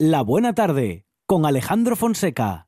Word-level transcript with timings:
La 0.00 0.22
Buena 0.22 0.52
Tarde 0.56 1.06
con 1.24 1.46
Alejandro 1.46 1.94
Fonseca. 1.94 2.66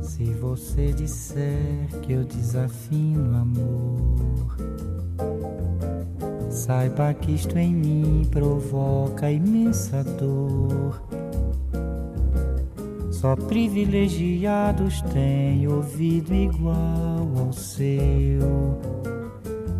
Se 0.00 0.24
você 0.40 0.90
disser 0.94 1.86
que 2.00 2.14
eu 2.14 2.24
desafino 2.24 3.36
amor, 3.36 4.56
saiba 6.48 7.12
que 7.12 7.32
isto 7.32 7.58
em 7.58 7.74
mim 7.74 8.22
provoca 8.30 9.30
imensa 9.30 10.02
dor. 10.02 11.02
Só 13.10 13.36
privilegiados 13.36 15.02
têm 15.12 15.68
ouvido 15.68 16.32
igual 16.32 17.28
ao 17.36 17.52
seu. 17.52 18.80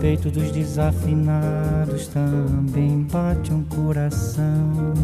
Peito 0.00 0.30
dos 0.30 0.50
desafinados 0.50 2.08
também 2.08 3.02
bate 3.02 3.52
um 3.52 3.62
coração. 3.64 4.94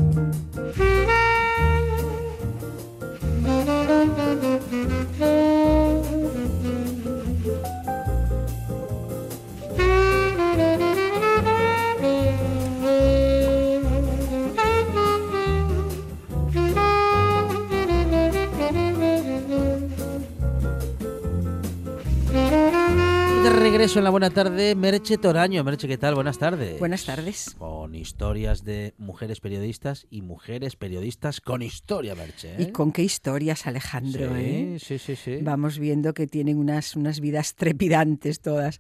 La 24.07 24.11
buena 24.11 24.31
tarde, 24.31 24.77
Merche 24.77 25.19
Toraño. 25.19 25.65
Merche, 25.65 25.89
¿qué 25.89 25.99
tal? 25.99 26.15
Buenas 26.15 26.39
tardes. 26.39 26.79
Buenas 26.79 27.05
tardes. 27.05 27.57
Con 27.59 27.97
historias 27.97 28.63
de 28.63 28.95
mujeres 28.99 29.41
periodistas 29.41 30.07
y 30.11 30.23
mujeres 30.23 30.77
periodistas 30.77 31.41
con 31.41 31.61
historia, 31.61 32.15
Merche. 32.15 32.55
¿Y 32.57 32.71
con 32.71 32.93
qué 32.93 33.03
historias, 33.03 33.67
Alejandro? 33.67 34.29
Sí, 34.29 34.41
eh? 34.41 34.77
sí, 34.79 34.99
sí, 34.99 35.17
sí, 35.17 35.39
Vamos 35.43 35.81
viendo 35.81 36.15
que 36.15 36.29
tienen 36.29 36.57
unas, 36.57 36.95
unas 36.95 37.19
vidas 37.19 37.57
trepidantes 37.57 38.41
todas. 38.41 38.79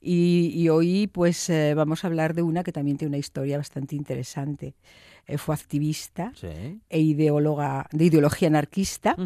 Y, 0.00 0.68
hoy, 0.68 1.08
pues, 1.08 1.50
eh, 1.50 1.74
vamos 1.74 2.04
a 2.04 2.06
hablar 2.06 2.34
de 2.34 2.42
una 2.42 2.62
que 2.62 2.70
también 2.70 2.98
tiene 2.98 3.08
una 3.08 3.18
historia 3.18 3.56
bastante 3.56 3.96
interesante. 3.96 4.76
Eh, 5.26 5.38
fue 5.38 5.56
activista 5.56 6.32
e 6.88 7.00
ideóloga 7.00 7.88
de 7.90 8.04
ideología 8.04 8.46
anarquista, 8.46 9.16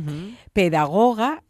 pedagoga 0.54 1.42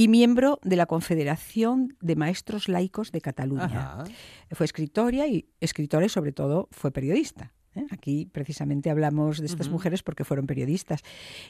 y 0.00 0.08
miembro 0.08 0.58
de 0.62 0.76
la 0.76 0.86
Confederación 0.86 1.94
de 2.00 2.16
Maestros 2.16 2.70
Laicos 2.70 3.12
de 3.12 3.20
Cataluña. 3.20 4.02
Fue 4.50 4.64
escritora 4.64 5.26
y, 5.26 5.50
escritora 5.60 6.06
y 6.06 6.08
sobre 6.08 6.32
todo 6.32 6.70
fue 6.70 6.90
periodista. 6.90 7.52
¿eh? 7.74 7.84
Aquí 7.90 8.26
precisamente 8.32 8.88
hablamos 8.88 9.40
de 9.40 9.44
estas 9.44 9.68
mujeres 9.68 10.02
porque 10.02 10.24
fueron 10.24 10.46
periodistas. 10.46 11.02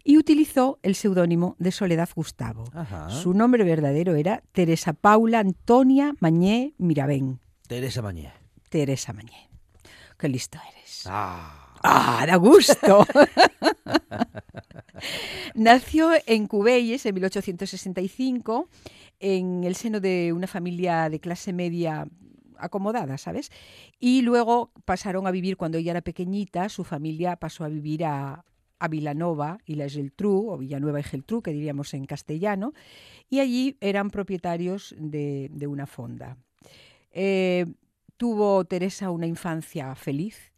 Y 0.02 0.18
utilizó 0.18 0.80
el 0.82 0.96
seudónimo 0.96 1.54
de 1.60 1.70
Soledad 1.70 2.08
Gustavo. 2.12 2.64
Su 3.08 3.34
nombre 3.34 3.62
verdadero 3.62 4.16
era 4.16 4.42
Teresa 4.50 4.94
Paula 4.94 5.38
Antonia 5.38 6.16
Mañé 6.18 6.74
Mirabén. 6.76 7.38
Teresa 7.68 8.02
Mañé. 8.02 8.32
Teresa 8.68 9.12
Mañé. 9.12 9.48
Qué 10.18 10.28
listo 10.28 10.58
eres. 10.74 11.04
Ah. 11.06 11.69
¡Ah, 11.82 12.24
da 12.26 12.36
gusto! 12.36 13.06
Nació 15.54 16.12
en 16.26 16.46
Cubelles 16.46 17.06
en 17.06 17.14
1865, 17.14 18.68
en 19.18 19.64
el 19.64 19.74
seno 19.74 20.00
de 20.00 20.32
una 20.32 20.46
familia 20.46 21.08
de 21.08 21.20
clase 21.20 21.52
media 21.52 22.06
acomodada, 22.58 23.16
¿sabes? 23.18 23.50
Y 23.98 24.22
luego 24.22 24.72
pasaron 24.84 25.26
a 25.26 25.30
vivir, 25.30 25.56
cuando 25.56 25.78
ella 25.78 25.92
era 25.92 26.02
pequeñita, 26.02 26.68
su 26.68 26.84
familia 26.84 27.36
pasó 27.36 27.64
a 27.64 27.68
vivir 27.68 28.04
a, 28.04 28.44
a 28.80 28.88
Vilanova 28.88 29.58
y 29.64 29.76
la 29.76 29.88
Geltrú, 29.88 30.50
o 30.50 30.58
Villanueva 30.58 31.00
y 31.00 31.04
Geltrú, 31.04 31.42
que 31.42 31.52
diríamos 31.52 31.94
en 31.94 32.06
castellano, 32.06 32.72
y 33.28 33.40
allí 33.40 33.76
eran 33.80 34.10
propietarios 34.10 34.94
de, 34.98 35.50
una 35.68 35.86
fonda. 35.86 36.36
Eh, 37.12 37.66
tuvo 38.16 38.64
Teresa 38.64 39.10
una 39.10 39.26
infancia 39.26 39.94
feliz, 39.94 40.49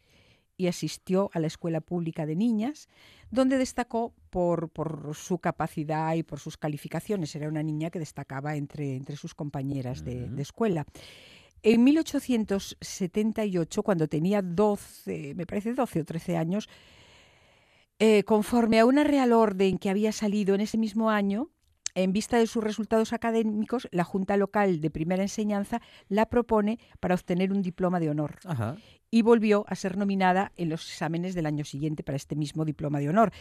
y 0.63 0.67
asistió 0.67 1.29
a 1.33 1.39
la 1.39 1.47
Escuela 1.47 1.81
Pública 1.81 2.25
de 2.25 2.37
Niñas, 2.37 2.87
donde 3.29 3.57
destacó 3.57 4.13
por, 4.29 4.71
su 5.13 5.39
capacidad 5.39 6.15
y 6.15 6.23
por 6.23 6.39
sus 6.39 6.55
calificaciones. 6.57 7.35
Era 7.35 7.49
una 7.49 7.61
niña 7.61 7.89
que 7.89 7.99
destacaba 7.99 8.55
entre, 8.55 8.95
entre 8.95 9.17
sus 9.17 9.35
compañeras 9.35 10.05
de, 10.05 10.29
escuela. 10.41 10.85
En 11.61 11.83
1878, 11.83 13.83
cuando 13.83 14.07
tenía 14.07 14.41
12, 14.41 15.33
me 15.35 15.45
parece 15.45 15.73
12 15.73 15.99
o 15.99 16.05
13 16.05 16.37
años, 16.37 16.69
eh, 17.99 18.23
conforme 18.23 18.79
a 18.79 18.85
una 18.85 19.03
real 19.03 19.33
orden 19.33 19.77
que 19.77 19.89
había 19.89 20.13
salido 20.13 20.55
en 20.55 20.61
ese 20.61 20.77
mismo 20.77 21.09
año, 21.09 21.49
en 21.95 22.13
vista 22.13 22.37
de 22.37 22.47
sus 22.47 22.63
resultados 22.63 23.13
académicos, 23.13 23.87
la 23.91 24.03
Junta 24.03 24.37
Local 24.37 24.81
de 24.81 24.89
Primera 24.89 25.23
Enseñanza 25.23 25.81
la 26.09 26.27
propone 26.27 26.79
para 26.99 27.15
obtener 27.15 27.51
un 27.51 27.61
diploma 27.61 27.99
de 27.99 28.09
honor. 28.09 28.39
Y 29.11 29.21
volvió 29.21 29.65
a 29.67 29.75
ser 29.75 29.97
nominada 29.97 30.51
en 30.57 30.69
los 30.69 30.89
exámenes 30.89 31.35
del 31.35 31.45
año 31.45 31.65
siguiente 31.65 32.03
para 32.03 32.15
este 32.15 32.35
mismo 32.35 32.65
diploma 32.65 32.99
de 32.99 33.09
honor. 33.09 33.31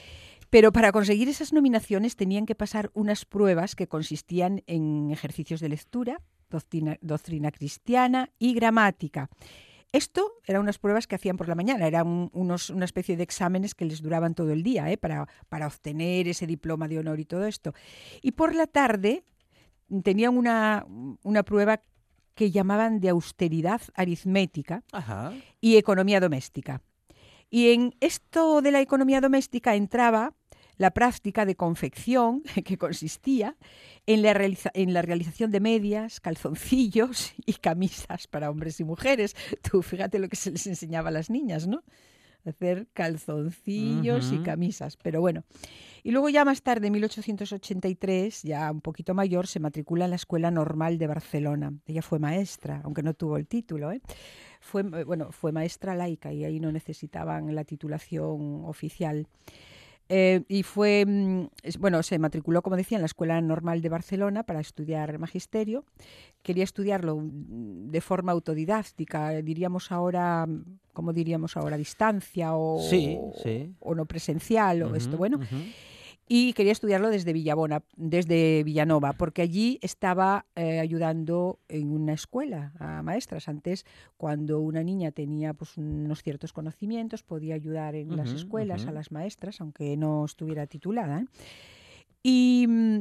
Pero 0.51 0.71
para 0.71 0.93
conseguir 0.93 1.29
esas 1.29 1.53
nominaciones 1.53 2.17
tenían 2.17 2.45
que 2.45 2.55
pasar 2.55 2.91
unas 2.93 3.25
pruebas 3.25 3.75
que 3.75 3.89
consistían 3.89 4.63
en 4.67 5.11
ejercicios 5.11 5.61
de 5.61 5.71
lectura, 5.71 6.21
doctrina 7.01 7.51
cristiana 7.51 8.31
y 8.39 8.53
gramática. 8.53 9.31
Esto 9.93 10.33
eran 10.47 10.63
unas 10.63 10.79
pruebas 10.79 11.07
que 11.07 11.17
hacían 11.17 11.37
por 11.37 11.49
la 11.49 11.55
mañana, 11.55 11.87
eran 11.87 12.31
unos, 12.33 12.71
una 12.71 12.87
especie 12.87 13.17
de 13.17 13.23
exámenes 13.23 13.75
que 13.75 13.85
les 13.85 14.01
duraban 14.01 14.35
todo 14.35 14.51
el 14.51 14.63
día 14.63 14.91
¿eh? 14.91 14.97
para, 14.97 15.29
para 15.51 15.67
obtener 15.67 16.29
ese 16.29 16.47
diploma 16.47 16.89
de 16.89 16.99
honor 16.99 17.21
y 17.21 17.27
todo 17.27 17.45
esto. 17.45 17.75
Y 18.23 18.33
por 18.33 18.55
la 18.55 18.67
tarde 18.67 19.25
tenían 20.03 20.39
una, 20.39 20.87
una 21.23 21.43
prueba 21.43 21.83
que 22.35 22.51
llamaban 22.51 23.01
de 23.01 23.11
austeridad 23.11 23.83
aritmética 23.95 24.83
y 25.61 25.77
economía 25.77 26.21
doméstica. 26.21 26.81
Y 27.51 27.73
en 27.73 27.95
esto 28.01 28.63
de 28.63 28.71
la 28.71 28.81
economía 28.81 29.21
doméstica 29.21 29.75
entraba 29.75 30.35
la 30.77 30.93
práctica 30.93 31.45
de 31.45 31.55
confección, 31.55 32.43
que 32.65 32.79
consistía 32.79 33.57
en 34.07 34.23
la, 34.23 34.33
en 34.75 34.95
la 34.95 35.03
realización 35.03 35.51
de 35.51 35.61
medias, 35.61 36.21
calzoncillos 36.21 37.35
y 37.47 37.55
camisas 37.55 38.27
para 38.27 38.51
hombres 38.51 38.81
y 38.81 38.85
mujeres. 38.85 39.37
Tú 39.63 39.83
fíjate 39.83 40.19
lo 40.19 40.29
que 40.29 40.37
se 40.37 40.51
les 40.51 40.67
enseñaba 40.67 41.09
a 41.09 41.13
las 41.13 41.31
niñas, 41.31 41.67
¿no? 41.67 41.83
hacer 42.45 42.89
calzoncillos 42.93 44.33
y 44.33 44.39
camisas. 44.39 44.97
Pero 44.97 45.21
bueno. 45.21 45.45
Y 46.03 46.11
luego 46.11 46.29
ya 46.29 46.45
más 46.45 46.63
tarde, 46.63 46.89
en 46.89 46.93
1883, 46.95 48.43
ya 48.43 48.71
un 48.71 48.81
poquito 48.81 49.15
mayor, 49.15 49.47
se 49.47 49.61
matricula 49.61 50.05
en 50.05 50.11
la 50.11 50.17
Escuela 50.17 50.51
Normal 50.51 50.99
de 50.99 51.07
Barcelona. 51.07 51.73
Ella 51.87 52.03
fue 52.03 52.19
maestra, 52.19 52.81
aunque 52.85 53.03
no 53.03 53.15
tuvo 53.15 53.37
el 53.37 53.47
título. 53.47 53.93
¿eh? 53.93 54.01
Fue, 54.61 54.83
eh, 54.83 55.05
bueno, 55.05 55.31
fue 55.31 55.53
maestra 55.53 55.95
laica 55.95 56.33
y 56.33 56.45
ahí 56.45 56.59
no 56.59 56.73
necesitaban 56.73 57.55
la 57.55 57.65
titulación 57.65 58.65
oficial. 58.65 59.29
Eh, 60.15 60.45
y 60.47 60.63
fue, 60.63 61.07
mm, 61.07 61.47
bueno, 61.79 62.03
se 62.03 62.19
matriculó, 62.19 62.61
como 62.61 62.77
decía, 62.77 62.99
en 62.99 63.03
la 63.03 63.07
Escuela 63.07 63.41
Normal 63.41 63.81
de 63.81 63.89
Barcelona 63.89 64.43
para 64.43 64.61
estudiar 64.61 65.19
magisterio. 65.19 65.87
Quería 66.43 66.65
estudiarlo 66.65 67.17
mm, 67.17 67.89
de 67.91 68.01
forma 68.03 68.33
autodidáctica, 68.33 69.31
diríamos 69.41 69.91
ahora, 69.91 70.45
mm, 70.47 70.65
¿cómo 70.93 71.15
diríamos 71.15 71.57
ahora? 71.57 71.79
Distancia 71.79 72.55
o, 72.55 72.79
Sí, 72.79 73.19
sí. 73.43 73.75
o 73.81 73.95
no 73.95 74.05
presencial 74.05 74.83
o 74.83 74.95
esto. 74.95 75.13
Ujú, 75.13 75.17
Bueno, 75.17 75.39
ujú. 75.39 75.57
Y 76.29 76.53
quería 76.55 76.73
estudiarlo 76.73 77.11
desde 77.11 77.33
Villabona, 77.33 77.83
desde 77.97 78.63
Villanova, 78.63 79.13
porque 79.13 79.43
allí 79.43 79.79
estaba 79.83 80.47
eh, 80.55 80.79
ayudando 80.81 81.59
en 81.69 81.91
una 81.93 82.15
escuela 82.15 82.73
a 82.79 83.03
maestras. 83.03 83.49
Antes, 83.49 83.85
cuando 84.17 84.61
una 84.61 84.83
niña 84.83 85.11
tenía 85.11 85.53
pues, 85.53 85.77
unos 85.77 86.23
ciertos 86.23 86.53
conocimientos, 86.53 87.23
podía 87.23 87.55
ayudar 87.55 87.95
en 87.95 88.17
las 88.17 88.31
escuelas 88.31 88.87
a 88.87 88.93
las 88.93 89.13
maestras, 89.13 89.61
aunque 89.61 89.97
no 89.97 90.25
estuviera 90.25 90.67
titulada. 90.67 91.27
Y 92.23 92.67
mm, 92.69 93.01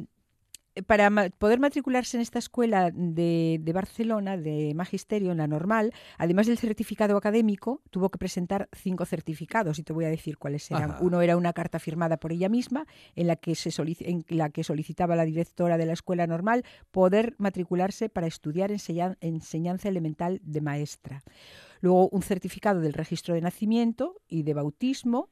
para 0.88 1.10
ma- 1.10 1.30
poder 1.30 1.60
matricularse 1.60 2.18
en 2.18 2.22
esta 2.22 2.40
escuela 2.40 2.92
de, 2.94 3.60
de 3.62 3.74
Barcelona, 3.74 4.38
de 4.38 4.74
magisterio, 4.76 5.32
en 5.32 5.38
la 5.38 5.48
normal, 5.48 5.94
además 6.18 6.48
del 6.48 6.58
certificado 6.58 7.18
académico, 7.18 7.82
tuvo 7.90 8.10
que 8.10 8.18
presentar 8.18 8.70
cinco 8.72 9.06
certificados 9.06 9.80
y 9.80 9.84
te 9.84 9.94
voy 9.94 10.06
a 10.06 10.10
decir 10.10 10.38
cuáles 10.38 10.70
eran. 10.72 10.92
Ajá. 10.92 11.00
Uno 11.02 11.22
era 11.22 11.36
una 11.38 11.54
carta 11.54 11.80
firmada 11.80 12.18
por 12.18 12.32
ella 12.32 12.48
misma, 12.50 12.86
en 13.16 13.28
la 13.28 13.36
que 13.36 13.56
se 13.56 13.70
en 14.02 14.24
la 14.30 14.50
que 14.50 14.64
solicitaba 14.64 15.16
la 15.16 15.26
directora 15.26 15.78
de 15.78 15.86
la 15.86 15.94
escuela 15.94 16.28
normal 16.28 16.64
poder 16.92 17.36
matricularse 17.38 18.10
para 18.10 18.28
estudiar 18.28 18.72
enseñan- 18.72 19.18
enseñanza 19.22 19.90
elemental 19.90 20.40
de 20.44 20.62
maestra. 20.62 21.24
Luego 21.82 22.10
un 22.10 22.22
certificado 22.22 22.80
del 22.80 22.94
registro 22.94 23.34
de 23.34 23.42
nacimiento 23.42 24.22
y 24.28 24.44
de 24.44 24.54
bautismo, 24.54 25.30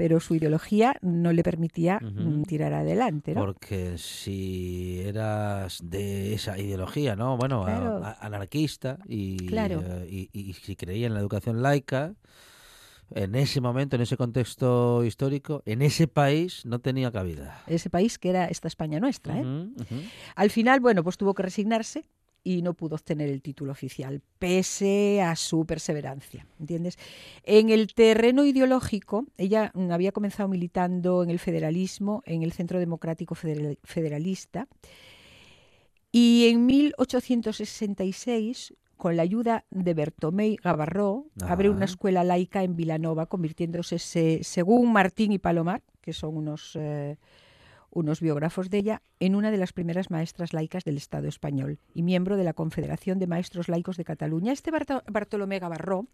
pero 0.00 0.18
su 0.18 0.34
ideología 0.34 0.96
no 1.02 1.30
le 1.30 1.42
permitía 1.42 2.00
mm, 2.00 2.44
tirar 2.44 2.72
adelante. 2.72 3.34
¿no? 3.34 3.40
Porque 3.44 3.98
si 3.98 5.02
eras 5.04 5.78
de 5.84 6.32
esa 6.32 6.58
ideología, 6.58 7.16
¿no? 7.16 7.36
Bueno, 7.36 7.64
a- 7.64 7.66
Claro. 7.66 8.02
a- 8.02 8.16
anarquista 8.24 8.96
y, 9.06 9.36
Claro. 9.46 9.82
eh, 9.84 10.08
y, 10.10 10.30
y 10.32 10.54
si 10.54 10.74
creía 10.74 11.06
en 11.06 11.12
la 11.12 11.20
educación 11.20 11.60
laica, 11.60 12.14
en 13.14 13.34
ese 13.34 13.60
momento, 13.60 13.96
en 13.96 14.02
ese 14.02 14.16
contexto 14.16 15.04
histórico, 15.04 15.62
en 15.66 15.82
ese 15.82 16.08
país 16.08 16.64
no 16.64 16.78
tenía 16.78 17.12
cabida. 17.12 17.62
Ese 17.66 17.90
país 17.90 18.18
que 18.18 18.30
era 18.30 18.46
esta 18.46 18.68
España 18.68 19.00
nuestra. 19.00 19.38
¿eh? 19.38 19.44
Al 20.34 20.48
final, 20.48 20.80
bueno, 20.80 21.04
pues 21.04 21.18
tuvo 21.18 21.34
que 21.34 21.42
resignarse 21.42 22.06
y 22.42 22.62
no 22.62 22.72
pudo 22.74 22.94
obtener 22.94 23.28
el 23.28 23.42
título 23.42 23.72
oficial, 23.72 24.22
pese 24.38 25.20
a 25.22 25.36
su 25.36 25.66
perseverancia, 25.66 26.46
¿entiendes? 26.58 26.96
En 27.44 27.68
el 27.70 27.92
terreno 27.94 28.44
ideológico, 28.46 29.26
ella 29.36 29.72
había 29.90 30.12
comenzado 30.12 30.48
militando 30.48 31.22
en 31.22 31.28
el 31.30 31.38
federalismo, 31.38 32.22
en 32.24 32.42
el 32.42 32.52
Centro 32.52 32.78
Democrático 32.78 33.34
Federal- 33.34 33.78
Federalista, 33.84 34.68
y 36.12 36.48
en 36.48 36.66
1866, 36.66 38.74
con 38.96 39.16
la 39.16 39.22
ayuda 39.22 39.64
de 39.70 39.94
Bertomeu 39.94 40.56
Gavarró, 40.62 41.26
abre 41.42 41.70
una 41.70 41.84
escuela 41.86 42.24
laica 42.24 42.62
en 42.62 42.76
Vilanova, 42.76 43.26
convirtiéndose, 43.26 43.98
se- 43.98 44.40
según 44.42 44.92
Martín 44.92 45.32
y 45.32 45.38
Palomar, 45.38 45.82
que 46.00 46.12
son 46.12 46.36
unos... 46.36 46.72
eh, 46.74 47.16
unos 47.90 48.20
biógrafos 48.20 48.70
de 48.70 48.78
ella, 48.78 49.02
en 49.18 49.34
una 49.34 49.50
de 49.50 49.56
las 49.56 49.72
primeras 49.72 50.10
maestras 50.10 50.52
laicas 50.52 50.84
del 50.84 50.96
Estado 50.96 51.28
español 51.28 51.78
y 51.92 52.02
miembro 52.02 52.36
de 52.36 52.44
la 52.44 52.52
Confederación 52.52 53.18
de 53.18 53.26
Maestros 53.26 53.68
Laicos 53.68 53.96
de 53.96 54.04
Cataluña. 54.04 54.52
Este 54.52 54.70
Barto- 54.70 55.02
Bartolomé 55.10 55.58
Gavarró 55.58 56.06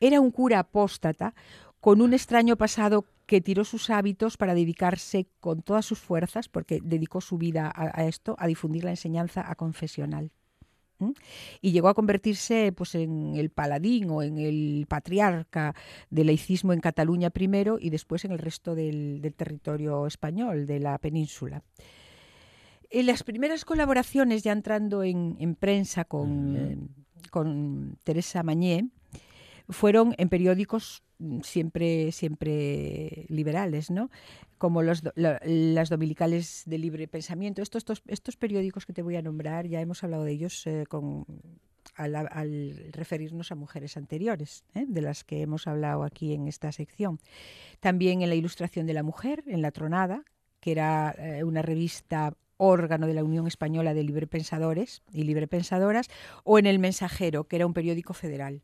era 0.00 0.20
un 0.20 0.30
cura 0.30 0.58
apóstata 0.58 1.34
con 1.80 2.00
un 2.00 2.14
extraño 2.14 2.56
pasado 2.56 3.04
que 3.26 3.40
tiró 3.40 3.64
sus 3.64 3.90
hábitos 3.90 4.36
para 4.36 4.54
dedicarse 4.54 5.26
con 5.40 5.62
todas 5.62 5.84
sus 5.84 5.98
fuerzas, 5.98 6.48
porque 6.48 6.80
dedicó 6.82 7.20
su 7.20 7.38
vida 7.38 7.72
a 7.74 8.04
esto, 8.04 8.36
a 8.38 8.46
difundir 8.46 8.84
la 8.84 8.90
enseñanza 8.90 9.48
a 9.50 9.54
confesional. 9.54 10.30
Y 11.60 11.72
llegó 11.72 11.88
a 11.88 11.94
convertirse 11.94 12.72
pues, 12.72 12.94
en 12.94 13.36
el 13.36 13.50
paladín 13.50 14.10
o 14.10 14.22
en 14.22 14.38
el 14.38 14.86
patriarca 14.88 15.74
del 16.10 16.26
laicismo 16.28 16.72
en 16.72 16.80
Cataluña 16.80 17.30
primero 17.30 17.78
y 17.80 17.90
después 17.90 18.24
en 18.24 18.32
el 18.32 18.38
resto 18.38 18.74
del, 18.74 19.20
del 19.20 19.34
territorio 19.34 20.06
español, 20.06 20.66
de 20.66 20.80
la 20.80 20.98
península. 20.98 21.62
En 22.90 23.06
las 23.06 23.22
primeras 23.22 23.64
colaboraciones, 23.64 24.42
ya 24.42 24.52
entrando 24.52 25.02
en, 25.02 25.36
en 25.38 25.54
prensa 25.54 26.04
con, 26.04 26.56
eh, 26.56 26.76
con 27.30 27.96
Teresa 28.04 28.42
Mañé, 28.42 28.90
fueron 29.68 30.14
en 30.18 30.28
periódicos 30.28 31.02
siempre, 31.42 32.12
siempre 32.12 33.26
liberales, 33.28 33.90
¿no? 33.90 34.10
Como 34.58 34.82
los, 34.82 35.02
las 35.14 35.88
dominicales 35.88 36.62
de 36.66 36.78
libre 36.78 37.08
pensamiento. 37.08 37.62
Estos, 37.62 37.80
estos, 37.80 38.02
estos 38.06 38.36
periódicos 38.36 38.86
que 38.86 38.92
te 38.92 39.02
voy 39.02 39.16
a 39.16 39.22
nombrar, 39.22 39.66
ya 39.66 39.80
hemos 39.80 40.04
hablado 40.04 40.24
de 40.24 40.32
ellos 40.32 40.66
eh, 40.66 40.84
con, 40.88 41.26
al, 41.94 42.14
al 42.14 42.90
referirnos 42.92 43.50
a 43.52 43.54
mujeres 43.54 43.96
anteriores, 43.96 44.64
¿eh? 44.74 44.84
de 44.86 45.02
las 45.02 45.24
que 45.24 45.42
hemos 45.42 45.66
hablado 45.66 46.04
aquí 46.04 46.34
en 46.34 46.48
esta 46.48 46.72
sección. 46.72 47.18
También 47.80 48.22
en 48.22 48.28
la 48.28 48.34
Ilustración 48.34 48.86
de 48.86 48.94
la 48.94 49.02
Mujer, 49.02 49.42
en 49.46 49.62
La 49.62 49.72
Tronada, 49.72 50.24
que 50.60 50.72
era 50.72 51.14
eh, 51.18 51.44
una 51.44 51.62
revista 51.62 52.36
órgano 52.56 53.08
de 53.08 53.14
la 53.14 53.24
Unión 53.24 53.48
Española 53.48 53.94
de 53.94 54.04
Librepensadores 54.04 55.02
y 55.12 55.24
Librepensadoras, 55.24 56.08
o 56.44 56.58
en 56.58 56.66
El 56.66 56.78
Mensajero, 56.78 57.44
que 57.44 57.56
era 57.56 57.66
un 57.66 57.74
periódico 57.74 58.14
federal. 58.14 58.62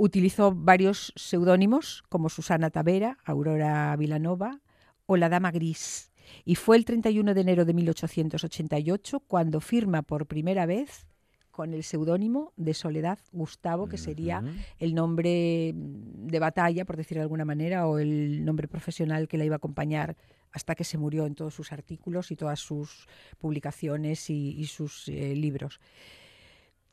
Utilizó 0.00 0.54
varios 0.54 1.12
seudónimos 1.16 2.04
como 2.08 2.28
Susana 2.28 2.70
Tavera, 2.70 3.18
Aurora 3.24 3.96
Vilanova 3.96 4.60
o 5.06 5.16
La 5.16 5.28
Dama 5.28 5.50
Gris. 5.50 6.12
Y 6.44 6.54
fue 6.54 6.76
el 6.76 6.84
31 6.84 7.34
de 7.34 7.40
enero 7.40 7.64
de 7.64 7.74
1888 7.74 9.18
cuando 9.26 9.60
firma 9.60 10.02
por 10.02 10.26
primera 10.26 10.66
vez 10.66 11.08
con 11.50 11.74
el 11.74 11.82
seudónimo 11.82 12.52
de 12.56 12.74
Soledad 12.74 13.18
Gustavo, 13.32 13.88
que 13.88 13.98
sería 13.98 14.44
el 14.78 14.94
nombre 14.94 15.72
de 15.74 16.38
batalla, 16.38 16.84
por 16.84 16.96
decir 16.96 17.16
de 17.16 17.22
alguna 17.22 17.44
manera, 17.44 17.88
o 17.88 17.98
el 17.98 18.44
nombre 18.44 18.68
profesional 18.68 19.26
que 19.26 19.36
la 19.36 19.46
iba 19.46 19.56
a 19.56 19.58
acompañar 19.58 20.16
hasta 20.52 20.76
que 20.76 20.84
se 20.84 20.96
murió 20.96 21.26
en 21.26 21.34
todos 21.34 21.54
sus 21.54 21.72
artículos 21.72 22.30
y 22.30 22.36
todas 22.36 22.60
sus 22.60 23.08
publicaciones 23.38 24.30
y, 24.30 24.50
y 24.60 24.66
sus 24.66 25.08
eh, 25.08 25.34
libros. 25.34 25.80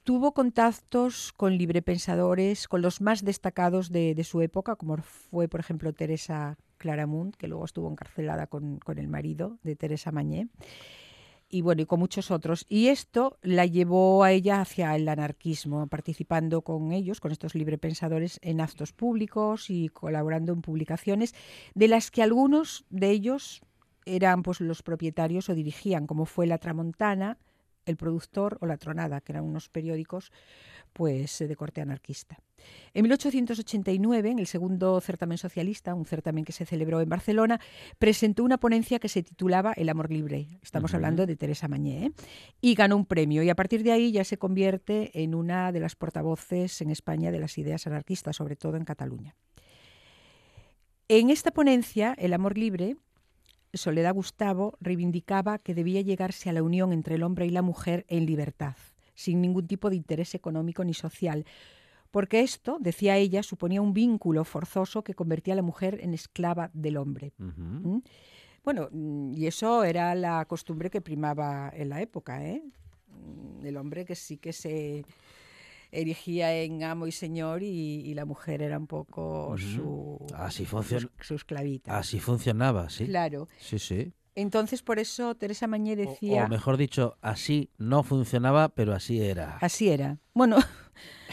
Tuvo 0.06 0.34
contactos 0.34 1.34
con 1.34 1.58
librepensadores, 1.58 2.68
con 2.68 2.84
los 2.84 3.02
más 3.02 3.26
destacados 3.26 3.92
de, 3.92 4.24
su 4.24 4.40
época, 4.42 4.76
como 4.76 4.98
fue, 4.98 5.48
por 5.48 5.60
ejemplo, 5.60 5.94
Teresa 5.94 6.60
Claramunt, 6.78 7.36
que 7.36 7.48
luego 7.48 7.66
estuvo 7.66 7.90
encarcelada 7.90 8.46
con, 8.46 8.78
con 8.78 9.00
el 9.00 9.08
marido 9.08 9.58
de 9.64 9.76
Teresa 9.76 10.12
Mañé 10.12 10.48
y 11.50 11.62
bueno, 11.62 11.82
y 11.82 11.86
con 11.88 12.00
muchos 12.00 12.30
otros. 12.30 12.68
Y 12.70 12.90
esto 12.90 13.40
la 13.42 13.66
llevó 13.66 14.24
a 14.24 14.32
ella 14.32 14.62
hacia 14.62 14.96
el 14.96 15.10
anarquismo, 15.10 15.88
participando 15.88 16.62
con 16.62 16.92
ellos, 16.92 17.20
con 17.20 17.32
estos 17.32 17.56
librepensadores, 17.56 18.40
en 18.44 18.62
actos 18.62 18.94
públicos 18.94 19.72
y 19.72 19.90
colaborando 19.90 20.54
en 20.54 20.62
publicaciones, 20.62 21.34
de 21.74 21.88
las 21.88 22.12
que 22.12 22.22
algunos 22.22 22.86
de 22.92 23.10
ellos 23.10 23.64
eran 24.06 24.44
pues 24.44 24.62
los 24.62 24.84
propietarios 24.84 25.50
o 25.50 25.56
dirigían, 25.56 26.06
como 26.06 26.28
fue 26.28 26.46
La 26.46 26.60
Tramontana, 26.60 27.40
El 27.86 27.98
Productor 27.98 28.58
o 28.62 28.66
La 28.66 28.78
Tronada, 28.78 29.22
que 29.22 29.32
eran 29.32 29.44
unos 29.44 29.70
periódicos 29.70 30.32
pues 30.94 31.40
de 31.40 31.56
corte 31.56 31.82
anarquista. 31.82 32.40
En 32.94 33.04
1889, 33.04 34.32
en 34.32 34.40
el 34.40 34.48
segundo 34.48 35.00
certamen 35.02 35.38
socialista, 35.38 35.94
un 35.94 36.06
certamen 36.06 36.46
que 36.46 36.54
se 36.54 36.66
celebró 36.66 37.02
en 37.02 37.10
Barcelona, 37.10 37.60
presentó 38.00 38.44
una 38.44 38.58
ponencia 38.58 39.00
que 39.00 39.10
se 39.10 39.24
titulaba 39.24 39.74
El 39.74 39.90
amor 39.90 40.10
libre. 40.10 40.48
Estamos 40.62 40.94
hablando 40.94 41.26
de 41.26 41.36
Teresa 41.36 41.68
Mañé. 41.68 42.06
¿eh? 42.06 42.12
Y 42.62 42.76
ganó 42.76 42.96
un 42.96 43.06
premio. 43.06 43.44
Y 43.44 43.50
a 43.50 43.56
partir 43.56 43.84
de 43.84 43.92
ahí 43.92 44.12
ya 44.12 44.24
se 44.24 44.38
convierte 44.38 45.12
en 45.22 45.36
una 45.36 45.72
de 45.72 45.82
las 45.82 45.96
portavoces 45.96 46.82
en 46.82 46.90
España 46.90 47.32
de 47.32 47.40
las 47.40 47.58
ideas 47.58 47.86
anarquistas, 47.88 48.38
sobre 48.38 48.56
todo 48.56 48.78
en 48.78 48.86
Cataluña. 48.86 49.36
En 51.08 51.30
esta 51.30 51.52
ponencia, 51.52 52.16
El 52.18 52.34
amor 52.34 52.58
libre, 52.58 52.96
Soledad 53.76 54.14
Gustavo 54.14 54.78
reivindicaba 54.80 55.60
que 55.60 55.74
debía 55.74 56.02
llegarse 56.02 56.50
a 56.50 56.54
la 56.54 56.64
unión 56.64 56.94
entre 56.94 57.16
el 57.16 57.24
hombre 57.24 57.46
y 57.46 57.50
la 57.50 57.62
mujer 57.62 58.06
en 58.08 58.26
libertad, 58.26 58.76
sin 59.14 59.42
ningún 59.42 59.68
tipo 59.68 59.90
de 59.90 59.96
interés 59.96 60.36
económico 60.36 60.84
ni 60.84 60.94
social, 60.94 61.46
porque 62.12 62.42
esto, 62.42 62.78
decía 62.80 63.18
ella, 63.18 63.44
suponía 63.44 63.82
un 63.82 63.94
vínculo 63.94 64.46
forzoso 64.46 65.04
que 65.04 65.14
convertía 65.14 65.54
a 65.54 65.58
la 65.58 65.62
mujer 65.62 66.00
en 66.02 66.14
esclava 66.14 66.72
del 66.74 66.96
hombre. 66.96 67.34
¿Mm? 67.38 67.98
Bueno, 68.64 68.90
y 69.36 69.46
eso 69.46 69.84
era 69.84 70.16
la 70.16 70.46
costumbre 70.46 70.90
que 70.90 71.02
primaba 71.02 71.72
en 71.76 71.90
la 71.90 72.02
época, 72.02 72.44
¿eh? 72.46 72.64
El 73.64 73.78
hombre 73.78 74.06
que 74.06 74.16
sí 74.16 74.38
que 74.38 74.54
se 74.54 75.06
erigía 75.92 76.54
en 76.54 76.84
amo 76.84 77.08
y 77.08 77.12
señor 77.12 77.64
y, 77.64 78.02
y 78.02 78.14
la 78.14 78.26
mujer 78.26 78.62
era 78.62 78.78
un 78.78 78.88
poco 78.88 79.56
su, 79.58 80.18
Así. 80.36 80.66
Así 81.92 82.20
funcionaba, 82.20 82.90
sí. 82.90 83.06
Claro. 83.06 83.48
Sí, 83.60 83.80
sí. 83.80 84.14
Entonces, 84.36 84.82
por 84.82 85.00
eso 85.00 85.36
Teresa 85.36 85.66
Mañé 85.68 85.94
O- 85.94 85.96
decía... 85.96 86.46
O, 86.46 86.50
mejor 86.50 86.76
dicho, 86.78 87.18
así 87.22 87.70
no 87.78 88.04
funcionaba, 88.04 88.70
pero 88.70 88.94
así 88.94 89.22
era. 89.22 89.58
Así 89.62 89.90
era. 89.90 90.20
Bueno, 90.34 90.58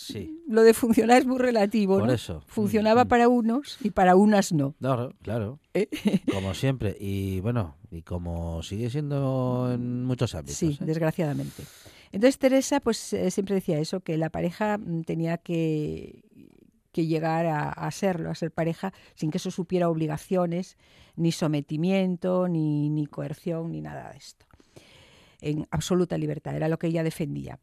Sí. 0.00 0.40
lo 0.46 0.62
de 0.62 0.74
funcionar 0.74 1.18
es 1.18 1.26
muy 1.26 1.38
relativo, 1.38 1.98
Por 1.98 2.06
¿no? 2.06 2.12
eso. 2.12 2.40
Funcionaba 2.46 3.04
Mm, 3.04 3.08
para 3.08 3.28
unos 3.28 3.78
y 3.82 3.90
para 3.90 4.14
unas 4.14 4.52
no. 4.52 4.74
Claro, 4.78 5.12
claro. 5.22 5.58
¿eh? 5.74 5.88
Como 6.32 6.54
siempre. 6.54 6.96
Y 7.00 7.40
bueno, 7.40 7.76
y 7.90 8.02
como 8.02 8.62
sigue 8.62 8.90
siendo 8.90 9.70
en 9.72 10.04
muchos 10.04 10.36
ámbitos. 10.36 10.56
Sí, 10.56 10.78
¿eh? 10.80 10.84
desgraciadamente. 10.84 11.64
Entonces 12.12 12.38
Teresa 12.38 12.78
pues 12.80 13.12
eh, 13.12 13.30
siempre 13.32 13.56
decía 13.56 13.78
eso, 13.80 13.98
que 14.00 14.16
la 14.16 14.30
pareja 14.30 14.78
mm, 14.78 15.02
tenía 15.02 15.38
que, 15.38 16.22
que 16.92 17.06
llegar 17.06 17.46
a, 17.46 17.70
a 17.70 17.90
serlo, 17.90 18.30
a 18.30 18.36
ser 18.36 18.52
pareja, 18.52 18.92
sin 19.16 19.32
que 19.32 19.38
eso 19.38 19.50
supiera 19.50 19.88
obligaciones, 19.90 20.76
ni 21.16 21.32
sometimiento, 21.32 22.46
ni, 22.46 22.88
ni 22.88 23.06
coerción, 23.06 23.72
ni 23.72 23.80
nada 23.80 24.12
de 24.12 24.18
esto. 24.18 24.46
En 25.40 25.66
absoluta 25.72 26.16
libertad, 26.18 26.54
era 26.54 26.68
lo 26.68 26.78
que 26.78 26.86
ella 26.86 27.02
defendía. 27.02 27.58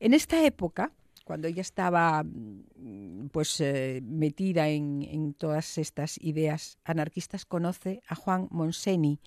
En 0.00 0.14
esta 0.14 0.42
época, 0.44 0.92
cuando 1.26 1.48
ella 1.48 1.60
estaba 1.60 2.22
mm, 2.22 3.28
pues 3.32 3.60
eh, 3.60 4.00
metida 4.04 4.68
en, 4.68 5.02
en 5.02 5.34
todas 5.34 5.76
estas 5.76 6.18
ideas 6.22 6.78
anarquistas, 6.84 7.44
conoce 7.44 8.00
a 8.06 8.14
Juan 8.14 8.46
Monseni, 8.52 9.18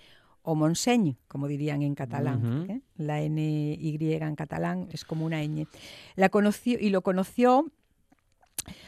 o 0.42 0.56
Monseñ, 0.56 1.18
como 1.28 1.48
dirían 1.48 1.82
en 1.82 1.96
catalán. 1.96 2.64
Ujú. 2.64 2.72
¿eh? 2.72 2.82
La 2.98 3.22
NY 3.22 3.98
en 4.14 4.36
catalán 4.36 4.88
es 4.92 5.04
como 5.04 5.26
una 5.26 5.44
ñ. 5.44 5.68
La 6.16 6.30
conoció 6.30 6.80
y 6.80 6.90
lo 6.90 7.02
conoció. 7.02 7.70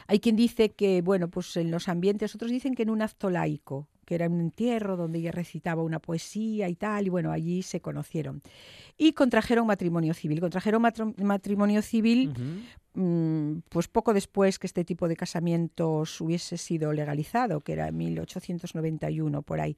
Hay 0.06 0.20
quien 0.20 0.36
dice 0.36 0.70
que, 0.70 1.02
bueno, 1.02 1.28
pues 1.28 1.56
en 1.56 1.70
los 1.70 1.88
ambientes, 1.88 2.34
otros 2.34 2.50
dicen 2.50 2.74
que 2.74 2.82
en 2.82 2.90
un 2.90 3.02
acto 3.02 3.30
laico, 3.30 3.86
que 4.04 4.14
era 4.14 4.28
un 4.28 4.40
entierro 4.40 4.96
donde 4.96 5.18
ella 5.18 5.32
recitaba 5.32 5.82
una 5.82 5.98
poesía 5.98 6.68
y 6.68 6.74
tal, 6.74 7.06
y 7.06 7.10
bueno, 7.10 7.30
allí 7.32 7.62
se 7.62 7.80
conocieron. 7.80 8.42
Y 8.98 9.12
contrajeron 9.12 9.66
matrimonio 9.66 10.14
civil. 10.14 10.40
Contrajeron 10.40 10.82
matrimonio 11.18 11.82
civil 11.82 12.32
mm, 12.94 13.58
pues 13.68 13.88
poco 13.88 14.14
después 14.14 14.58
que 14.58 14.66
este 14.66 14.84
tipo 14.84 15.08
de 15.08 15.16
casamientos 15.16 16.20
hubiese 16.20 16.58
sido 16.58 16.92
legalizado, 16.92 17.60
que 17.60 17.72
era 17.72 17.88
en 17.88 17.96
1891 17.96 19.42
por 19.42 19.60
ahí. 19.60 19.76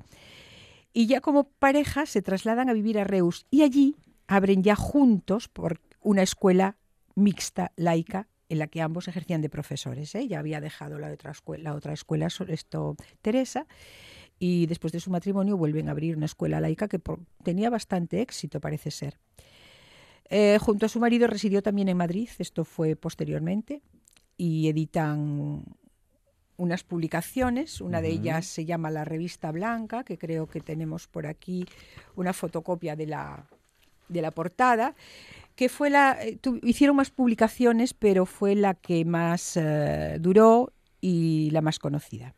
Y 0.93 1.07
ya 1.07 1.21
como 1.21 1.45
pareja 1.45 2.07
se 2.07 2.23
trasladan 2.23 2.69
a 2.69 2.73
vivir 2.73 2.99
a 2.99 3.05
Reus 3.05 3.47
y 3.51 3.63
allí 3.63 3.97
abren 4.27 4.63
ya 4.63 4.77
juntos 4.77 5.49
por 5.49 5.81
una 6.01 6.23
escuela 6.23 6.77
mixta 7.15 7.73
laica 7.77 8.29
en 8.49 8.59
la 8.59 8.67
que 8.67 8.81
ambos 8.83 9.09
ejercían 9.09 9.41
de 9.43 9.49
profesores. 9.49 10.15
¿eh? 10.15 10.29
Ya 10.29 10.39
había 10.39 10.61
dejado 10.61 10.99
la 10.99 11.11
otra 11.11 11.31
escuela, 11.31 11.71
la 11.71 11.75
otra 11.77 11.93
escuela 11.93 12.29
so- 12.31 12.47
esto 12.47 12.97
Teresa 13.23 13.67
y 14.39 14.67
después 14.67 14.93
de 14.93 15.01
su 15.01 15.11
matrimonio 15.11 15.57
vuelven 15.57 15.89
a 15.89 15.93
abrir 15.93 16.17
una 16.17 16.27
escuela 16.27 16.61
laica 16.61 16.89
que 16.89 16.99
por- 16.99 17.21
tenía 17.43 17.71
bastante 17.71 18.21
éxito, 18.21 18.61
parece 18.61 18.91
ser. 18.91 19.19
Eh, 20.31 20.59
junto 20.61 20.87
a 20.87 20.89
su 20.89 21.01
marido 21.01 21.27
residió 21.27 21.63
también 21.63 21.89
en 21.89 21.97
Madrid, 21.97 22.29
esto 22.39 22.65
fue 22.65 22.97
posteriormente, 22.97 23.83
y 24.37 24.69
editan 24.69 25.63
unas 26.57 26.83
publicaciones, 26.85 27.81
una 27.81 28.01
de 28.01 28.09
ellas 28.11 28.47
se 28.47 28.65
llama 28.65 28.91
La 28.91 29.05
Revista 29.05 29.51
Blanca, 29.53 30.03
que 30.05 30.19
creo 30.19 30.47
que 30.47 30.61
tenemos 30.61 31.07
por 31.09 31.27
aquí 31.27 31.67
una 32.17 32.33
fotocopia 32.33 32.97
de 32.97 33.07
la, 33.07 33.47
de 34.09 34.23
la 34.23 34.31
portada, 34.31 34.95
que 35.55 35.69
fue 35.69 35.89
la, 35.91 36.17
eh, 36.21 36.37
tu- 36.37 36.59
hicieron 36.63 36.97
más 36.97 37.11
publicaciones, 37.11 37.95
pero 37.95 38.27
fue 38.27 38.55
la 38.55 38.75
que 38.75 39.05
más 39.05 39.57
eh, 39.57 40.17
duró 40.21 40.73
y 41.01 41.51
la 41.51 41.61
más 41.61 41.79
conocida. 41.79 42.35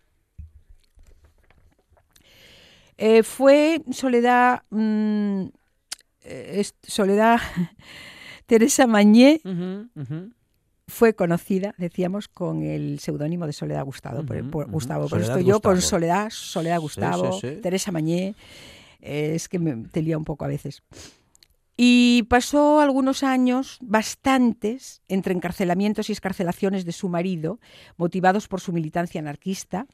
Eh, 2.99 3.23
fue 3.23 3.83
Soledad, 3.91 4.63
mm, 4.71 5.45
eh, 6.25 6.65
Soledad 6.83 7.39
Teresa 8.47 8.87
Mañé, 8.87 9.41
fue 10.89 11.15
conocida, 11.15 11.75
decíamos, 11.79 12.29
con 12.29 12.63
el 12.63 13.01
seudónimo 13.01 13.47
de 13.47 13.53
Soledad 13.53 13.85
Gustavo. 13.85 14.25
por, 14.25 14.37
ujú. 14.65 14.71
Gustavo. 14.73 15.09
Por 15.09 15.21
esto 15.21 15.41
yo 15.41 15.61
con. 15.61 15.83
Soledad, 15.83 16.31
Soledad 16.31 16.81
Gustavo, 16.81 17.33
sí, 17.41 17.55
sí. 17.57 17.61
Teresa 17.61 17.91
Mañé, 17.93 18.35
eh, 19.01 19.33
es 19.35 19.49
que 19.49 19.59
me 19.59 19.77
te 19.89 20.01
lía 20.01 20.17
un 20.17 20.25
poco 20.25 20.45
a 20.45 20.49
veces. 20.49 20.83
Y 21.77 22.23
pasó 22.25 22.81
algunos 22.81 23.23
años, 23.23 23.79
bastantes, 23.83 25.03
entre 25.09 25.35
encarcelamientos 25.35 26.09
y 26.09 26.13
escarcelaciones 26.13 26.87
de 26.87 26.93
su 26.93 27.09
marido, 27.09 27.61
motivados 27.99 28.49
por 28.49 28.61
su 28.61 28.73
militancia 28.73 29.21
anarquista. 29.21 29.87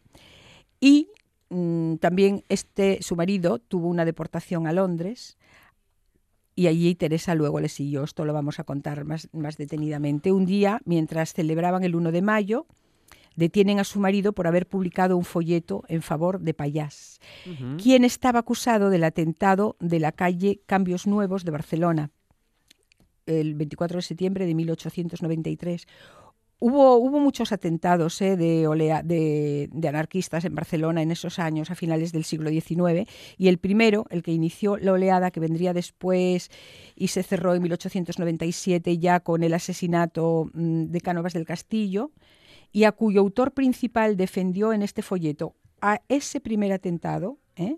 Y 0.79 1.09
mm, 1.51 1.97
también 1.97 2.45
este, 2.49 3.03
su 3.03 3.17
marido 3.17 3.59
tuvo 3.59 3.89
una 3.89 4.05
deportación 4.05 4.67
a 4.69 4.73
Londres 4.73 5.39
y 6.55 6.67
allí 6.67 6.95
Teresa 6.95 7.35
luego 7.35 7.61
le 7.61 7.69
siguió. 7.69 8.05
Esto 8.05 8.25
lo 8.25 8.33
vamos 8.33 8.61
a 8.61 8.65
contar 8.65 9.05
más, 9.05 9.29
más 9.33 9.57
detenidamente. 9.57 10.33
Un 10.33 10.47
día, 10.47 10.81
mientras 10.85 11.33
celebraban 11.33 11.83
el 11.83 11.97
1 11.97 12.13
de 12.13 12.23
mayo, 12.23 12.67
detienen 13.37 13.79
a 13.79 13.85
su 13.85 14.01
marido 14.01 14.33
por 14.33 14.47
haber 14.47 14.67
publicado 14.67 15.17
un 15.17 15.25
folleto 15.25 15.85
en 15.89 16.03
favor 16.03 16.41
de 16.41 16.55
Payás, 16.55 17.21
Ujú. 17.47 17.77
quien 17.77 18.05
estaba 18.05 18.41
acusado 18.41 18.91
del 18.91 19.05
atentado 19.05 19.77
de 19.81 20.01
la 20.01 20.13
calle 20.13 20.61
Cambios 20.67 21.07
Nuevos 21.07 21.45
de 21.45 21.51
Barcelona 21.51 22.11
el 23.27 23.55
24 23.55 23.99
de 23.99 24.03
septiembre 24.03 24.47
de 24.47 24.55
1893. 24.55 25.87
Hubo, 26.59 26.97
hubo 26.97 27.19
muchos 27.19 27.51
atentados 27.51 28.21
eh, 28.23 28.37
de, 28.37 28.69
olea, 28.69 29.03
de, 29.03 29.69
de, 29.73 29.89
anarquistas 29.89 30.45
en 30.45 30.55
Barcelona 30.55 31.03
en 31.03 31.11
esos 31.11 31.41
años, 31.41 31.73
a 31.73 31.75
finales 31.75 32.13
del 32.13 32.23
siglo 32.23 32.51
XIX, 32.51 33.11
y 33.37 33.49
el 33.49 33.59
primero, 33.59 34.07
el 34.11 34.23
que 34.23 34.31
inició 34.31 34.77
la 34.77 34.93
oleada, 34.93 35.33
que 35.33 35.41
vendría 35.41 35.73
después 35.73 36.51
y 36.95 37.09
se 37.09 37.25
cerró 37.25 37.55
en 37.55 37.63
1897 37.63 38.99
ya 38.99 39.19
con 39.19 39.43
el 39.43 39.55
asesinato 39.55 40.51
mmm, 40.55 40.85
de 40.85 41.01
Cánovas 41.01 41.33
del 41.33 41.47
Castillo, 41.47 42.13
y 42.73 42.85
a 42.85 42.93
cuyo 42.93 43.21
autor 43.21 43.53
principal 43.53 44.17
defendió 44.17 44.73
en 44.73 44.83
este 44.83 45.03
folleto 45.03 45.55
a 45.81 46.01
ese 46.09 46.41
primer 46.41 46.73
atentado 46.73 47.39
eh, 47.57 47.77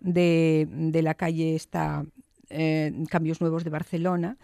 de, 0.00 0.68
de, 0.70 1.02
la 1.02 1.14
calle 1.14 1.54
esta, 1.54 2.04
eh, 2.50 2.92
Cambios 3.08 3.40
Nuevos 3.40 3.64
de 3.64 3.70
Barcelona, 3.70 4.36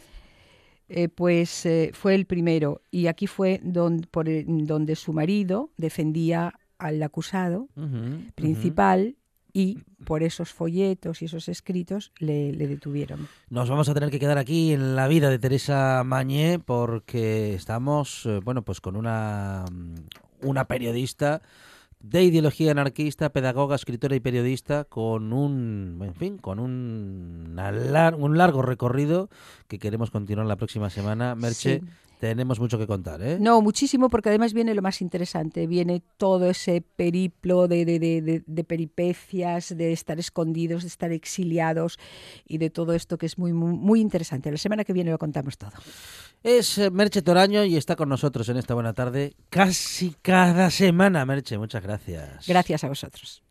eh, 0.88 1.09
pues 1.09 1.69
fue 1.92 2.14
el 2.14 2.25
primero 2.25 2.80
y 2.90 3.07
aquí 3.07 3.26
fue 3.26 3.61
don, 3.62 4.00
por 4.11 4.26
donde 4.47 4.97
su 4.97 5.12
marido 5.12 5.71
defendía 5.76 6.54
al 6.78 7.02
acusado 7.02 7.69
Uh 7.76 7.83
-huh, 7.83 8.33
principal. 8.35 9.16
Y 9.52 9.78
por 10.04 10.23
esos 10.23 10.52
folletos 10.52 11.23
y 11.23 11.26
esos 11.26 11.49
escritos 11.49 12.12
le, 12.19 12.52
le, 12.52 12.66
detuvieron. 12.66 13.28
Nos 13.49 13.69
vamos 13.69 13.88
a 13.88 13.95
tener 13.95 14.11
que 14.11 14.19
quedar 14.19 14.38
aquí 14.38 14.73
en 14.73 14.97
la 14.97 15.09
vida 15.09 15.30
de 15.30 15.38
Teresa 15.38 16.02
Mañé 16.04 16.59
porque 16.59 17.54
estamos, 17.54 18.26
eh, 18.26 18.40
bueno, 18.42 18.62
pues 18.62 18.80
con 18.80 18.97
una, 18.97 19.64
una 20.42 20.64
periodista 20.66 21.42
de 22.00 22.25
ideología 22.25 22.71
anarquista, 22.71 23.30
pedagoga, 23.30 23.76
escritora 23.76 24.16
y 24.16 24.21
periodista, 24.21 24.85
con 24.85 25.33
un, 25.33 26.00
en 26.02 26.14
fin, 26.14 26.38
con 26.38 26.59
un, 26.59 27.52
lar 27.54 28.14
un 28.14 28.38
largo 28.38 28.62
recorrido 28.62 29.28
que 29.69 29.78
queremos 29.78 30.11
continuar 30.11 30.47
la 30.47 30.57
próxima 30.57 30.88
semana. 30.88 31.35
Merche, 31.35 31.80
sí. 31.80 31.87
Tenemos 32.21 32.61
mucho 32.61 32.79
que 32.79 32.87
contar, 32.87 33.23
¿eh? 33.23 33.39
No, 33.41 33.62
muchísimo, 33.62 34.11
porque 34.11 34.29
además 34.29 34.53
viene 34.53 34.75
lo 34.75 34.83
más 34.83 35.00
interesante, 35.00 35.67
viene 35.67 36.03
todo 36.19 36.50
ese 36.50 36.83
periplo 36.83 37.67
de, 37.67 37.87
de, 37.87 37.99
de, 37.99 38.43
de, 38.47 38.65
peripecias, 38.65 39.75
de 39.75 39.93
estar 39.93 40.19
escondidos, 40.19 40.83
de 40.83 40.89
estar 40.89 41.12
exiliados 41.12 41.99
y 42.47 42.59
de 42.59 42.69
todo 42.69 42.93
esto 42.93 43.17
que 43.17 43.25
es 43.25 43.39
muy, 43.39 43.55
muy, 43.55 43.73
muy 43.73 44.00
interesante. 44.00 44.50
La 44.50 44.59
semana 44.59 44.85
que 44.85 44.93
viene 44.93 45.11
lo 45.11 45.19
contamos 45.19 45.57
todo. 45.57 45.73
Es 46.43 46.77
eh, 46.77 46.91
Merche 46.91 47.23
Toraño 47.23 47.65
y 47.65 47.79
está 47.79 47.97
con 47.97 48.11
nosotros 48.11 48.49
en 48.50 48.59
esta 48.59 48.75
buena 48.75 48.93
tarde 48.93 49.35
casi 49.49 50.15
cada 50.21 50.71
semana. 50.71 51.25
Merche, 51.25 51.57
muchas 51.57 51.83
gracias. 51.83 52.47
Gracias 52.47 52.85
a 52.85 52.89
vosotros. 52.89 53.43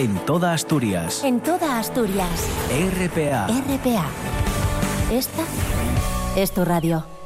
En 0.00 0.16
toda 0.24 0.54
Asturias. 0.54 1.22
En 1.24 1.40
toda 1.40 1.78
Asturias. 1.78 2.48
RPA. 2.70 3.48
RPA. 3.48 4.06
Esta 5.12 5.42
es 6.36 6.52
tu 6.52 6.64
radio. 6.64 7.19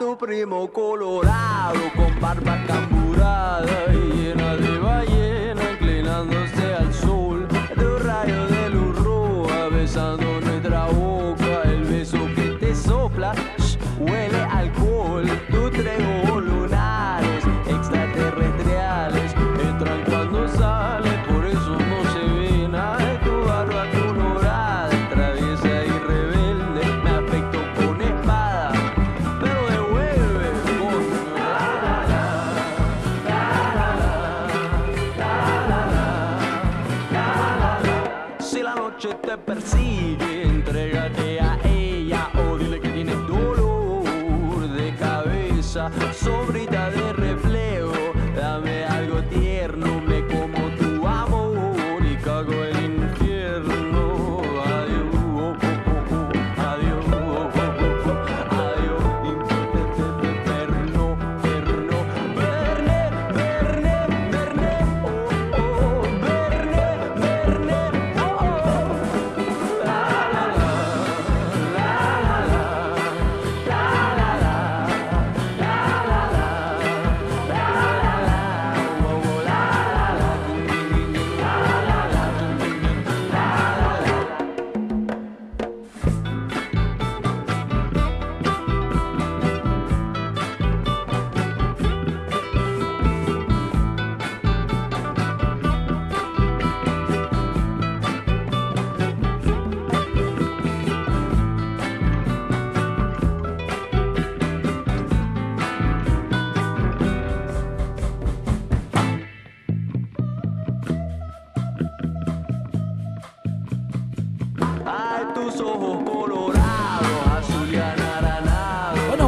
Tu 0.00 0.16
primo 0.16 0.66
colorado 0.72 1.92
con 1.94 2.18
barba 2.22 2.56
camburada 2.66 2.99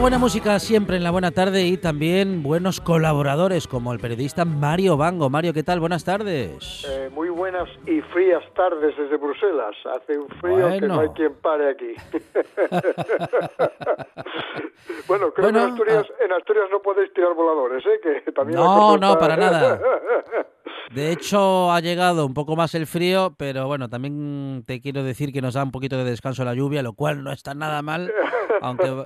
buena 0.02 0.18
música 0.18 0.58
siempre 0.58 0.96
en 0.96 1.04
la 1.04 1.12
buena 1.12 1.30
tarde 1.30 1.64
y 1.64 1.76
también 1.76 2.42
buenos 2.42 2.80
colaboradores 2.80 3.68
como 3.68 3.92
el 3.92 4.00
periodista 4.00 4.44
Mario 4.44 4.96
Bango. 4.96 5.30
Mario, 5.30 5.52
¿qué 5.52 5.62
tal? 5.62 5.78
Buenas 5.78 6.02
tardes. 6.02 6.84
Eh, 6.88 7.08
muy 7.14 7.28
buenas 7.28 7.68
y 7.86 8.00
frías 8.00 8.42
tardes 8.56 8.96
desde 8.98 9.16
Bruselas. 9.16 9.76
Hace 9.94 10.18
un 10.18 10.28
frío 10.40 10.68
que 10.70 10.80
no 10.88 10.98
hay 10.98 11.08
quien 11.10 11.32
pare 11.34 11.70
aquí. 11.70 11.94
bueno, 15.06 15.32
creo 15.32 15.52
Bueno, 15.52 15.52
que 15.52 15.66
en 15.66 15.70
Asturias, 15.70 16.06
en 16.18 16.32
Asturias 16.32 16.64
no 16.72 16.82
podéis 16.82 17.14
tirar 17.14 17.34
voladores, 17.34 17.84
¿eh? 17.86 18.22
Que 18.24 18.32
también 18.32 18.58
No, 18.58 18.98
no, 18.98 19.16
para 19.16 19.36
nada. 19.36 19.80
De 20.92 21.12
hecho, 21.12 21.70
ha 21.70 21.78
llegado 21.78 22.26
un 22.26 22.34
poco 22.34 22.56
más 22.56 22.74
el 22.74 22.88
frío, 22.88 23.36
pero 23.38 23.68
bueno, 23.68 23.88
también 23.88 24.64
te 24.66 24.80
quiero 24.80 25.04
decir 25.04 25.32
que 25.32 25.40
nos 25.40 25.54
da 25.54 25.62
un 25.62 25.70
poquito 25.70 25.96
de 25.96 26.02
descanso 26.04 26.44
la 26.44 26.54
lluvia, 26.54 26.82
lo 26.82 26.94
cual 26.94 27.22
no 27.22 27.30
está 27.30 27.54
nada 27.54 27.82
mal, 27.82 28.12
aunque 28.60 29.04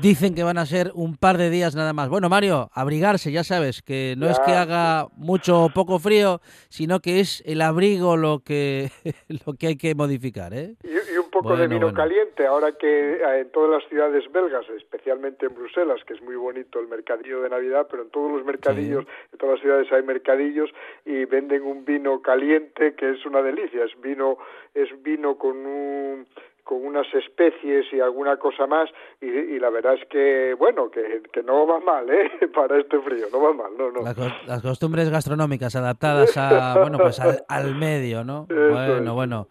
dicen 0.00 0.34
que 0.34 0.42
van 0.42 0.58
a 0.58 0.66
ser 0.66 0.92
un 0.94 1.16
par 1.16 1.36
de 1.38 1.50
días 1.50 1.74
nada 1.74 1.92
más. 1.92 2.08
Bueno, 2.08 2.28
Mario, 2.28 2.70
abrigarse, 2.72 3.32
ya 3.32 3.44
sabes, 3.44 3.82
que 3.82 4.14
no 4.16 4.28
es 4.28 4.38
que 4.40 4.52
haga 4.52 5.08
mucho 5.16 5.64
o 5.64 5.70
poco 5.70 5.98
frío, 5.98 6.40
sino 6.68 7.00
que 7.00 7.20
es 7.20 7.42
el 7.46 7.60
abrigo 7.62 8.16
lo 8.16 8.40
que, 8.44 8.90
lo 9.46 9.54
que 9.54 9.68
hay 9.68 9.76
que 9.76 9.94
modificar, 9.94 10.54
¿eh? 10.54 10.74
Y, 10.82 11.14
y 11.14 11.16
un 11.16 11.30
poco 11.30 11.56
de 11.56 11.66
vino 11.66 11.86
bueno. 11.86 11.96
caliente, 11.96 12.46
ahora 12.46 12.72
que 12.72 13.14
eh, 13.14 13.40
en 13.40 13.50
todas 13.50 13.70
las 13.70 13.88
ciudades 13.88 14.30
belgas, 14.32 14.68
especialmente 14.70 15.46
en 15.46 15.54
Bruselas, 15.54 16.00
que 16.06 16.14
es 16.14 16.22
muy 16.22 16.36
bonito 16.36 16.80
el 16.80 16.88
mercadillo 16.88 17.42
de 17.42 17.50
Navidad, 17.50 17.86
pero 17.90 18.02
en 18.02 18.10
todos 18.10 18.30
los 18.32 18.44
mercadillos, 18.44 19.06
en 19.32 19.38
todas 19.38 19.54
las 19.54 19.62
ciudades 19.62 19.92
hay 19.92 20.02
mercadillos 20.02 20.70
y 21.04 21.24
venden 21.24 21.62
un 21.62 21.84
vino 21.84 22.22
caliente 22.22 22.94
que 22.94 23.10
es 23.10 23.24
una 23.26 23.42
delicia, 23.42 23.84
es 23.84 24.00
vino, 24.00 24.38
es 24.74 24.88
vino 25.02 25.36
con 25.36 25.56
un 25.66 26.26
con 26.64 26.84
unas 26.84 27.06
especies 27.14 27.86
y 27.92 28.00
alguna 28.00 28.36
cosa 28.36 28.66
más 28.66 28.88
y, 29.20 29.26
y 29.26 29.58
la 29.58 29.70
verdad 29.70 29.94
es 29.94 30.06
que 30.08 30.54
bueno 30.58 30.90
que, 30.90 31.22
que 31.32 31.42
no 31.42 31.66
va 31.66 31.80
mal 31.80 32.08
eh 32.10 32.30
para 32.54 32.78
este 32.78 32.98
frío 33.00 33.26
no 33.32 33.40
va 33.42 33.52
mal 33.52 33.72
no 33.76 33.90
no 33.90 34.02
Las, 34.02 34.16
cos- 34.16 34.46
las 34.46 34.62
costumbres 34.62 35.10
gastronómicas 35.10 35.74
adaptadas 35.76 36.36
a 36.36 36.76
bueno 36.80 36.98
pues 36.98 37.18
al, 37.20 37.42
al 37.48 37.74
medio, 37.74 38.24
¿no? 38.24 38.46
Eso 38.50 38.68
Bueno, 38.70 39.10
es. 39.10 39.12
bueno. 39.12 39.48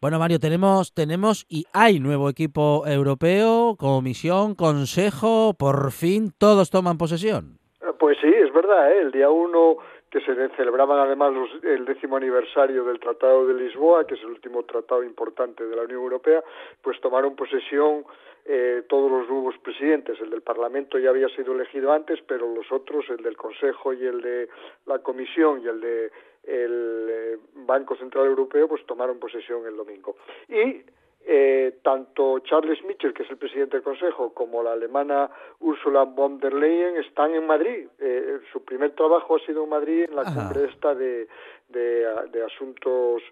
Bueno, 0.00 0.18
Mario, 0.18 0.38
tenemos 0.40 0.94
tenemos 0.94 1.44
y 1.48 1.66
hay 1.74 2.00
nuevo 2.00 2.30
equipo 2.30 2.84
europeo, 2.86 3.76
comisión, 3.78 4.54
consejo, 4.54 5.52
por 5.58 5.92
fin 5.92 6.32
todos 6.38 6.70
toman 6.70 6.96
posesión. 6.96 7.58
Pues 7.98 8.16
sí, 8.22 8.28
es 8.28 8.50
verdad, 8.54 8.92
¿eh? 8.92 9.00
el 9.02 9.10
día 9.12 9.28
uno 9.28 9.76
que 10.10 10.20
se 10.20 10.48
celebraban 10.56 10.98
además 10.98 11.32
los- 11.32 11.62
el 11.64 11.84
décimo 11.84 12.16
aniversario 12.16 12.84
del 12.84 12.98
Tratado 12.98 13.46
de 13.46 13.54
Lisboa, 13.54 14.06
que 14.06 14.14
es 14.14 14.20
el 14.22 14.30
último 14.30 14.64
tratado 14.64 15.04
importante 15.04 15.64
de 15.64 15.76
la 15.76 15.82
Unión 15.82 16.00
Europea, 16.02 16.42
pues 16.82 17.00
tomaron 17.00 17.36
posesión 17.36 18.04
eh, 18.46 18.82
todos 18.88 19.10
los 19.10 19.28
nuevos 19.28 19.56
presidentes. 19.58 20.18
El 20.20 20.30
del 20.30 20.40
Parlamento 20.40 20.98
ya 20.98 21.10
había 21.10 21.28
sido 21.28 21.52
elegido 21.52 21.92
antes, 21.92 22.20
pero 22.26 22.52
los 22.52 22.72
otros, 22.72 23.04
el 23.10 23.18
del 23.22 23.36
Consejo 23.36 23.92
y 23.92 24.04
el 24.06 24.22
de 24.22 24.48
la 24.86 24.98
Comisión 25.00 25.60
y 25.62 25.68
el 25.68 25.80
de 25.80 26.10
el 26.44 27.06
eh, 27.10 27.38
Banco 27.54 27.94
Central 27.96 28.26
Europeo, 28.26 28.66
pues 28.66 28.84
tomaron 28.86 29.20
posesión 29.20 29.66
el 29.66 29.76
domingo. 29.76 30.16
Y 30.48 30.82
eh, 31.26 31.78
tanto 31.82 32.38
Charles 32.40 32.82
Michel, 32.84 33.12
que 33.12 33.22
es 33.24 33.30
el 33.30 33.36
presidente 33.36 33.76
del 33.76 33.84
Consejo, 33.84 34.32
como 34.32 34.62
la 34.62 34.72
alemana 34.72 35.30
Ursula 35.60 36.04
von 36.04 36.38
der 36.40 36.54
Leyen 36.54 36.96
están 36.96 37.34
en 37.34 37.46
Madrid. 37.46 37.88
Eh, 37.98 38.40
su 38.52 38.64
primer 38.64 38.92
trabajo 38.92 39.36
ha 39.36 39.40
sido 39.40 39.64
en 39.64 39.70
Madrid 39.70 40.04
en 40.08 40.16
la 40.16 40.22
Ajá. 40.22 40.34
cumbre 40.34 40.70
esta 40.70 40.94
de, 40.94 41.28
de, 41.68 42.06
de 42.32 42.44
asuntos, 42.44 43.22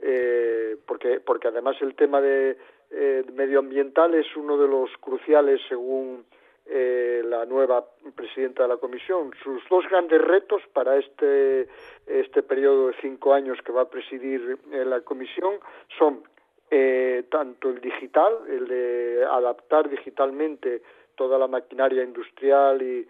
eh, 0.00 0.76
porque, 0.86 1.20
porque 1.20 1.48
además 1.48 1.76
el 1.80 1.94
tema 1.94 2.20
de 2.20 2.56
eh, 2.90 3.24
medioambiental 3.34 4.14
es 4.14 4.26
uno 4.36 4.56
de 4.56 4.66
los 4.68 4.90
cruciales 4.98 5.60
según 5.68 6.24
eh, 6.66 7.22
la 7.24 7.46
nueva 7.46 7.84
presidenta 8.14 8.64
de 8.64 8.68
la 8.68 8.76
Comisión. 8.76 9.30
Sus 9.42 9.62
dos 9.70 9.88
grandes 9.88 10.20
retos 10.20 10.62
para 10.72 10.96
este, 10.96 11.68
este 12.06 12.42
periodo 12.42 12.88
de 12.88 12.94
cinco 13.00 13.32
años 13.32 13.58
que 13.64 13.72
va 13.72 13.82
a 13.82 13.88
presidir 13.90 14.58
eh, 14.72 14.84
la 14.84 15.00
Comisión 15.00 15.54
son 15.98 16.22
eh, 16.70 17.24
tanto 17.30 17.70
el 17.70 17.80
digital, 17.80 18.34
el 18.48 18.68
de 18.68 19.24
adaptar 19.30 19.88
digitalmente 19.88 20.82
toda 21.14 21.38
la 21.38 21.48
maquinaria 21.48 22.02
industrial 22.02 22.80
y 22.82 23.06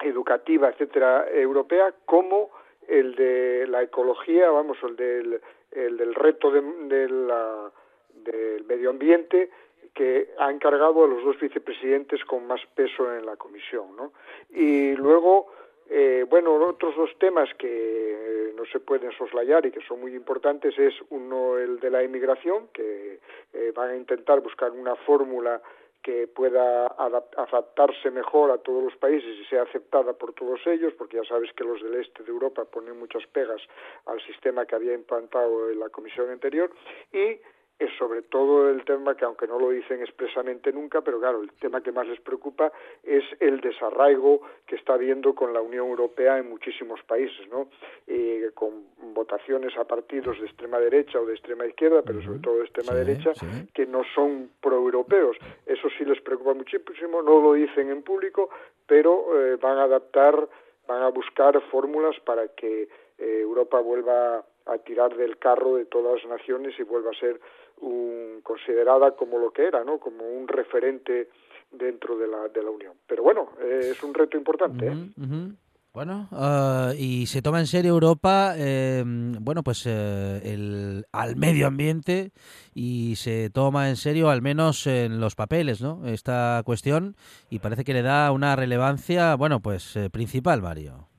educativa, 0.00 0.68
etcétera, 0.70 1.28
europea, 1.30 1.94
como 2.04 2.50
el 2.88 3.14
de 3.14 3.66
la 3.68 3.82
ecología, 3.82 4.50
vamos, 4.50 4.78
el 4.82 4.96
del, 4.96 5.40
el 5.70 5.96
del 5.96 6.14
reto 6.14 6.50
de, 6.50 7.08
la, 7.08 7.70
del 8.14 8.64
medio 8.64 8.90
ambiente, 8.90 9.50
que 9.94 10.30
ha 10.38 10.50
encargado 10.50 11.04
a 11.04 11.08
los 11.08 11.22
dos 11.24 11.38
vicepresidentes 11.38 12.24
con 12.24 12.46
más 12.46 12.60
peso 12.74 13.14
en 13.14 13.26
la 13.26 13.36
comisión, 13.36 13.96
¿no? 13.96 14.12
Y 14.50 14.94
luego, 14.96 15.52
eh, 15.90 16.24
bueno, 16.28 16.54
otros 16.54 16.96
dos 16.96 17.10
temas 17.18 17.52
que 17.58 17.66
eh, 17.68 18.52
no 18.56 18.64
se 18.66 18.80
pueden 18.80 19.10
soslayar 19.12 19.66
y 19.66 19.72
que 19.72 19.80
son 19.82 20.00
muy 20.00 20.14
importantes 20.14 20.78
es 20.78 20.94
uno 21.10 21.58
el 21.58 21.80
de 21.80 21.90
la 21.90 22.02
inmigración, 22.02 22.68
que 22.72 23.18
eh, 23.52 23.72
van 23.74 23.90
a 23.90 23.96
intentar 23.96 24.40
buscar 24.40 24.70
una 24.70 24.94
fórmula 24.96 25.60
que 26.02 26.26
pueda 26.28 26.88
adap- 26.96 27.34
adaptarse 27.36 28.10
mejor 28.10 28.50
a 28.50 28.58
todos 28.58 28.82
los 28.82 28.96
países 28.96 29.36
y 29.38 29.44
sea 29.46 29.62
aceptada 29.64 30.14
por 30.14 30.32
todos 30.32 30.58
ellos, 30.66 30.94
porque 30.96 31.18
ya 31.18 31.24
sabes 31.24 31.52
que 31.52 31.64
los 31.64 31.82
del 31.82 31.96
este 31.96 32.22
de 32.22 32.30
Europa 32.30 32.64
ponen 32.64 32.98
muchas 32.98 33.26
pegas 33.26 33.60
al 34.06 34.18
sistema 34.22 34.64
que 34.64 34.76
había 34.76 34.94
implantado 34.94 35.70
en 35.70 35.78
la 35.78 35.90
comisión 35.90 36.30
anterior 36.30 36.70
y 37.12 37.38
es 37.80 37.90
sobre 37.98 38.20
todo 38.20 38.68
el 38.68 38.84
tema 38.84 39.16
que 39.16 39.24
aunque 39.24 39.46
no 39.46 39.58
lo 39.58 39.70
dicen 39.70 40.02
expresamente 40.02 40.70
nunca, 40.70 41.00
pero 41.00 41.18
claro, 41.18 41.40
el 41.42 41.50
tema 41.52 41.82
que 41.82 41.90
más 41.90 42.06
les 42.06 42.20
preocupa 42.20 42.70
es 43.02 43.24
el 43.40 43.60
desarraigo 43.62 44.42
que 44.66 44.76
está 44.76 44.94
habiendo 44.94 45.34
con 45.34 45.54
la 45.54 45.62
Unión 45.62 45.88
Europea 45.88 46.36
en 46.38 46.50
muchísimos 46.50 47.02
países, 47.04 47.48
¿no? 47.48 47.68
Eh, 48.06 48.50
con 48.54 48.84
votaciones 49.14 49.76
a 49.78 49.84
partidos 49.84 50.38
de 50.38 50.46
extrema 50.46 50.78
derecha 50.78 51.18
o 51.18 51.24
de 51.24 51.32
extrema 51.32 51.64
izquierda, 51.66 52.02
pero 52.02 52.22
sobre 52.22 52.40
todo 52.40 52.58
de 52.58 52.64
extrema 52.64 52.92
Sí, 52.92 52.98
derecha, 52.98 53.34
sí. 53.34 53.46
que 53.72 53.86
no 53.86 54.02
son 54.14 54.50
proeuropeos. 54.60 55.38
Eso 55.64 55.88
sí 55.96 56.04
les 56.04 56.20
preocupa 56.20 56.52
muchísimo, 56.52 57.22
no 57.22 57.40
lo 57.40 57.54
dicen 57.54 57.90
en 57.90 58.02
público, 58.02 58.50
pero 58.86 59.24
eh, 59.40 59.56
van 59.56 59.78
a 59.78 59.84
adaptar, 59.84 60.48
van 60.86 61.02
a 61.02 61.08
buscar 61.08 61.58
fórmulas 61.70 62.18
para 62.20 62.48
que 62.48 62.82
eh, 63.18 63.38
Europa 63.40 63.80
vuelva 63.80 64.44
a 64.70 64.78
tirar 64.78 65.16
del 65.16 65.38
carro 65.38 65.76
de 65.76 65.86
todas 65.86 66.22
las 66.22 66.38
naciones 66.38 66.74
y 66.78 66.82
vuelva 66.82 67.10
a 67.10 67.20
ser 67.20 67.40
un, 67.80 68.40
considerada 68.42 69.12
como 69.16 69.38
lo 69.38 69.50
que 69.52 69.66
era, 69.66 69.84
¿no? 69.84 69.98
Como 69.98 70.28
un 70.28 70.48
referente 70.48 71.28
dentro 71.70 72.16
de 72.16 72.26
la, 72.26 72.48
de 72.48 72.62
la 72.62 72.70
Unión. 72.70 72.94
Pero 73.06 73.22
bueno, 73.22 73.50
es 73.60 74.02
un 74.02 74.14
reto 74.14 74.36
importante. 74.36 74.86
¿eh? 74.86 75.52
Bueno, 75.92 76.28
ah, 76.30 76.92
y 76.96 77.26
se 77.26 77.42
toma 77.42 77.58
en 77.58 77.66
serio 77.66 77.90
Europa, 77.90 78.54
eh, 78.56 79.02
bueno, 79.04 79.64
pues 79.64 79.84
eh, 79.86 80.40
el, 80.44 81.04
al 81.10 81.34
medio 81.34 81.66
ambiente 81.66 82.30
y 82.74 83.16
se 83.16 83.50
toma 83.50 83.88
en 83.88 83.96
serio, 83.96 84.30
al 84.30 84.40
menos 84.40 84.86
en 84.86 85.18
los 85.18 85.34
papeles, 85.34 85.82
¿no? 85.82 86.06
Esta 86.06 86.62
cuestión 86.64 87.16
y 87.50 87.58
parece 87.58 87.82
que 87.82 87.92
le 87.92 88.02
da 88.02 88.30
una 88.30 88.54
relevancia, 88.54 89.34
bueno, 89.34 89.58
pues 89.58 89.96
eh, 89.96 90.10
principal, 90.10 90.62
Mario. 90.62 91.09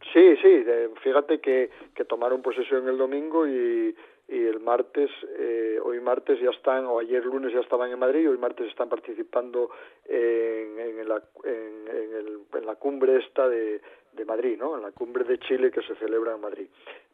Eh, 0.68 0.90
fíjate 1.02 1.40
que, 1.40 1.70
que 1.96 2.06
tomaron 2.06 2.42
posesión 2.42 2.88
el 2.88 2.98
domingo 2.98 3.48
y, 3.48 3.96
y 4.28 4.46
el 4.46 4.60
martes, 4.60 5.10
eh, 5.38 5.80
hoy 5.84 6.00
martes 6.00 6.40
ya 6.40 6.50
están, 6.52 6.86
o 6.86 7.00
ayer 7.00 7.26
lunes 7.26 7.54
ya 7.54 7.60
estaban 7.60 7.92
en 7.92 8.00
Madrid, 8.00 8.22
y 8.24 8.28
hoy 8.28 8.38
martes 8.38 8.68
están 8.68 8.90
participando 8.90 9.70
en, 10.08 10.80
en, 10.80 11.08
la, 11.08 11.22
en, 11.44 11.88
en 11.88 12.16
el- 12.16 12.40
en 12.54 12.66
la 12.66 12.76
cumbre 12.76 13.18
esta 13.18 13.48
de, 13.50 13.82
de 14.14 14.26
Madrid, 14.26 14.58
¿no? 14.60 14.76
En 14.78 14.84
la 14.84 14.92
cumbre 14.92 15.24
de 15.24 15.40
Chile 15.40 15.72
que 15.72 15.82
se 15.82 15.96
celebra 15.96 16.36
en 16.36 16.42
Madrid. 16.42 16.68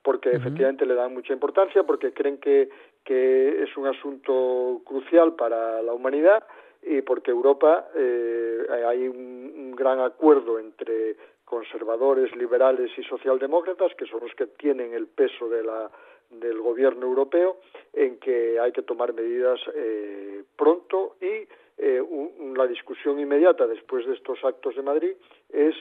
Porque 0.03 0.29
efectivamente 0.31 0.85
le 0.85 0.93
dan 0.95 1.13
mucha 1.13 1.33
importancia, 1.33 1.83
porque 1.83 2.13
creen 2.13 2.37
que, 2.37 2.69
que 3.03 3.63
es 3.63 3.75
un 3.77 3.87
asunto 3.87 4.81
crucial 4.85 5.35
para 5.35 5.81
la 5.81 5.93
humanidad 5.93 6.43
y 6.81 7.01
porque 7.01 7.31
Europa 7.31 7.89
eh, 7.95 8.67
hay 8.87 9.07
un, 9.07 9.51
un 9.57 9.71
gran 9.75 9.99
acuerdo 9.99 10.59
entre 10.59 11.17
conservadores, 11.47 12.35
liberales 12.35 12.91
y 12.97 13.03
socialdemócratas, 13.03 13.95
que 13.95 14.05
son 14.05 14.19
los 14.21 14.35
que 14.35 14.47
tienen 14.47 14.93
el 14.93 15.07
peso 15.07 15.47
de 15.49 15.63
la, 15.63 15.89
del 16.29 16.59
gobierno 16.59 17.05
europeo, 17.07 17.57
en 17.93 18.19
que 18.19 18.59
hay 18.59 18.71
que 18.73 18.81
tomar 18.83 19.13
medidas 19.13 19.59
eh, 19.73 20.43
pronto 20.57 21.15
y 21.21 21.47
eh, 21.79 22.01
un- 22.01 22.53
la 22.57 22.67
discusión 22.67 23.19
inmediata 23.19 23.65
después 23.67 24.05
de 24.05 24.13
estos 24.15 24.43
actos 24.43 24.75
de 24.75 24.81
Madrid 24.81 25.13
es 25.49 25.75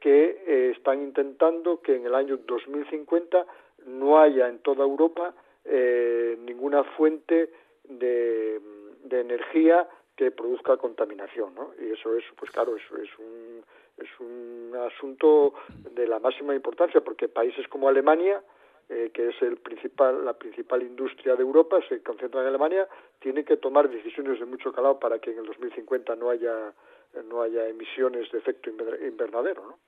que 0.00 0.42
eh, 0.46 0.72
están 0.74 1.02
intentando 1.02 1.80
que 1.82 1.96
en 1.96 2.06
el 2.06 2.14
año 2.14 2.38
2050 2.38 3.44
no 3.86 4.18
haya 4.20 4.48
en 4.48 4.60
toda 4.60 4.84
Europa 4.84 5.34
eh, 5.64 6.38
ninguna 6.40 6.82
fuente 6.96 7.50
de, 7.84 8.58
de 9.04 9.20
energía 9.20 9.86
que 10.16 10.30
produzca 10.30 10.76
contaminación, 10.78 11.54
¿no? 11.54 11.72
Y 11.80 11.92
eso 11.92 12.16
es, 12.16 12.24
pues 12.38 12.50
claro, 12.50 12.76
eso 12.76 12.96
es 12.96 13.10
un 13.18 13.62
es 13.98 14.08
un 14.20 14.39
asunto 14.90 15.54
de 15.92 16.06
la 16.06 16.18
máxima 16.18 16.54
importancia 16.54 17.00
porque 17.00 17.28
países 17.28 17.66
como 17.68 17.88
Alemania 17.88 18.42
eh, 18.92 19.12
que 19.14 19.28
es 19.28 19.40
el 19.40 19.56
principal, 19.58 20.24
la 20.24 20.32
principal 20.32 20.82
industria 20.82 21.36
de 21.36 21.42
Europa, 21.42 21.78
se 21.88 22.02
concentra 22.02 22.40
en 22.40 22.48
Alemania, 22.48 22.88
tiene 23.20 23.44
que 23.44 23.56
tomar 23.56 23.88
decisiones 23.88 24.40
de 24.40 24.46
mucho 24.46 24.72
calado 24.72 24.98
para 24.98 25.20
que 25.20 25.30
en 25.30 25.38
el 25.38 25.46
2050 25.46 26.16
no 26.16 26.28
haya 26.30 26.72
no 27.28 27.42
haya 27.42 27.68
emisiones 27.68 28.30
de 28.32 28.38
efecto 28.38 28.68
inver- 28.70 29.00
invernadero, 29.06 29.62
¿no? 29.64 29.78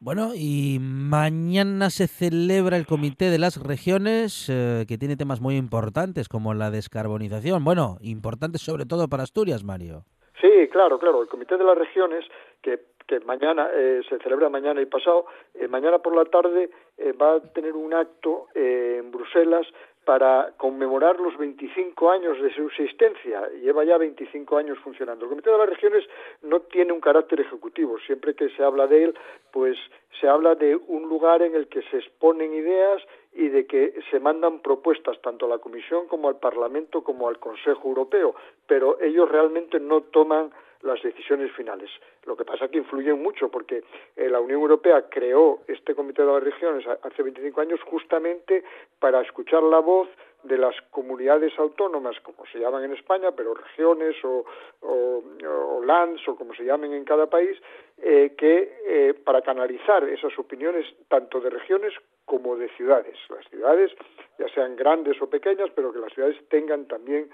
Bueno, 0.00 0.30
y 0.34 0.78
mañana 0.80 1.90
se 1.90 2.08
celebra 2.08 2.76
el 2.76 2.86
Comité 2.86 3.30
de 3.30 3.38
las 3.38 3.62
Regiones, 3.62 4.48
eh, 4.48 4.84
que 4.88 4.98
tiene 4.98 5.16
temas 5.16 5.40
muy 5.40 5.56
importantes 5.56 6.28
como 6.28 6.54
la 6.54 6.70
descarbonización. 6.70 7.62
Bueno, 7.62 7.98
importantes 8.00 8.62
sobre 8.62 8.84
todo 8.84 9.06
para 9.08 9.22
Asturias, 9.22 9.64
Mario. 9.64 10.04
Sí, 10.40 10.68
claro, 10.72 10.98
claro. 10.98 11.22
El 11.22 11.28
Comité 11.28 11.56
de 11.56 11.62
las 11.64 11.78
Regiones, 11.78 12.24
que, 12.62 12.80
que 13.06 13.20
mañana 13.20 13.68
eh, 13.72 14.00
se 14.08 14.18
celebra 14.18 14.48
mañana 14.48 14.80
y 14.80 14.86
pasado, 14.86 15.26
eh, 15.54 15.68
mañana 15.68 15.98
por 15.98 16.14
la 16.14 16.24
tarde 16.24 16.70
eh, 16.98 17.12
va 17.12 17.34
a 17.34 17.40
tener 17.40 17.74
un 17.74 17.94
acto 17.94 18.48
eh, 18.54 18.98
en 19.00 19.10
Bruselas 19.10 19.66
para 20.04 20.52
conmemorar 20.56 21.20
los 21.20 21.36
25 21.38 22.10
años 22.10 22.40
de 22.42 22.52
su 22.54 22.66
existencia. 22.66 23.48
Lleva 23.60 23.84
ya 23.84 23.98
25 23.98 24.56
años 24.56 24.78
funcionando. 24.80 25.24
El 25.24 25.30
Comité 25.30 25.50
de 25.50 25.58
las 25.58 25.68
Regiones 25.68 26.04
no 26.42 26.60
tiene 26.60 26.92
un 26.92 27.00
carácter 27.00 27.40
ejecutivo. 27.40 27.98
Siempre 28.06 28.34
que 28.34 28.48
se 28.50 28.64
habla 28.64 28.88
de 28.88 29.04
él, 29.04 29.14
pues 29.52 29.78
se 30.20 30.28
habla 30.28 30.56
de 30.56 30.74
un 30.74 31.08
lugar 31.08 31.42
en 31.42 31.54
el 31.54 31.68
que 31.68 31.82
se 31.82 31.98
exponen 31.98 32.52
ideas 32.52 33.00
y 33.32 33.48
de 33.48 33.66
que 33.66 33.94
se 34.10 34.18
mandan 34.18 34.60
propuestas 34.60 35.20
tanto 35.22 35.46
a 35.46 35.48
la 35.48 35.58
Comisión 35.58 36.06
como 36.08 36.28
al 36.28 36.38
Parlamento 36.38 37.02
como 37.02 37.28
al 37.28 37.38
Consejo 37.38 37.88
Europeo, 37.88 38.34
pero 38.66 39.00
ellos 39.00 39.28
realmente 39.30 39.80
no 39.80 40.02
toman 40.02 40.50
las 40.82 41.02
decisiones 41.02 41.52
finales. 41.52 41.90
Lo 42.24 42.36
que 42.36 42.44
pasa 42.44 42.66
es 42.66 42.70
que 42.70 42.78
influyen 42.78 43.22
mucho 43.22 43.48
porque 43.48 43.84
eh, 44.16 44.28
la 44.28 44.40
Unión 44.40 44.60
Europea 44.60 45.08
creó 45.08 45.60
este 45.68 45.94
Comité 45.94 46.22
de 46.22 46.32
las 46.32 46.42
Regiones 46.42 46.86
hace 47.02 47.22
25 47.22 47.60
años 47.60 47.80
justamente 47.82 48.64
para 48.98 49.20
escuchar 49.20 49.62
la 49.62 49.78
voz 49.78 50.08
de 50.42 50.58
las 50.58 50.74
comunidades 50.90 51.56
autónomas, 51.58 52.18
como 52.20 52.44
se 52.46 52.58
llaman 52.58 52.84
en 52.84 52.92
España, 52.92 53.30
pero 53.30 53.54
regiones 53.54 54.16
o, 54.24 54.44
o, 54.80 55.22
o 55.46 55.84
lands 55.84 56.26
o 56.26 56.34
como 56.34 56.52
se 56.54 56.64
llamen 56.64 56.92
en 56.92 57.04
cada 57.04 57.26
país, 57.26 57.56
eh, 57.98 58.34
que 58.36 58.78
eh, 58.84 59.14
para 59.14 59.42
canalizar 59.42 60.02
esas 60.08 60.36
opiniones 60.38 60.84
tanto 61.08 61.40
de 61.40 61.50
regiones 61.50 61.92
como 62.32 62.56
de 62.56 62.66
ciudades. 62.78 63.14
Las 63.28 63.46
ciudades, 63.50 63.92
ya 64.38 64.48
sean 64.54 64.74
grandes 64.74 65.20
o 65.20 65.28
pequeñas, 65.28 65.68
pero 65.74 65.92
que 65.92 65.98
las 65.98 66.10
ciudades 66.14 66.38
tengan 66.48 66.86
también 66.86 67.28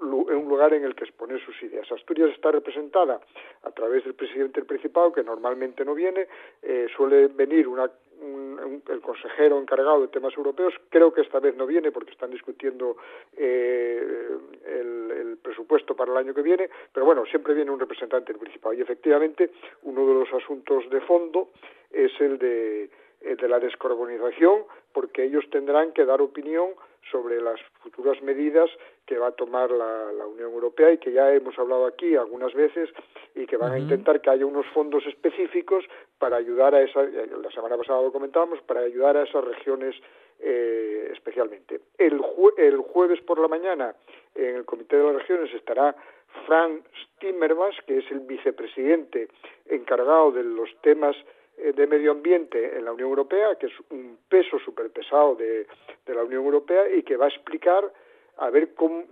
un 0.00 0.48
lugar 0.48 0.74
en 0.74 0.82
el 0.84 0.96
que 0.96 1.04
exponer 1.04 1.38
sus 1.44 1.62
ideas. 1.62 1.86
Asturias 1.92 2.30
está 2.30 2.50
representada 2.50 3.20
a 3.62 3.70
través 3.70 4.02
del 4.02 4.14
presidente 4.14 4.58
del 4.58 4.66
Principado, 4.66 5.12
que 5.12 5.22
normalmente 5.22 5.84
no 5.84 5.94
viene, 5.94 6.26
eh, 6.60 6.88
suele 6.96 7.28
venir 7.28 7.68
una, 7.68 7.88
un- 8.20 8.58
un- 8.58 8.82
el 8.88 9.00
consejero 9.00 9.60
encargado 9.60 10.00
de 10.02 10.08
temas 10.08 10.36
europeos, 10.36 10.74
creo 10.88 11.12
que 11.12 11.20
esta 11.20 11.38
vez 11.38 11.54
no 11.56 11.64
viene 11.64 11.92
porque 11.92 12.10
están 12.10 12.30
discutiendo 12.32 12.96
eh, 13.36 14.28
el, 14.66 15.10
el 15.22 15.36
presupuesto 15.36 15.94
para 15.94 16.10
el 16.10 16.18
año 16.18 16.34
que 16.34 16.42
viene, 16.42 16.68
pero 16.92 17.06
bueno, 17.06 17.24
siempre 17.26 17.54
viene 17.54 17.70
un 17.70 17.78
representante 17.78 18.32
del 18.32 18.40
Principado. 18.40 18.72
Y 18.74 18.80
efectivamente, 18.80 19.50
uno 19.84 20.04
de 20.04 20.14
los 20.14 20.32
asuntos 20.34 20.90
de 20.90 21.00
fondo 21.02 21.50
es 21.92 22.10
el 22.20 22.38
de 22.38 22.90
eh, 23.24 23.36
de 23.36 23.48
la 23.48 23.58
descarbonización, 23.58 24.64
porque 24.92 25.24
ellos 25.24 25.44
tendrán 25.50 25.92
que 25.92 26.04
dar 26.04 26.20
opinión 26.20 26.70
sobre 27.10 27.40
las 27.40 27.60
futuras 27.82 28.22
medidas 28.22 28.70
que 29.06 29.18
va 29.18 29.28
a 29.28 29.32
tomar 29.32 29.70
la, 29.70 30.12
la 30.12 30.26
Unión 30.26 30.52
Europea 30.52 30.92
y 30.92 30.98
que 30.98 31.10
ya 31.12 31.32
hemos 31.34 31.58
hablado 31.58 31.84
aquí 31.86 32.14
algunas 32.14 32.54
veces 32.54 32.88
y 33.34 33.44
que 33.46 33.56
van 33.56 33.72
a 33.72 33.78
intentar 33.78 34.20
que 34.20 34.30
haya 34.30 34.46
unos 34.46 34.66
fondos 34.68 35.04
específicos 35.06 35.84
para 36.18 36.36
ayudar 36.36 36.74
a 36.76 36.82
esa, 36.82 37.02
eh, 37.02 37.28
la 37.42 37.50
semana 37.50 37.76
pasada 37.76 38.00
lo 38.02 38.12
comentábamos, 38.12 38.60
para 38.62 38.80
ayudar 38.80 39.16
a 39.16 39.24
esas 39.24 39.44
regiones 39.44 39.96
eh, 40.38 41.08
especialmente. 41.12 41.80
El, 41.98 42.20
jue- 42.20 42.54
el 42.56 42.76
jueves 42.78 43.20
por 43.22 43.38
la 43.40 43.48
mañana 43.48 43.94
en 44.34 44.56
el 44.56 44.64
Comité 44.64 44.96
de 44.96 45.04
las 45.04 45.16
Regiones 45.22 45.52
estará 45.54 45.94
Frank 46.46 46.84
Timmermans, 47.18 47.76
que 47.86 47.98
es 47.98 48.10
el 48.10 48.20
vicepresidente 48.20 49.28
encargado 49.66 50.30
de 50.32 50.44
los 50.44 50.70
temas 50.82 51.16
de 51.56 51.86
medio 51.86 52.12
ambiente 52.12 52.76
en 52.76 52.84
la 52.84 52.92
Unión 52.92 53.10
Europea, 53.10 53.54
que 53.56 53.66
es 53.66 53.72
un 53.90 54.18
peso 54.28 54.58
superpesado 54.58 55.36
de, 55.36 55.66
de 56.06 56.14
la 56.14 56.24
Unión 56.24 56.44
Europea 56.44 56.88
y 56.88 57.02
que 57.02 57.16
va 57.16 57.26
a 57.26 57.28
explicar 57.28 57.92
a 58.38 58.50
ver 58.50 58.74
cómo, 58.74 59.04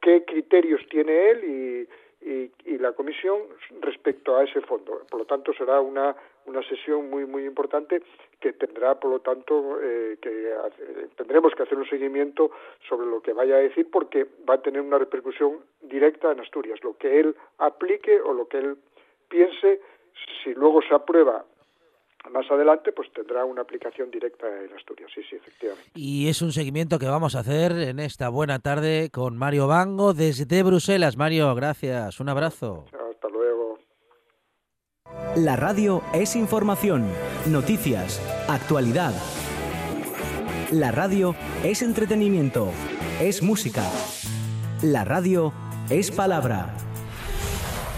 qué 0.00 0.24
criterios 0.24 0.80
tiene 0.88 1.30
él 1.30 1.44
y, 1.44 1.88
y, 2.20 2.78
la 2.78 2.92
Comisión 2.92 3.42
respecto 3.80 4.36
a 4.36 4.44
ese 4.44 4.60
fondo. 4.60 5.02
Por 5.10 5.20
lo 5.20 5.26
tanto, 5.26 5.52
será 5.52 5.80
una, 5.80 6.14
una 6.46 6.62
sesión 6.62 7.10
muy 7.10 7.26
muy 7.26 7.44
importante 7.44 8.02
que 8.40 8.52
tendrá, 8.52 8.98
por 8.98 9.10
lo 9.10 9.20
tanto, 9.20 9.78
eh, 9.82 10.16
que 10.20 10.54
tendremos 11.16 11.54
que 11.54 11.64
hacer 11.64 11.76
un 11.76 11.88
seguimiento 11.88 12.50
sobre 12.88 13.06
lo 13.06 13.20
que 13.20 13.32
vaya 13.32 13.56
a 13.56 13.58
decir 13.58 13.90
porque 13.90 14.26
va 14.48 14.54
a 14.54 14.62
tener 14.62 14.80
una 14.80 14.98
repercusión 14.98 15.58
directa 15.80 16.32
en 16.32 16.40
Asturias. 16.40 16.82
Lo 16.82 16.96
que 16.96 17.20
él 17.20 17.34
aplique 17.58 18.20
o 18.20 18.32
lo 18.32 18.46
que 18.46 18.58
él 18.58 18.76
piense, 19.28 19.80
si 20.42 20.54
luego 20.54 20.80
se 20.82 20.94
aprueba 20.94 21.44
más 22.30 22.50
adelante, 22.50 22.92
pues 22.92 23.10
tendrá 23.12 23.44
una 23.44 23.62
aplicación 23.62 24.10
directa 24.10 24.46
en 24.46 24.72
Asturias. 24.74 25.10
Sí, 25.14 25.22
sí, 25.28 25.36
efectivamente. 25.36 25.90
Y 25.94 26.28
es 26.28 26.42
un 26.42 26.52
seguimiento 26.52 26.98
que 26.98 27.06
vamos 27.06 27.34
a 27.34 27.40
hacer 27.40 27.72
en 27.72 28.00
esta 28.00 28.28
buena 28.28 28.58
tarde 28.58 29.10
con 29.10 29.36
Mario 29.36 29.66
Bango 29.66 30.14
desde 30.14 30.62
Bruselas. 30.62 31.16
Mario, 31.16 31.54
gracias. 31.54 32.20
Un 32.20 32.28
abrazo. 32.28 32.84
Hasta 32.86 33.28
luego. 33.28 33.78
La 35.36 35.56
radio 35.56 36.02
es 36.12 36.36
información, 36.36 37.06
noticias, 37.46 38.20
actualidad. 38.48 39.12
La 40.70 40.92
radio 40.92 41.34
es 41.64 41.80
entretenimiento, 41.80 42.68
es 43.20 43.42
música. 43.42 43.84
La 44.82 45.04
radio 45.04 45.52
es 45.88 46.10
palabra. 46.10 46.74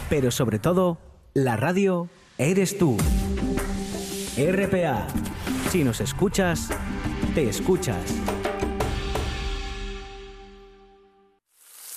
Pero 0.08 0.30
sobre 0.30 0.58
todo, 0.58 0.98
la 1.34 1.56
radio 1.56 2.08
eres 2.38 2.78
tú. 2.78 2.96
RPA. 4.46 5.06
Si 5.70 5.84
nos 5.84 6.00
escuchas, 6.00 6.70
te 7.34 7.48
escuchas. 7.48 7.96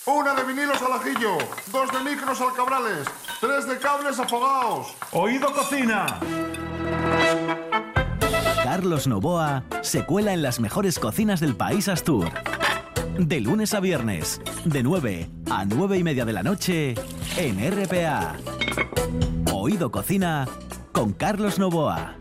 Una 0.04 0.34
de 0.34 0.44
vinilos 0.44 0.82
al 0.82 0.92
ajillo, 0.92 1.38
dos 1.72 1.90
de 1.90 2.10
micros 2.10 2.40
al 2.42 2.52
cabrales, 2.52 3.08
tres 3.40 3.66
de 3.66 3.78
cables 3.78 4.18
afogados. 4.18 4.94
Oído 5.12 5.50
cocina. 5.52 6.20
Carlos 8.62 9.06
Novoa 9.06 9.64
se 9.80 10.04
cuela 10.04 10.34
en 10.34 10.42
las 10.42 10.60
mejores 10.60 10.98
cocinas 10.98 11.40
del 11.40 11.56
país 11.56 11.88
Astur. 11.88 12.28
De 13.18 13.40
lunes 13.40 13.72
a 13.72 13.80
viernes, 13.80 14.42
de 14.64 14.82
9 14.82 15.30
a 15.50 15.64
9 15.64 15.98
y 15.98 16.02
media 16.02 16.24
de 16.26 16.32
la 16.32 16.42
noche, 16.42 16.94
en 17.38 17.84
RPA. 17.84 18.34
Oído 19.52 19.90
Cocina 19.90 20.46
con 20.92 21.12
Carlos 21.12 21.58
Novoa. 21.58 22.16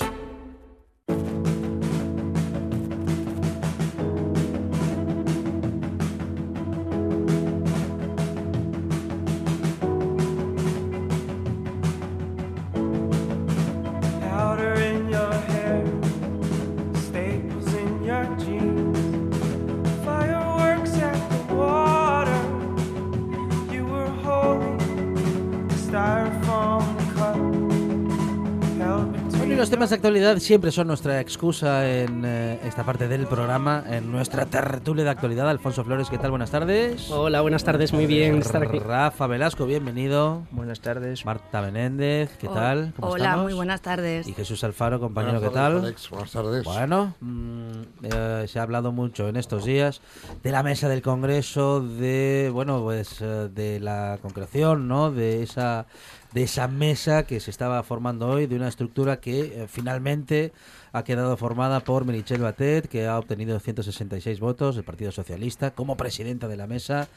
Actualidad 30.23 30.41
siempre 30.41 30.71
son 30.71 30.87
nuestra 30.87 31.19
excusa 31.19 31.89
en 31.89 32.23
eh, 32.23 32.57
esta 32.63 32.85
parte 32.85 33.09
del 33.09 33.27
programa, 33.27 33.83
en 33.89 34.09
nuestra 34.09 34.45
tertulia 34.45 35.03
de 35.03 35.09
actualidad. 35.09 35.49
Alfonso 35.49 35.83
Flores, 35.83 36.09
¿qué 36.09 36.17
tal? 36.17 36.29
Buenas 36.29 36.49
tardes. 36.49 37.11
Hola, 37.11 37.41
buenas 37.41 37.65
tardes, 37.65 37.91
muy 37.91 38.05
bien 38.05 38.37
estar 38.37 38.63
aquí. 38.63 38.79
Rafa 38.79 39.27
Velasco, 39.27 39.65
bienvenido. 39.65 40.43
Buenas 40.51 40.79
tardes. 40.79 41.25
Marta 41.25 41.61
Menéndez, 41.61 42.37
¿qué 42.37 42.47
tal? 42.47 42.93
¿Cómo 42.95 43.11
Hola, 43.11 43.25
estamos? 43.25 43.43
muy 43.43 43.53
buenas 43.53 43.81
tardes. 43.81 44.25
Y 44.25 44.33
Jesús 44.33 44.63
Alfaro, 44.63 45.01
compañero, 45.01 45.41
Buenas 45.41 45.49
¿qué 45.49 45.55
tardes, 45.55 45.75
tal? 45.75 45.85
Alex, 45.87 46.09
buenas 46.09 46.31
tardes. 46.31 46.63
Bueno, 46.63 47.15
mm, 47.19 47.71
eh, 48.03 48.45
se 48.47 48.59
ha 48.59 48.63
hablado 48.63 48.93
mucho 48.93 49.27
en 49.27 49.35
estos 49.35 49.65
días 49.65 49.99
de 50.41 50.51
la 50.51 50.63
mesa 50.63 50.87
del 50.87 51.01
Congreso, 51.01 51.81
de 51.81 52.49
bueno, 52.53 52.81
pues 52.81 53.19
eh, 53.19 53.49
de 53.53 53.81
la 53.81 54.19
concreción, 54.21 54.87
¿no? 54.87 55.11
De 55.11 55.43
esa 55.43 55.85
de 56.33 56.43
esa 56.43 56.67
mesa 56.67 57.23
que 57.23 57.39
se 57.39 57.51
estaba 57.51 57.83
formando 57.83 58.27
hoy, 58.27 58.47
de 58.47 58.55
una 58.55 58.67
estructura 58.67 59.19
que 59.19 59.63
eh, 59.63 59.67
finalmente 59.67 60.51
ha 60.93 61.03
quedado 61.03 61.35
formada 61.37 61.79
por 61.79 62.05
Merichel 62.05 62.41
Batet, 62.41 62.87
que 62.87 63.07
ha 63.07 63.17
obtenido 63.17 63.59
166 63.59 64.39
votos 64.39 64.75
del 64.75 64.85
Partido 64.85 65.11
Socialista 65.11 65.71
como 65.71 65.97
presidenta 65.97 66.47
de 66.47 66.55
la 66.55 66.67
mesa, 66.67 67.07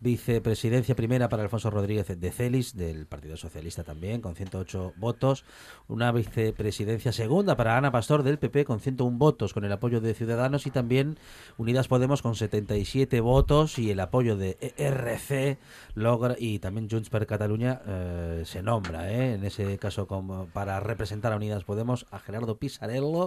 vicepresidencia 0.00 0.96
primera 0.96 1.28
para 1.28 1.42
Alfonso 1.42 1.68
Rodríguez 1.68 2.18
de 2.18 2.30
Celis, 2.32 2.74
del 2.74 3.06
Partido 3.06 3.36
Socialista 3.36 3.84
también, 3.84 4.22
con 4.22 4.34
108 4.36 4.94
votos. 4.96 5.44
Una 5.86 6.12
vicepresidencia 6.12 7.12
segunda 7.12 7.56
para 7.56 7.76
Ana 7.76 7.92
Pastor 7.92 8.22
del 8.22 8.38
PP, 8.38 8.64
con 8.64 8.80
101 8.80 9.18
votos, 9.18 9.52
con 9.52 9.66
el 9.66 9.72
apoyo 9.72 10.00
de 10.00 10.14
Ciudadanos 10.14 10.66
y 10.66 10.70
también 10.70 11.18
Unidas 11.58 11.88
Podemos 11.88 12.22
con 12.22 12.36
77 12.36 13.20
votos 13.20 13.78
y 13.78 13.90
el 13.90 14.00
apoyo 14.00 14.38
de 14.38 14.56
ERC 14.78 15.58
logra, 15.94 16.36
y 16.38 16.58
también 16.58 16.88
Junts 16.90 17.10
per 17.10 17.26
Cataluña 17.26 17.82
eh, 17.86 18.42
se 18.46 18.62
nombra, 18.62 19.12
eh, 19.12 19.34
en 19.34 19.44
ese 19.44 19.76
caso 19.76 20.06
como 20.06 20.46
para 20.46 20.80
representar 20.80 21.34
a 21.34 21.36
Unidas 21.36 21.64
Podemos 21.64 22.06
a 22.10 22.18
Gerardo 22.18 22.56
Pisarello 22.56 23.25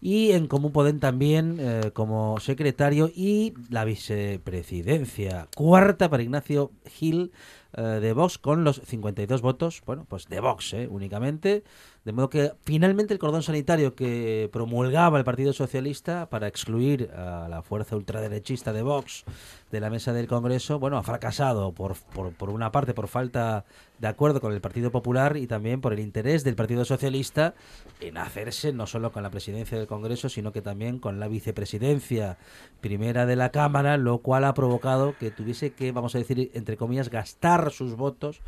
y 0.00 0.32
en 0.32 0.48
Común 0.48 0.72
Podem 0.72 1.00
también 1.00 1.56
eh, 1.58 1.90
como 1.94 2.38
secretario 2.38 3.10
y 3.14 3.54
la 3.70 3.86
vicepresidencia 3.86 5.48
cuarta 5.56 6.10
para 6.10 6.22
Ignacio 6.22 6.72
Gil 6.84 7.32
eh, 7.76 7.80
de 7.80 8.12
Vox 8.12 8.36
con 8.38 8.64
los 8.64 8.82
52 8.84 9.40
votos, 9.40 9.82
bueno, 9.86 10.04
pues 10.08 10.28
de 10.28 10.40
Vox 10.40 10.74
eh, 10.74 10.88
únicamente. 10.90 11.64
De 12.04 12.12
modo 12.12 12.28
que 12.28 12.52
finalmente 12.64 13.14
el 13.14 13.18
cordón 13.18 13.42
sanitario 13.42 13.94
que 13.94 14.50
promulgaba 14.52 15.16
el 15.16 15.24
Partido 15.24 15.54
Socialista 15.54 16.28
para 16.28 16.48
excluir 16.48 17.10
a 17.16 17.48
la 17.48 17.62
fuerza 17.62 17.96
ultraderechista 17.96 18.74
de 18.74 18.82
Vox 18.82 19.24
de 19.70 19.80
la 19.80 19.88
mesa 19.88 20.12
del 20.12 20.26
Congreso, 20.26 20.78
bueno, 20.78 20.98
ha 20.98 21.02
fracasado 21.02 21.72
por, 21.72 21.96
por, 22.14 22.34
por 22.34 22.50
una 22.50 22.70
parte 22.72 22.92
por 22.92 23.08
falta 23.08 23.64
de 23.98 24.08
acuerdo 24.08 24.42
con 24.42 24.52
el 24.52 24.60
Partido 24.60 24.90
Popular 24.90 25.38
y 25.38 25.46
también 25.46 25.80
por 25.80 25.94
el 25.94 26.00
interés 26.00 26.44
del 26.44 26.56
Partido 26.56 26.84
Socialista 26.84 27.54
en 28.00 28.18
hacerse 28.18 28.74
no 28.74 28.86
solo 28.86 29.10
con 29.10 29.22
la 29.22 29.30
presidencia 29.30 29.78
del 29.78 29.86
Congreso, 29.86 30.28
sino 30.28 30.52
que 30.52 30.60
también 30.60 30.98
con 30.98 31.18
la 31.18 31.26
vicepresidencia 31.26 32.36
primera 32.82 33.24
de 33.24 33.36
la 33.36 33.48
Cámara, 33.48 33.96
lo 33.96 34.18
cual 34.18 34.44
ha 34.44 34.52
provocado 34.52 35.16
que 35.18 35.30
tuviese 35.30 35.72
que, 35.72 35.90
vamos 35.90 36.14
a 36.14 36.18
decir, 36.18 36.50
entre 36.52 36.76
comillas, 36.76 37.08
gastar 37.08 37.70
sus 37.70 37.96
votos 37.96 38.42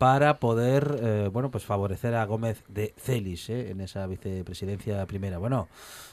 para 0.00 0.38
poder 0.40 0.98
eh, 1.02 1.28
bueno 1.30 1.50
pues 1.50 1.66
favorecer 1.66 2.14
a 2.14 2.24
Gómez 2.24 2.64
de 2.68 2.94
Celis 2.96 3.50
eh, 3.50 3.70
en 3.70 3.82
esa 3.82 4.06
vicepresidencia 4.06 5.04
primera. 5.04 5.36
Bueno, 5.36 5.68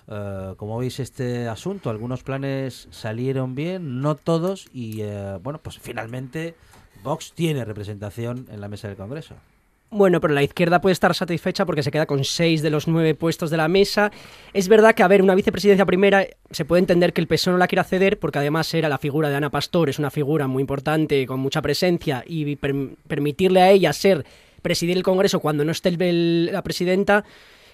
eh, 0.10 0.56
como 0.58 0.78
veis 0.78 1.00
este 1.00 1.48
asunto, 1.48 1.90
algunos 1.90 2.22
planes 2.22 2.90
salieron 2.92 3.56
bien, 3.56 4.02
no 4.02 4.16
todos, 4.16 4.68
y 4.74 5.04
eh, 5.04 5.40
bueno, 5.42 5.62
pues 5.64 5.80
finalmente 5.80 6.54
Vox 7.02 7.32
tiene 7.32 7.64
representación 7.64 8.46
en 8.52 8.60
la 8.60 8.68
mesa 8.68 8.90
del 8.90 8.98
Congreso. 8.98 9.36
Bueno, 9.90 10.20
pero 10.20 10.34
la 10.34 10.44
izquierda 10.44 10.82
puede 10.82 10.94
estar 10.94 11.16
satisfecha 11.16 11.66
porque 11.66 11.82
se 11.82 11.92
queda 11.92 12.06
con 12.06 12.26
seis 12.26 12.62
de 12.62 12.70
los 12.70 12.90
nueve 12.90 13.16
puestos 13.16 13.50
de 13.50 13.56
la 13.56 13.70
mesa. 13.70 14.12
Es 14.54 14.68
verdad 14.68 14.94
que, 14.94 15.02
a 15.02 15.08
ver, 15.08 15.22
una 15.22 15.34
vicepresidencia 15.34 15.86
primera 15.86 16.28
se 16.52 16.66
puede 16.66 16.82
entender 16.82 17.14
que 17.14 17.22
el 17.22 17.28
PSOE 17.28 17.54
no 17.54 17.58
la 17.58 17.68
quiera 17.68 17.86
ceder 17.86 18.20
porque 18.20 18.40
además 18.40 18.74
era 18.74 18.90
la 18.90 18.98
figura 18.98 19.30
de 19.30 19.38
Ana 19.38 19.50
Pastor, 19.50 19.90
es 19.90 19.98
una 19.98 20.12
figura 20.12 20.48
muy 20.48 20.60
importante, 20.60 21.26
con 21.26 21.40
mucha 21.40 21.62
presencia, 21.62 22.22
y 22.28 22.58
per 22.58 22.76
permitirle 23.08 23.62
a 23.62 23.72
ella 23.72 23.94
ser 23.94 24.26
presidir 24.62 24.98
el 24.98 25.04
Congreso 25.04 25.40
cuando 25.40 25.64
no 25.64 25.72
esté 25.72 25.90
el, 25.90 26.48
la 26.48 26.64
presidenta 26.64 27.24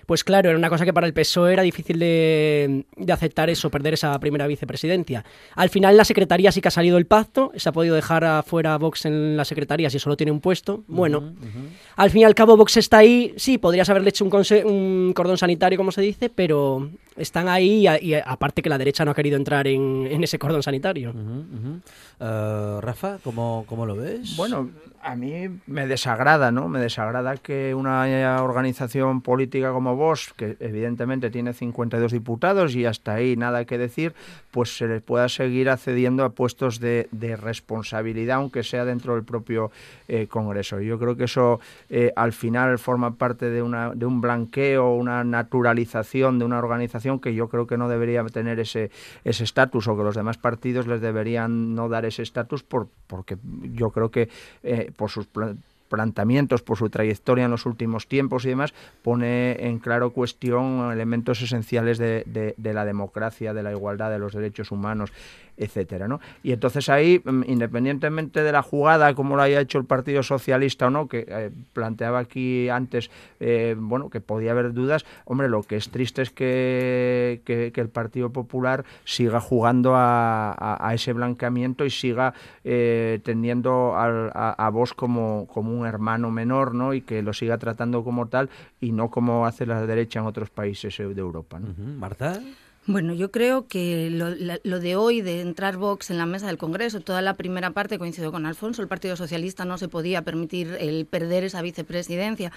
pues 0.06 0.24
claro, 0.24 0.50
era 0.50 0.58
una 0.58 0.70
cosa 0.70 0.86
que 0.86 0.94
para 0.94 1.08
el 1.08 1.14
PSOE 1.14 1.54
era 1.54 1.64
difícil 1.64 2.00
de, 2.00 2.86
de, 2.96 3.14
aceptar 3.14 3.50
eso, 3.50 3.70
perder 3.70 3.94
esa 3.94 4.18
primera 4.20 4.48
vicepresidencia. 4.48 5.24
Al 5.56 5.70
final 5.70 5.96
la 5.98 6.06
secretaría 6.06 6.52
sí 6.52 6.62
que 6.62 6.68
ha 6.68 6.72
salido 6.72 6.98
el 6.98 7.06
pacto, 7.06 7.52
se 7.56 7.70
ha 7.70 7.72
podido 7.72 7.96
dejar 7.96 8.24
afuera 8.24 8.74
a 8.74 8.78
Vox 8.78 9.06
en 9.06 9.38
la 9.38 9.46
secretaría 9.46 9.90
si 9.90 10.00
solo 10.00 10.18
tiene 10.18 10.32
un 10.32 10.40
puesto. 10.40 10.84
Bueno, 10.88 11.20
uh 11.20 11.22
-huh, 11.22 11.32
uh 11.32 11.46
-huh. 11.46 11.70
al 11.96 12.10
fin 12.10 12.22
y 12.22 12.24
al 12.26 12.36
cabo 12.36 12.58
Vox 12.58 12.78
está 12.78 12.98
ahí, 13.00 13.34
sí, 13.38 13.58
podrías 13.58 13.90
haberle 13.90 14.10
hecho 14.10 14.26
un, 14.26 14.32
un 14.66 15.14
cordón 15.14 15.38
sanitario, 15.38 15.78
como 15.78 15.92
se 15.92 16.02
dice, 16.02 16.30
pero 16.30 16.90
están 17.16 17.48
ahí 17.48 17.88
y, 17.88 18.12
y, 18.12 18.16
aparte 18.16 18.62
que 18.62 18.70
la 18.70 18.78
derecha 18.78 19.06
no 19.06 19.12
ha 19.12 19.16
querido 19.16 19.38
entrar 19.38 19.68
en, 19.68 20.08
en 20.10 20.24
ese 20.24 20.40
cordón 20.40 20.64
sanitario. 20.64 21.12
Uh 21.12 21.16
-huh, 21.16 22.78
uh, 22.78 22.82
Rafa, 22.82 23.20
¿cómo, 23.24 23.66
¿cómo 23.68 23.86
lo 23.86 23.96
ves? 23.96 24.36
Bueno, 24.36 24.70
a 25.04 25.16
mí 25.16 25.50
me 25.68 25.88
desagrada, 25.88 26.52
¿no? 26.52 26.70
Me 26.70 26.80
desagrada 26.80 27.38
que 27.38 27.76
una 27.76 28.42
organización 28.42 29.22
política 29.22 29.72
como 29.72 29.96
vos, 29.96 30.34
que 30.36 30.58
evidentemente 30.60 31.30
tiene 31.30 31.54
52 31.54 32.12
diputados 32.12 32.76
y 32.76 32.86
hasta 32.86 33.16
ahí 33.16 33.36
nada 33.36 33.66
que 33.66 33.78
decir, 33.78 34.14
pues 34.52 34.78
se 34.78 34.88
les 34.88 35.02
pueda 35.02 35.30
seguir 35.30 35.70
accediendo 35.70 36.24
a 36.24 36.30
puestos 36.30 36.80
de, 36.80 37.08
de 37.12 37.36
responsabilidad, 37.36 38.38
aunque 38.38 38.64
sea 38.64 38.86
dentro 38.86 39.16
del 39.16 39.24
propio 39.24 39.72
eh, 40.08 40.28
Congreso. 40.28 40.80
Yo 40.80 40.98
creo 41.00 41.18
que 41.18 41.26
eso 41.26 41.60
eh, 41.90 42.12
al 42.16 42.34
final 42.34 42.80
forma 42.80 43.16
parte 43.16 43.50
de, 43.50 43.62
una, 43.62 43.92
de 43.94 44.06
un 44.06 44.22
blanqueo, 44.22 44.94
una 44.94 45.24
naturalización 45.24 46.40
de 46.40 46.46
una 46.46 46.60
organización 46.60 47.20
que 47.20 47.34
yo 47.34 47.50
creo 47.50 47.68
que 47.68 47.78
no 47.78 47.90
debería 47.90 48.24
tener 48.26 48.60
ese 48.60 48.90
estatus 49.24 49.88
o 49.88 49.98
que 49.98 50.04
los 50.04 50.16
demás 50.16 50.38
partidos 50.38 50.88
les 50.88 51.02
deberían 51.02 51.76
no 51.76 51.90
dar 51.90 52.06
ese 52.06 52.22
estatus 52.22 52.64
por, 52.64 52.88
porque 53.08 53.38
yo 53.44 53.90
creo 53.90 54.12
que 54.12 54.30
eh, 54.64 54.92
por 54.96 55.10
sus 55.10 55.28
planteamientos, 55.90 56.64
por 56.64 56.78
su 56.78 56.90
trayectoria 56.90 57.46
en 57.46 57.52
los 57.52 57.66
últimos 57.66 58.08
tiempos 58.08 58.46
y 58.46 58.50
demás, 58.50 58.74
pone 59.04 59.68
en 59.68 59.78
claro 59.78 60.12
cuestión 60.12 60.92
elementos 60.92 61.42
esenciales 61.42 61.98
de, 61.98 62.24
de, 62.26 62.56
de 62.58 62.74
la 62.74 62.84
democracia, 62.84 63.54
de 63.54 63.62
la 63.62 63.72
igualdad, 63.72 64.10
de 64.10 64.18
los 64.20 64.34
derechos 64.34 64.72
humanos 64.72 65.12
etcétera, 65.58 66.08
¿no? 66.08 66.20
Y 66.42 66.52
entonces 66.52 66.90
ahí, 66.90 67.22
mm, 67.24 67.44
independientemente 67.48 68.44
de 68.44 68.52
la 68.52 68.62
jugada, 68.62 69.14
como 69.14 69.36
lo 69.36 69.42
haya 69.42 69.62
hecho 69.62 69.78
el 69.78 69.86
Partido 69.86 70.24
Socialista 70.24 70.88
o 70.88 70.90
no, 70.90 71.08
que 71.08 71.26
eh, 71.28 71.52
planteaba 71.74 72.20
aquí 72.20 72.70
antes, 72.70 73.12
eh, 73.40 73.76
bueno, 73.78 74.10
que 74.10 74.22
podía 74.22 74.52
haber 74.52 74.74
dudas, 74.74 75.06
hombre, 75.26 75.50
lo 75.50 75.64
que 75.64 75.76
es 75.76 75.90
triste 75.90 76.22
es 76.22 76.32
que, 76.32 77.42
que, 77.46 77.74
el 77.76 77.90
Partido 77.90 78.30
Popular 78.30 78.86
siga 79.04 79.42
jugando 79.42 79.94
a, 79.96 80.56
a, 80.80 80.94
ese 80.94 81.12
blanqueamiento 81.12 81.86
y 81.86 81.90
siga 81.90 82.34
eh, 82.64 83.22
a, 83.26 84.66
a 84.66 84.70
vos 84.70 84.94
como, 84.94 85.48
como 85.48 85.78
un 85.78 85.86
hermano 85.86 86.32
menor, 86.32 86.74
¿no? 86.74 86.94
Y 86.94 87.02
que 87.02 87.22
lo 87.22 87.34
siga 87.34 87.58
tratando 87.58 88.04
como 88.04 88.28
tal 88.28 88.50
y 88.80 88.92
no 88.92 89.10
como 89.10 89.46
hace 89.46 89.66
la 89.66 89.86
derecha 89.86 90.20
en 90.20 90.26
otros 90.26 90.50
países 90.50 90.98
de 90.98 91.20
Europa, 91.20 91.60
¿no? 91.60 91.74
Marta. 92.00 92.40
Bueno, 92.86 93.14
yo 93.14 93.32
creo 93.32 93.66
que 93.66 94.10
lo, 94.10 94.32
lo, 94.62 94.80
de 94.82 94.98
hoy, 94.98 95.22
de 95.22 95.40
entrar 95.40 95.78
Vox 95.78 96.12
en 96.12 96.18
la 96.18 96.26
mesa 96.26 96.48
del 96.48 96.58
Congreso, 96.58 97.00
toda 97.00 97.22
la 97.22 97.36
primera 97.36 97.72
parte 97.72 97.98
coincido 97.98 98.30
con 98.30 98.46
Alfonso, 98.46 98.82
el 98.82 98.90
Partido 98.90 99.16
Socialista 99.16 99.64
no 99.64 99.78
se 99.78 99.88
podía 99.88 100.24
permitir 100.24 100.76
el 100.82 101.06
perder 101.06 101.46
esa 101.46 101.62
vicepresidencia, 101.62 102.52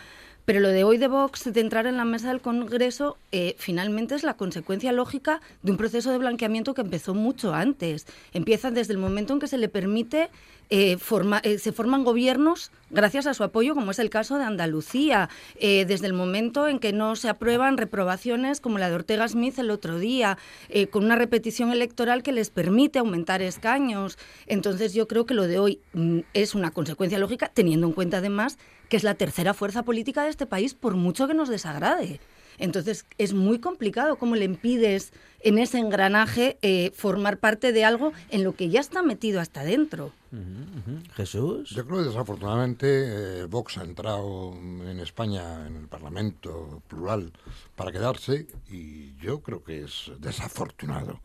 pero 0.45 0.59
lo 0.59 0.69
de 0.69 0.83
hoy 0.83 0.99
de 0.99 1.07
Vox, 1.07 1.53
de 1.53 1.61
entrar 1.61 1.87
en 1.87 1.97
la 1.97 2.05
mesa 2.05 2.29
del 2.29 2.41
Congreso, 2.41 3.19
eh, 3.31 3.55
finalmente 3.59 4.17
es 4.17 4.25
la 4.25 4.35
consecuencia 4.35 4.91
lógica 4.91 5.41
de 5.63 5.71
un 5.71 5.77
proceso 5.77 6.11
de 6.11 6.19
blanqueamiento 6.19 6.75
que 6.75 6.83
empezó 6.83 7.15
mucho 7.15 7.55
antes. 7.55 8.07
Empieza 8.33 8.73
desde 8.73 8.95
el 8.95 8.99
momento 8.99 9.33
en 9.33 9.39
que 9.39 9.47
se 9.47 9.59
le 9.59 9.69
permite 9.69 10.29
eh, 10.71 10.97
forma, 10.99 11.41
eh, 11.45 11.59
se 11.59 11.73
forman 11.73 12.05
gobiernos 12.05 12.71
gracias 12.91 13.27
a 13.27 13.35
su 13.35 13.45
apoyo, 13.45 13.75
como 13.75 13.91
es 13.91 13.99
el 13.99 14.11
caso 14.11 14.39
de 14.39 14.45
Andalucía, 14.45 15.29
eh, 15.57 15.85
desde 15.87 16.07
el 16.07 16.13
momento 16.13 16.69
en 16.69 16.79
que 16.79 16.93
no 16.93 17.17
se 17.17 17.29
aprueban 17.29 17.77
reprobaciones 17.77 18.61
como 18.61 18.79
la 18.79 18.89
de 18.89 18.95
Ortega 18.95 19.29
Smith 19.29 19.59
el 19.59 19.71
otro 19.71 19.99
día, 19.99 20.39
eh, 20.69 20.87
con 20.87 21.05
una 21.05 21.17
repetición 21.17 21.73
electoral 21.73 22.23
que 22.23 22.33
les 22.33 22.51
permite 22.51 22.99
aumentar 22.99 23.43
escaños. 23.43 24.19
Entonces 24.47 24.95
yo 24.95 25.09
creo 25.09 25.27
que 25.27 25.35
lo 25.35 25.47
de 25.47 25.59
hoy 25.59 25.81
mm, 25.93 26.21
es 26.35 26.55
una 26.55 26.71
consecuencia 26.71 27.19
lógica, 27.19 27.51
teniendo 27.53 27.87
en 27.87 27.93
cuenta 27.93 28.19
además 28.19 28.59
que 28.89 28.97
es 28.97 29.03
la 29.03 29.15
tercera 29.15 29.53
fuerza 29.53 29.83
política 29.83 30.23
de 30.23 30.31
este 30.31 30.47
país, 30.47 30.75
por 30.75 30.95
mucho 30.95 31.27
que 31.27 31.35
nos 31.35 31.49
desagrade. 31.49 32.21
Entonces 32.59 33.07
es 33.19 33.35
muy 33.35 33.59
complicado 33.59 34.17
cómo 34.17 34.37
le 34.37 34.45
impides 34.45 35.13
en 35.41 35.59
ese 35.59 35.79
engranaje 35.79 36.59
eh, 36.63 36.91
formar 36.95 37.39
parte 37.39 37.73
de 37.73 37.85
algo 37.85 38.13
en 38.31 38.45
lo 38.45 38.55
que 38.55 38.69
ya 38.69 38.81
está 38.81 39.03
metido 39.03 39.41
hasta 39.41 39.63
dentro. 39.65 40.13
Uh 40.33 40.37
-huh, 40.37 40.41
uh 40.41 40.99
-huh. 40.99 41.13
Jesús. 41.13 41.71
Yo 41.71 41.87
creo 41.87 41.99
que 41.99 42.09
desafortunadamente 42.09 42.87
eh, 42.89 43.45
Vox 43.45 43.79
ha 43.79 43.85
entrado 43.85 44.55
en 44.55 44.99
España 45.01 45.67
en 45.67 45.77
el 45.77 45.89
Parlamento 45.89 46.83
plural 46.89 47.33
para 47.77 47.93
quedarse 47.93 48.47
y 48.69 49.17
yo 49.17 49.41
creo 49.41 49.63
que 49.63 49.85
es 49.85 50.11
desafortunado 50.19 51.21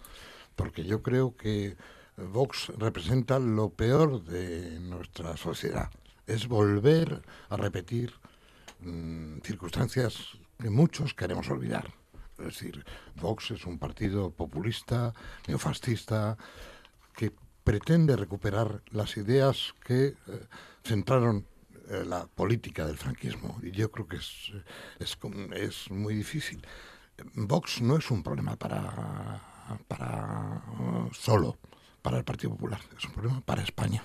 porque 0.55 0.83
yo 0.83 1.01
creo 1.01 1.35
que 1.35 1.75
Vox 2.17 2.71
representa 2.77 3.39
lo 3.39 3.69
peor 3.69 4.23
de 4.23 4.79
nuestra 4.79 5.37
sociedad. 5.37 5.89
Es 6.27 6.47
volver 6.47 7.21
a 7.49 7.57
repetir 7.57 8.13
mmm, 8.81 9.39
circunstancias 9.43 10.37
que 10.61 10.69
muchos 10.69 11.13
queremos 11.13 11.49
olvidar. 11.49 11.93
Es 12.37 12.45
decir, 12.45 12.85
Vox 13.15 13.51
es 13.51 13.65
un 13.65 13.77
partido 13.77 14.31
populista, 14.31 15.13
neofascista, 15.47 16.37
que 17.15 17.31
pretende 17.63 18.15
recuperar 18.15 18.81
las 18.91 19.17
ideas 19.17 19.75
que 19.83 20.07
eh, 20.07 20.15
centraron 20.83 21.45
eh, 21.89 22.03
la 22.05 22.25
política 22.25 22.85
del 22.85 22.97
franquismo. 22.97 23.59
Y 23.61 23.71
yo 23.71 23.91
creo 23.91 24.07
que 24.07 24.17
es, 24.17 24.51
es, 24.99 25.91
muy 25.91 26.15
difícil. 26.15 26.65
Vox 27.35 27.81
no 27.81 27.97
es 27.97 28.09
un 28.09 28.23
problema 28.23 28.55
para, 28.55 29.41
para 29.87 30.63
solo 31.11 31.57
para 32.01 32.17
el 32.17 32.23
Partido 32.23 32.51
Popular, 32.51 32.79
es 32.97 33.05
un 33.05 33.11
problema 33.11 33.41
para 33.41 33.63
España. 33.63 34.03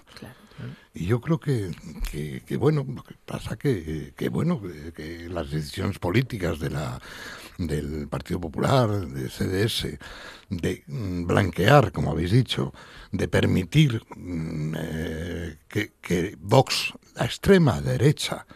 Y 0.94 1.04
yo 1.04 1.20
creo 1.20 1.38
que, 1.38 1.70
que, 2.10 2.42
que, 2.46 2.56
bueno, 2.56 2.86
lo 2.88 3.02
que 3.04 3.14
pasa 3.26 3.56
que, 3.56 4.14
que 4.16 4.30
bueno, 4.30 4.60
que, 4.60 4.92
que 4.92 5.28
las 5.28 5.50
decisiones 5.50 5.98
políticas 5.98 6.58
de 6.58 6.70
la 6.70 6.98
del 7.58 8.08
Partido 8.08 8.40
Popular, 8.40 8.88
de 9.06 9.28
CDS, 9.28 9.98
de 10.50 10.84
mm, 10.86 11.26
blanquear, 11.26 11.92
como 11.92 12.10
habéis 12.10 12.32
dicho, 12.32 12.72
de 13.12 13.28
permitir 13.28 14.02
mm, 14.14 14.74
eh, 14.78 15.56
que, 15.68 15.92
que 16.00 16.36
Vox, 16.38 16.92
la 17.14 17.24
extrema 17.24 17.80
derecha, 17.80 18.46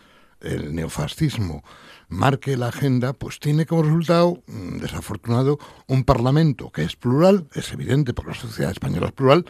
el 0.40 0.74
neofascismo, 0.74 1.62
marque 2.10 2.56
la 2.56 2.68
agenda, 2.68 3.14
pues 3.14 3.38
tiene 3.38 3.64
como 3.64 3.84
resultado, 3.84 4.42
mm, 4.46 4.78
desafortunado, 4.78 5.58
un 5.86 6.04
Parlamento 6.04 6.70
que 6.70 6.82
es 6.82 6.96
plural, 6.96 7.46
es 7.54 7.72
evidente 7.72 8.12
porque 8.12 8.32
la 8.32 8.36
sociedad 8.36 8.70
española 8.70 9.06
es 9.06 9.12
plural, 9.12 9.46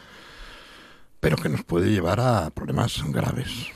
pero 1.19 1.37
que 1.37 1.49
nos 1.49 1.65
puede 1.65 1.91
llevar 1.91 2.21
a 2.21 2.51
problemas 2.51 3.03
graves. 3.09 3.69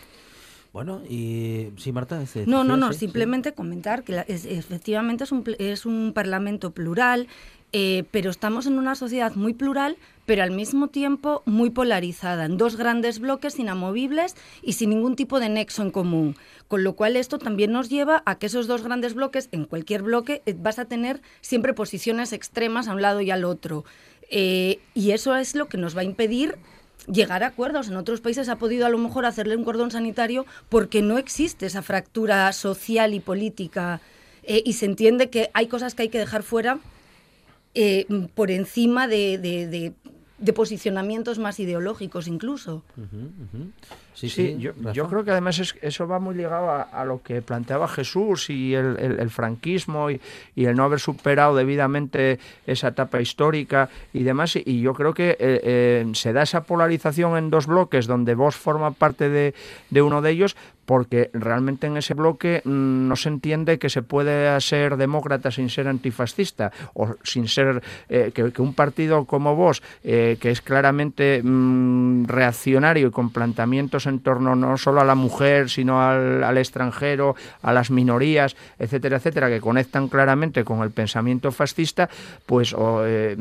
Bueno, 0.73 1.03
y 1.09 1.69
sí, 1.77 1.93
Marta. 1.93 2.21
Este, 2.21 2.47
no, 2.47 2.65
no, 2.65 2.77
no, 2.77 2.93
sí, 2.93 3.01
simplemente 3.01 3.51
sí. 3.51 3.55
comentar 3.55 4.03
que 4.03 4.13
la, 4.13 4.23
es, 4.23 4.45
efectivamente 4.45 5.25
es 5.25 5.33
un, 5.33 5.45
es 5.59 5.87
un 5.87 6.13
parlamento 6.13 6.73
plural, 6.73 7.29
eh, 7.73 8.05
pero 8.11 8.31
estamos 8.31 8.67
en 8.67 8.79
una 8.79 8.97
sociedad 8.97 9.35
muy 9.37 9.55
plural, 9.55 9.97
pero 10.27 10.43
al 10.43 10.51
mismo 10.51 10.89
tiempo 10.89 11.43
muy 11.47 11.71
polarizada, 11.71 12.47
en 12.47 12.57
dos 12.57 12.77
grandes 12.77 13.19
bloques 13.19 13.59
inamovibles 13.59 14.35
y 14.63 14.75
sin 14.75 14.91
ningún 14.91 15.17
tipo 15.17 15.41
de 15.41 15.49
nexo 15.49 15.83
en 15.83 15.91
común. 15.91 16.37
Con 16.69 16.85
lo 16.85 16.95
cual 16.95 17.17
esto 17.17 17.39
también 17.39 17.73
nos 17.73 17.91
lleva 17.91 18.23
a 18.27 18.39
que 18.39 18.47
esos 18.47 18.67
dos 18.67 18.83
grandes 18.83 19.15
bloques, 19.15 19.49
en 19.53 19.65
cualquier 19.65 20.03
bloque, 20.03 20.43
eh, 20.47 20.55
vas 20.59 20.79
a 20.79 20.87
tener 20.87 21.21
siempre 21.41 21.75
posiciones 21.75 22.33
extremas 22.33 22.89
a 22.89 22.95
un 22.95 23.03
lado 23.03 23.21
y 23.21 23.31
al 23.31 23.45
otro. 23.45 23.85
Eh, 24.31 24.81
y 24.95 25.11
eso 25.11 25.37
es 25.37 25.55
lo 25.55 25.69
que 25.69 25.77
nos 25.77 25.97
va 25.97 26.01
a 26.01 26.05
impedir 26.05 26.57
llegar 27.07 27.43
a 27.43 27.49
acuerdos. 27.49 27.89
En 27.89 27.97
otros 27.97 28.21
países 28.21 28.49
ha 28.49 28.57
podido 28.57 28.87
a 28.87 28.89
lo 28.89 28.99
mejor 28.99 29.27
hacerle 29.27 29.57
un 29.57 29.65
cordón 29.65 29.91
sanitario 29.91 30.47
porque 30.69 31.03
no 31.03 31.19
existe 31.19 31.67
esa 31.67 31.83
fractura 31.83 32.51
social 32.53 33.15
y 33.15 33.21
política 33.21 34.01
eh, 34.43 34.63
y 34.65 34.75
se 34.75 34.87
entiende 34.87 35.31
que 35.31 35.51
hay 35.55 35.67
cosas 35.67 35.95
que 35.95 36.03
hay 36.03 36.09
que 36.09 36.19
dejar 36.19 36.43
fuera 36.43 36.79
eh, 37.75 38.07
por 38.35 38.51
encima 38.51 39.09
de, 39.09 39.39
de, 39.39 39.67
de, 39.67 39.93
de, 40.39 40.53
posicionamientos 40.53 41.39
más 41.39 41.61
ideológicos 41.61 42.29
incluso. 42.29 42.83
Uh 42.97 43.01
-huh, 43.01 43.27
uh 43.27 43.59
-huh. 43.59 43.71
Sí, 44.15 44.29
sí, 44.29 44.55
sí 44.55 44.57
yo, 44.61 44.73
yo, 44.93 45.09
creo 45.09 45.25
que 45.25 45.33
además 45.33 45.59
es, 45.59 45.75
eso 45.83 46.07
va 46.07 46.21
muy 46.21 46.37
ligado 46.37 46.71
a, 46.71 46.83
a, 46.83 47.05
lo 47.05 47.21
que 47.21 47.43
planteaba 47.43 47.89
Jesús 47.89 48.49
y 48.49 48.73
el, 48.73 48.97
el, 48.99 49.19
el 49.19 49.31
franquismo 49.31 50.09
y, 50.09 50.21
y, 50.55 50.67
el 50.67 50.77
no 50.77 50.85
haber 50.85 51.01
superado 51.01 51.57
debidamente 51.57 52.39
esa 52.65 52.89
etapa 52.89 53.21
histórica 53.21 53.89
y 54.13 54.23
demás. 54.23 54.55
Y 54.55 54.81
yo 54.81 54.95
creo 54.95 55.15
que 55.15 55.31
eh, 55.31 55.37
eh, 55.41 56.07
se 56.15 56.33
da 56.33 56.43
esa 56.43 56.63
polarización 56.63 57.37
en 57.37 57.51
dos 57.51 57.67
bloques 57.67 58.07
donde 58.07 58.37
vos 58.37 58.55
forma 58.55 58.93
parte 58.93 59.29
de, 59.29 59.53
de 59.91 60.03
uno 60.03 60.23
de 60.23 60.31
ellos, 60.31 60.57
porque 60.85 61.31
realmente 61.33 61.87
en 61.87 61.97
ese 61.97 62.15
bloque 62.15 62.63
mmm, 62.65 63.09
no 63.09 63.17
se 63.17 63.29
entiende 63.29 63.79
que 63.79 63.89
se 63.89 64.03
puede 64.03 64.61
ser 64.61 64.97
demócrata 64.97 65.51
sin 65.51 65.71
ser 65.71 65.89
antifascista 65.89 66.73
o 66.95 67.15
sin 67.23 67.49
ser 67.49 67.83
eh, 68.09 68.33
que, 68.35 68.63
un 68.63 68.75
partido 68.75 69.25
como 69.25 69.57
vos, 69.57 69.83
eh, 70.03 70.37
que 70.41 70.51
es 70.51 70.61
claramente 70.61 71.41
mmm, 71.43 72.25
reaccionario 72.27 73.09
y 73.09 73.11
con 73.11 73.31
planteamientos 73.31 74.07
en 74.07 74.21
torno 74.21 74.55
no 74.55 74.77
solo 74.77 75.01
a 75.01 75.05
la 75.05 75.15
mujer, 75.15 75.71
sino 75.71 76.03
al, 76.03 76.45
al, 76.45 76.59
extranjero, 76.59 77.37
a 77.63 77.73
las 77.73 77.91
minorías, 77.91 78.57
etcétera, 78.79 79.17
etcétera, 79.17 79.49
que 79.49 79.61
conectan 79.61 80.09
claramente 80.09 80.65
con 80.65 80.83
el 80.83 80.91
pensamiento 80.91 81.53
fascista, 81.53 82.09
pues 82.47 82.73
o, 82.73 83.05
eh, 83.07 83.37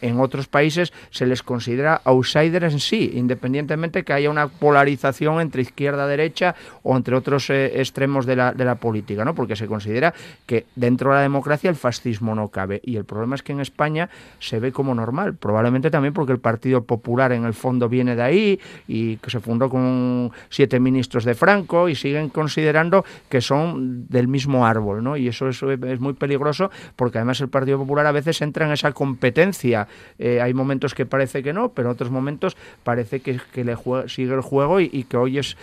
en 0.00 0.20
otros 0.20 0.48
países 0.48 0.92
se 1.10 1.26
les 1.26 1.42
considera 1.42 2.00
outsiders 2.04 2.72
en 2.72 2.80
sí, 2.80 3.12
independientemente 3.14 4.04
que 4.04 4.12
haya 4.12 4.30
una 4.30 4.48
polarización 4.48 5.40
entre 5.40 5.62
izquierda-derecha 5.62 6.54
o 6.82 6.96
entre 6.96 7.14
otros 7.16 7.50
eh, 7.50 7.80
extremos 7.80 8.26
de 8.26 8.36
la, 8.36 8.52
de 8.52 8.64
la 8.64 8.76
política, 8.76 9.24
¿no? 9.24 9.34
porque 9.34 9.56
se 9.56 9.66
considera 9.66 10.14
que 10.46 10.66
dentro 10.76 11.10
de 11.10 11.16
la 11.16 11.22
democracia 11.22 11.70
el 11.70 11.76
fascismo 11.76 12.34
no 12.34 12.48
cabe. 12.48 12.80
Y 12.84 12.96
el 12.96 13.04
problema 13.04 13.34
es 13.34 13.42
que 13.42 13.52
en 13.52 13.60
España 13.60 14.08
se 14.38 14.60
ve 14.60 14.72
como 14.72 14.94
normal, 14.94 15.34
probablemente 15.34 15.90
también 15.90 16.14
porque 16.14 16.32
el 16.32 16.40
Partido 16.40 16.84
Popular 16.84 17.32
en 17.32 17.44
el 17.44 17.54
fondo 17.54 17.88
viene 17.88 18.16
de 18.16 18.22
ahí 18.22 18.60
y 18.86 19.16
que 19.18 19.30
se 19.30 19.40
fundó 19.40 19.68
con 19.68 20.32
siete 20.48 20.80
ministros 20.80 21.24
de 21.24 21.34
Franco 21.34 21.88
y 21.88 21.94
siguen 21.94 22.28
considerando 22.28 23.04
que 23.28 23.40
son 23.40 24.06
del 24.08 24.28
mismo 24.28 24.66
árbol, 24.66 25.02
¿no? 25.02 25.16
Y 25.16 25.28
eso, 25.28 25.48
eso 25.48 25.70
es 25.70 26.00
muy 26.00 26.12
peligroso 26.14 26.70
porque 26.96 27.18
además 27.18 27.40
el 27.40 27.48
Partido 27.48 27.78
Popular 27.78 28.06
a 28.06 28.12
veces 28.12 28.40
entra 28.42 28.66
en 28.66 28.72
esa 28.72 28.92
competencia. 28.92 29.88
Eh, 30.18 30.40
hay 30.40 30.54
momentos 30.54 30.94
que 30.94 31.06
parece 31.06 31.42
que 31.42 31.52
no, 31.52 31.70
pero 31.70 31.88
en 31.88 31.92
otros 31.92 32.10
momentos 32.10 32.56
parece 32.82 33.20
que, 33.20 33.40
que 33.52 33.64
le 33.64 33.76
sigue 34.06 34.34
el 34.34 34.40
juego 34.40 34.80
y, 34.80 34.90
y 34.92 35.04
que 35.04 35.16
hoy 35.16 35.38
es 35.38 35.56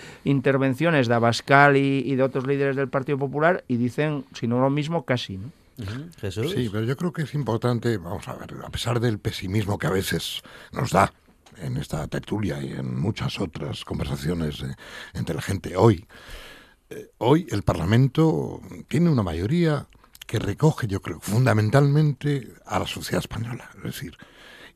de 1.04 1.14
Abascal 1.14 1.78
y, 1.78 2.04
y, 2.06 2.16
de 2.16 2.24
otros 2.24 2.48
líderes 2.48 2.76
del 2.76 2.90
Partido 2.90 3.18
Popular 3.18 3.64
y 3.68 3.78
dicen, 3.78 4.26
si 4.34 4.48
no 4.48 4.60
lo 4.60 4.70
mismo, 4.70 5.06
casi, 5.06 5.38
¿no? 5.38 5.52
Uh 5.78 5.84
-huh. 5.84 6.16
Jesús. 6.20 6.52
Sí, 6.52 6.70
pero 6.72 6.86
yo 6.86 6.96
creo 6.96 7.12
que 7.12 7.24
es 7.24 7.34
importante, 7.34 7.98
vamos 7.98 8.28
a 8.28 8.36
ver, 8.36 8.54
a 8.64 8.70
pesar 8.70 9.00
del 9.00 9.20
pesimismo 9.20 9.78
que 9.78 9.88
a 9.88 9.92
veces 9.92 10.42
nos 10.72 10.92
da 10.92 11.12
en 11.58 11.78
esta 11.78 12.08
tertulia 12.08 12.62
y 12.62 12.72
en 12.72 13.00
muchas 13.00 13.40
otras 13.40 13.84
conversaciones 13.84 14.62
eh, 14.62 14.76
entre 15.14 15.36
la 15.36 15.42
gente 15.42 15.76
hoy, 15.76 16.06
eh, 16.90 17.10
hoy 17.18 17.48
el 17.52 17.64
Parlamento 17.64 18.62
tiene 18.88 19.10
una 19.10 19.24
mayoría 19.24 19.88
que 20.26 20.40
recoge, 20.40 20.88
yo 20.88 21.02
creo, 21.02 21.20
fundamentalmente 21.20 22.54
a 22.66 22.80
la 22.80 22.88
sociedad 22.88 23.20
española. 23.20 23.70
Es 23.78 23.84
decir, 23.84 24.18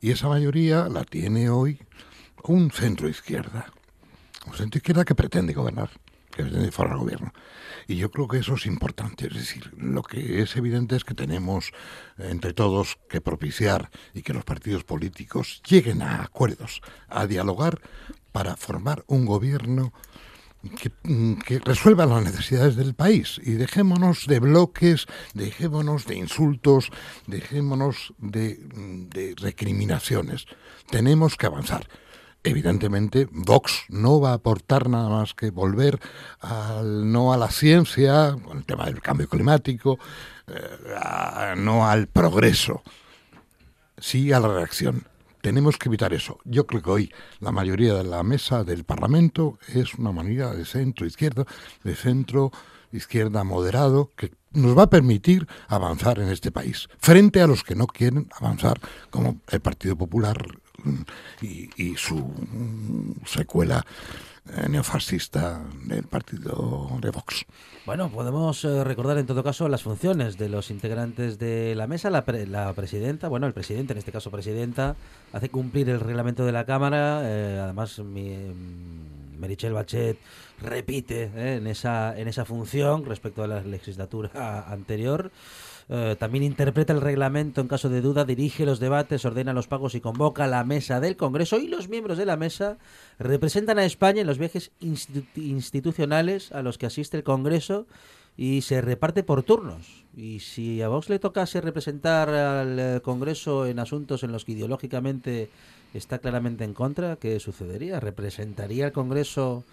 y 0.02 0.12
esa 0.12 0.28
mayoría 0.28 0.88
la 0.90 1.04
tiene 1.04 1.50
hoy 1.50 1.80
un 2.44 2.72
centro 2.72 3.10
izquierda, 3.10 3.72
un 4.48 4.54
centro 4.54 4.78
izquierda 4.78 5.06
que 5.06 5.16
pretende 5.16 5.54
gobernar 5.54 5.90
que 6.46 6.72
formar 6.72 6.98
gobierno. 6.98 7.34
Y 7.88 7.96
yo 7.96 8.12
creo 8.12 8.28
que 8.28 8.38
eso 8.38 8.54
es 8.54 8.66
importante. 8.66 9.28
Es 9.28 9.34
decir, 9.34 9.72
lo 9.76 10.04
que 10.04 10.42
es 10.42 10.56
evidente 10.56 10.96
es 10.96 11.04
que 11.04 11.16
tenemos 11.16 11.72
entre 12.18 12.54
todos 12.54 12.98
que 13.10 13.22
propiciar 13.22 13.90
y 14.14 14.22
que 14.22 14.34
los 14.34 14.46
partidos 14.46 14.84
políticos 14.84 15.62
lleguen 15.68 16.02
a 16.02 16.22
acuerdos, 16.22 16.82
a 17.08 17.26
dialogar 17.26 17.82
para 18.32 18.56
formar 18.56 19.04
un 19.08 19.26
gobierno 19.26 19.92
que, 20.82 20.92
que, 21.46 21.60
resuelva 21.60 22.06
las 22.06 22.24
necesidades 22.24 22.76
del 22.76 22.94
país 22.94 23.40
y 23.44 23.54
dejémonos 23.54 24.28
de 24.28 24.40
bloques, 24.40 25.06
dejémonos 25.34 26.06
de 26.06 26.16
insultos, 26.16 26.92
dejémonos 27.28 28.14
de, 28.18 28.60
de 29.10 29.36
recriminaciones. 29.38 30.46
Tenemos 30.90 31.38
que 31.38 31.48
avanzar 31.48 31.88
evidentemente 32.44 33.28
Vox 33.32 33.84
no 33.90 34.20
va 34.20 34.32
a 34.32 34.36
aportar 34.36 34.90
nada 34.90 35.10
más 35.10 35.34
que 35.34 35.52
volver 35.52 36.00
al, 36.40 37.12
no 37.12 37.34
a 37.34 37.38
la 37.38 37.50
ciencia, 37.50 38.38
con 38.44 38.58
el 38.58 38.66
tema 38.66 38.86
del 38.86 39.02
cambio 39.02 39.28
climático, 39.28 40.00
eh, 40.48 41.56
no 41.58 41.88
al 41.88 42.08
progreso, 42.08 42.82
sí 43.98 44.32
a 44.32 44.40
la 44.40 44.48
reacción. 44.48 45.06
Tenemos 45.42 45.78
que 45.78 45.88
evitar 45.88 46.14
eso. 46.14 46.40
Yo 46.44 46.68
creo 46.68 46.82
que 46.82 46.90
hoy 46.90 47.14
la 47.40 47.52
mayoría 47.52 47.94
de 47.94 48.04
la 48.04 48.24
mesa 48.24 48.64
del 48.64 48.84
Parlamento 48.84 49.58
es 49.74 49.96
una 49.96 50.12
manera 50.12 50.54
de 50.54 50.66
centro 50.66 51.06
izquierda, 51.06 51.46
de 51.84 51.96
centro 51.96 52.52
izquierda 52.92 53.44
moderado, 53.44 54.12
que 54.18 54.34
nos 54.52 54.78
va 54.78 54.84
a 54.84 54.90
permitir 54.90 55.48
avanzar 55.68 56.20
en 56.20 56.30
este 56.30 56.52
país, 56.52 56.90
frente 56.98 57.42
a 57.42 57.48
los 57.48 57.64
que 57.64 57.76
no 57.76 57.88
quieren 57.88 58.28
avanzar, 58.38 58.82
como 59.12 59.38
el 59.50 59.62
Partido 59.62 59.96
Popular 59.96 60.44
y, 61.42 61.70
y 61.82 61.96
su 61.96 62.34
secuela 63.26 63.86
eh, 64.58 64.68
neofascista 64.68 65.64
del 65.86 66.04
partido 66.04 66.98
de 67.02 67.12
Vox. 67.12 67.46
Bueno, 67.86 68.10
podemos 68.10 68.64
eh, 68.66 68.84
recordar 68.84 69.18
en 69.18 69.26
todo 69.26 69.44
caso 69.44 69.68
las 69.70 69.84
funciones 69.84 70.38
de 70.38 70.50
los 70.50 70.72
integrantes 70.72 71.38
de 71.38 71.76
la 71.76 71.88
mesa. 71.88 72.10
La, 72.10 72.26
pre 72.26 72.48
la, 72.48 72.74
presidenta, 72.74 73.28
bueno, 73.28 73.48
el 73.48 73.54
presidente, 73.54 73.94
en 73.94 74.00
este 74.00 74.12
caso 74.12 74.32
presidenta, 74.32 74.96
hace 75.34 75.50
cumplir 75.50 75.90
el 75.90 76.00
reglamento 76.00 76.46
de 76.46 76.52
la 76.52 76.66
Cámara. 76.66 77.22
Eh, 77.24 77.60
además, 77.62 78.00
mi, 78.00 78.38
Merichel 79.40 79.74
Bachet 79.74 80.18
repite 80.62 81.32
eh, 81.36 81.56
en, 81.56 81.68
esa, 81.68 82.18
en 82.18 82.28
esa 82.28 82.46
función 82.46 83.06
respecto 83.06 83.44
a 83.44 83.48
la 83.48 83.62
legislatura 83.62 84.66
anterior. 84.68 85.32
Eh, 85.92 86.16
también 86.20 86.44
interpreta 86.44 86.94
el 86.94 87.02
reglamento 87.02 87.62
en 87.62 87.68
caso 87.68 87.90
de 87.90 88.02
duda, 88.02 88.24
dirige 88.24 88.64
los 88.64 88.80
debates, 88.80 89.26
ordena 89.26 89.54
los 89.54 89.68
pagos 89.68 89.96
y 89.96 90.02
convoca 90.02 90.46
la 90.46 90.64
mesa 90.64 91.00
del 91.00 91.18
Congreso 91.18 91.58
y 91.58 91.68
los 91.68 91.90
miembros 91.90 92.20
de 92.20 92.28
la 92.28 92.38
mesa 92.38 92.78
representan 93.18 93.80
a 93.80 93.86
España 93.86 94.22
en 94.22 94.28
los 94.28 94.38
viajes 94.38 94.72
institu 94.80 95.42
institucionales 95.42 96.52
a 96.52 96.62
los 96.62 96.78
que 96.78 96.86
asiste 96.86 97.18
el 97.18 97.24
Congreso 97.24 97.88
y 98.38 98.62
se 98.62 98.82
reparte 98.82 99.24
por 99.24 99.42
turnos. 99.42 100.06
Y 100.16 100.42
si 100.42 100.82
a 100.84 100.90
Vox 100.90 101.10
le 101.10 101.18
tocase 101.18 101.60
representar 101.60 102.30
al 102.30 102.80
eh, 102.80 103.02
Congreso 103.02 103.66
en 103.66 103.80
asuntos 103.80 104.24
en 104.24 104.32
los 104.32 104.46
que 104.46 104.52
ideológicamente 104.52 105.50
está 105.96 106.20
claramente 106.20 106.66
en 106.66 106.76
contra, 106.76 107.16
¿qué 107.16 107.40
sucedería? 107.40 108.00
¿Representaría 108.00 108.86
al 108.86 108.92
Congreso 108.92 109.64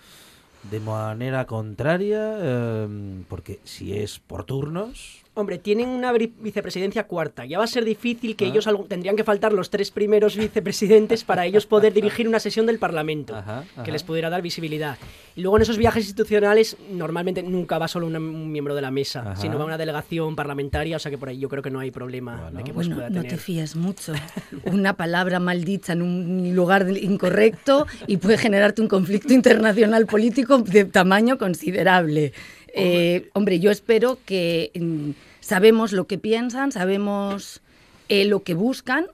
de 0.70 0.80
manera 0.80 1.46
contraria? 1.46 2.38
Eh, 2.40 3.22
porque 3.28 3.60
si 3.64 3.92
es 3.92 4.18
por 4.18 4.44
turnos, 4.44 5.25
Hombre, 5.38 5.58
tienen 5.58 5.90
una 5.90 6.12
vicepresidencia 6.12 7.06
cuarta. 7.06 7.44
Ya 7.44 7.58
va 7.58 7.64
a 7.64 7.66
ser 7.66 7.84
difícil 7.84 8.32
Ah. 8.32 8.36
que 8.38 8.46
ellos 8.46 8.66
algu- 8.66 8.88
tendrían 8.88 9.16
que 9.16 9.22
faltar 9.22 9.52
los 9.52 9.68
tres 9.68 9.90
primeros 9.90 10.34
vicepresidentes 10.34 11.24
para 11.24 11.44
ellos 11.44 11.66
poder 11.66 11.92
dirigir 11.92 12.26
una 12.26 12.40
sesión 12.40 12.64
del 12.64 12.78
Parlamento, 12.78 13.36
Ajá, 13.36 13.58
ajá. 13.70 13.82
que 13.84 13.92
les 13.92 14.02
pudiera 14.02 14.30
dar 14.30 14.40
visibilidad. 14.40 14.96
Y 15.34 15.42
luego 15.42 15.58
en 15.58 15.62
esos 15.62 15.76
viajes 15.76 16.04
institucionales 16.06 16.78
normalmente 16.90 17.42
nunca 17.42 17.76
va 17.76 17.86
solo 17.86 18.06
un 18.06 18.50
miembro 18.50 18.74
de 18.74 18.80
la 18.80 18.90
mesa, 18.90 19.20
Ajá. 19.32 19.36
sino 19.36 19.58
va 19.58 19.66
una 19.66 19.76
delegación 19.76 20.34
parlamentaria, 20.36 20.96
o 20.96 20.98
sea 20.98 21.10
que 21.10 21.18
por 21.18 21.28
ahí 21.28 21.38
yo 21.38 21.50
creo 21.50 21.62
que 21.62 21.70
no 21.70 21.80
hay 21.80 21.90
problema 21.90 22.50
de 22.50 22.64
que 22.64 22.72
pues, 22.72 22.86
Bueno, 22.86 22.96
pueda 22.96 23.10
no 23.10 23.16
tener. 23.16 23.32
te 23.32 23.36
fíes 23.36 23.76
mucho. 23.76 24.14
Una 24.64 24.94
palabra 24.96 25.38
mal 25.38 25.64
dicha 25.64 25.92
en 25.92 26.00
un 26.00 26.56
lugar 26.56 26.88
incorrecto 26.96 27.86
y 28.06 28.16
puede 28.16 28.38
generarte 28.38 28.80
un 28.80 28.88
conflicto 28.88 29.34
internacional 29.34 30.06
político 30.06 30.60
de 30.60 30.86
tamaño 30.86 31.36
considerable. 31.36 32.32
Eh, 32.76 33.30
hombre, 33.32 33.58
yo 33.58 33.70
espero 33.70 34.18
que 34.26 34.70
mm, 34.74 35.10
sabemos 35.40 35.92
lo 35.92 36.06
que 36.06 36.18
piensan, 36.18 36.72
sabemos 36.72 37.62
eh, 38.08 38.26
lo 38.26 38.42
que 38.42 38.54
buscan 38.54 39.06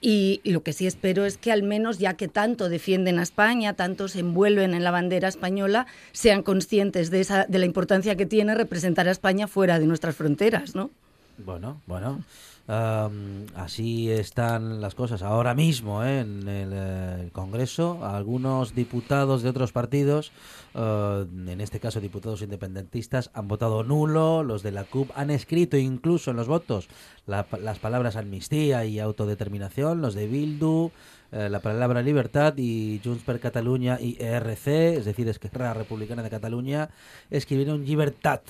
y, 0.00 0.40
y 0.42 0.50
lo 0.50 0.64
que 0.64 0.72
sí 0.72 0.88
espero 0.88 1.24
es 1.24 1.38
que 1.38 1.52
al 1.52 1.62
menos, 1.62 2.00
ya 2.00 2.14
que 2.14 2.26
tanto 2.26 2.68
defienden 2.68 3.20
a 3.20 3.22
España, 3.22 3.74
tanto 3.74 4.08
se 4.08 4.18
envuelven 4.18 4.74
en 4.74 4.82
la 4.82 4.90
bandera 4.90 5.28
española, 5.28 5.86
sean 6.10 6.42
conscientes 6.42 7.10
de, 7.10 7.20
esa, 7.20 7.46
de 7.46 7.58
la 7.60 7.66
importancia 7.66 8.16
que 8.16 8.26
tiene 8.26 8.56
representar 8.56 9.06
a 9.06 9.12
España 9.12 9.46
fuera 9.46 9.78
de 9.78 9.86
nuestras 9.86 10.16
fronteras, 10.16 10.74
¿no? 10.74 10.90
Bueno, 11.38 11.80
bueno. 11.86 12.24
Así 12.68 14.10
están 14.10 14.80
las 14.80 14.94
cosas 14.94 15.22
ahora 15.22 15.54
mismo 15.54 16.04
¿eh? 16.04 16.20
en 16.20 16.48
el, 16.48 16.70
eh, 16.72 17.28
Congreso. 17.32 18.04
Algunos 18.04 18.74
diputados 18.74 19.42
de 19.42 19.50
otros 19.50 19.72
partidos, 19.72 20.32
eh, 20.74 21.26
en 21.48 21.60
este 21.60 21.80
caso 21.80 22.00
diputados 22.00 22.42
independentistas, 22.42 23.30
han 23.34 23.48
votado 23.48 23.82
nulo. 23.84 24.42
Los 24.42 24.62
de 24.62 24.72
la 24.72 24.84
CUP 24.84 25.10
han 25.16 25.30
escrito 25.30 25.76
incluso 25.76 26.30
en 26.30 26.36
los 26.36 26.48
votos 26.48 26.88
la- 27.26 27.46
las 27.60 27.78
palabras 27.78 28.16
amnistía 28.16 28.84
y 28.84 28.98
autodeterminación. 29.00 30.00
Los 30.00 30.14
de 30.14 30.26
Bildu, 30.26 30.90
la 31.32 31.60
palabra 31.60 32.02
libertad 32.02 32.54
y 32.58 33.00
Junts 33.02 33.24
per 33.24 33.40
Catalunya 33.40 33.98
y 33.98 34.16
ERC, 34.20 34.96
es 34.98 35.06
decir, 35.06 35.26
Esquerra 35.28 35.72
Republicana 35.72 36.22
de 36.22 36.28
Cataluña, 36.28 36.90
escribieron 37.30 37.86
libertad. 37.86 38.40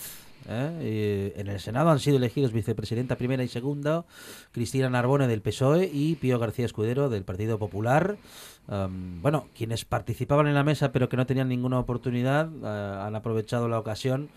¿Eh? 0.48 1.32
Y 1.34 1.40
en 1.40 1.48
el 1.48 1.60
Senado 1.60 1.90
han 1.90 1.98
sido 2.00 2.16
elegidos 2.16 2.52
vicepresidenta 2.52 3.16
primera 3.16 3.42
y 3.42 3.48
segunda 3.48 4.04
Cristina 4.52 4.88
Narbone 4.90 5.28
del 5.28 5.42
PSOE 5.42 5.90
y 5.92 6.16
Pío 6.16 6.38
García 6.38 6.66
Escudero 6.66 7.08
del 7.08 7.24
Partido 7.24 7.58
Popular. 7.58 8.16
Am, 8.68 9.20
bueno, 9.22 9.48
quienes 9.56 9.84
participaban 9.84 10.46
en 10.46 10.54
la 10.54 10.64
mesa 10.64 10.92
pero 10.92 11.08
que 11.08 11.16
no 11.16 11.26
tenían 11.26 11.48
ninguna 11.48 11.78
oportunidad 11.78 12.48
eh, 12.62 13.06
han 13.06 13.16
aprovechado 13.16 13.68
la 13.68 13.78
ocasión 13.78 14.28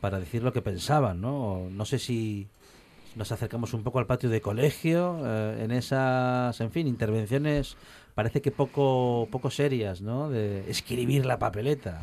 para 0.00 0.18
decir 0.18 0.42
lo 0.42 0.52
que 0.52 0.62
pensaban, 0.62 1.20
¿no? 1.20 1.68
No 1.70 1.84
sé 1.84 1.98
si 1.98 2.48
nos 3.16 3.32
acercamos 3.32 3.74
un 3.74 3.82
poco 3.82 3.98
al 3.98 4.06
patio 4.06 4.30
de 4.30 4.40
colegio 4.40 5.18
eh, 5.24 5.64
en 5.64 5.72
esas, 5.72 6.60
en 6.60 6.70
fin, 6.70 6.86
intervenciones 6.86 7.76
parece 8.14 8.40
que 8.40 8.50
poco 8.50 9.28
poco 9.30 9.50
serias, 9.50 10.00
¿no? 10.00 10.30
De 10.30 10.70
escribir 10.70 11.26
la 11.26 11.38
papeleta. 11.38 12.02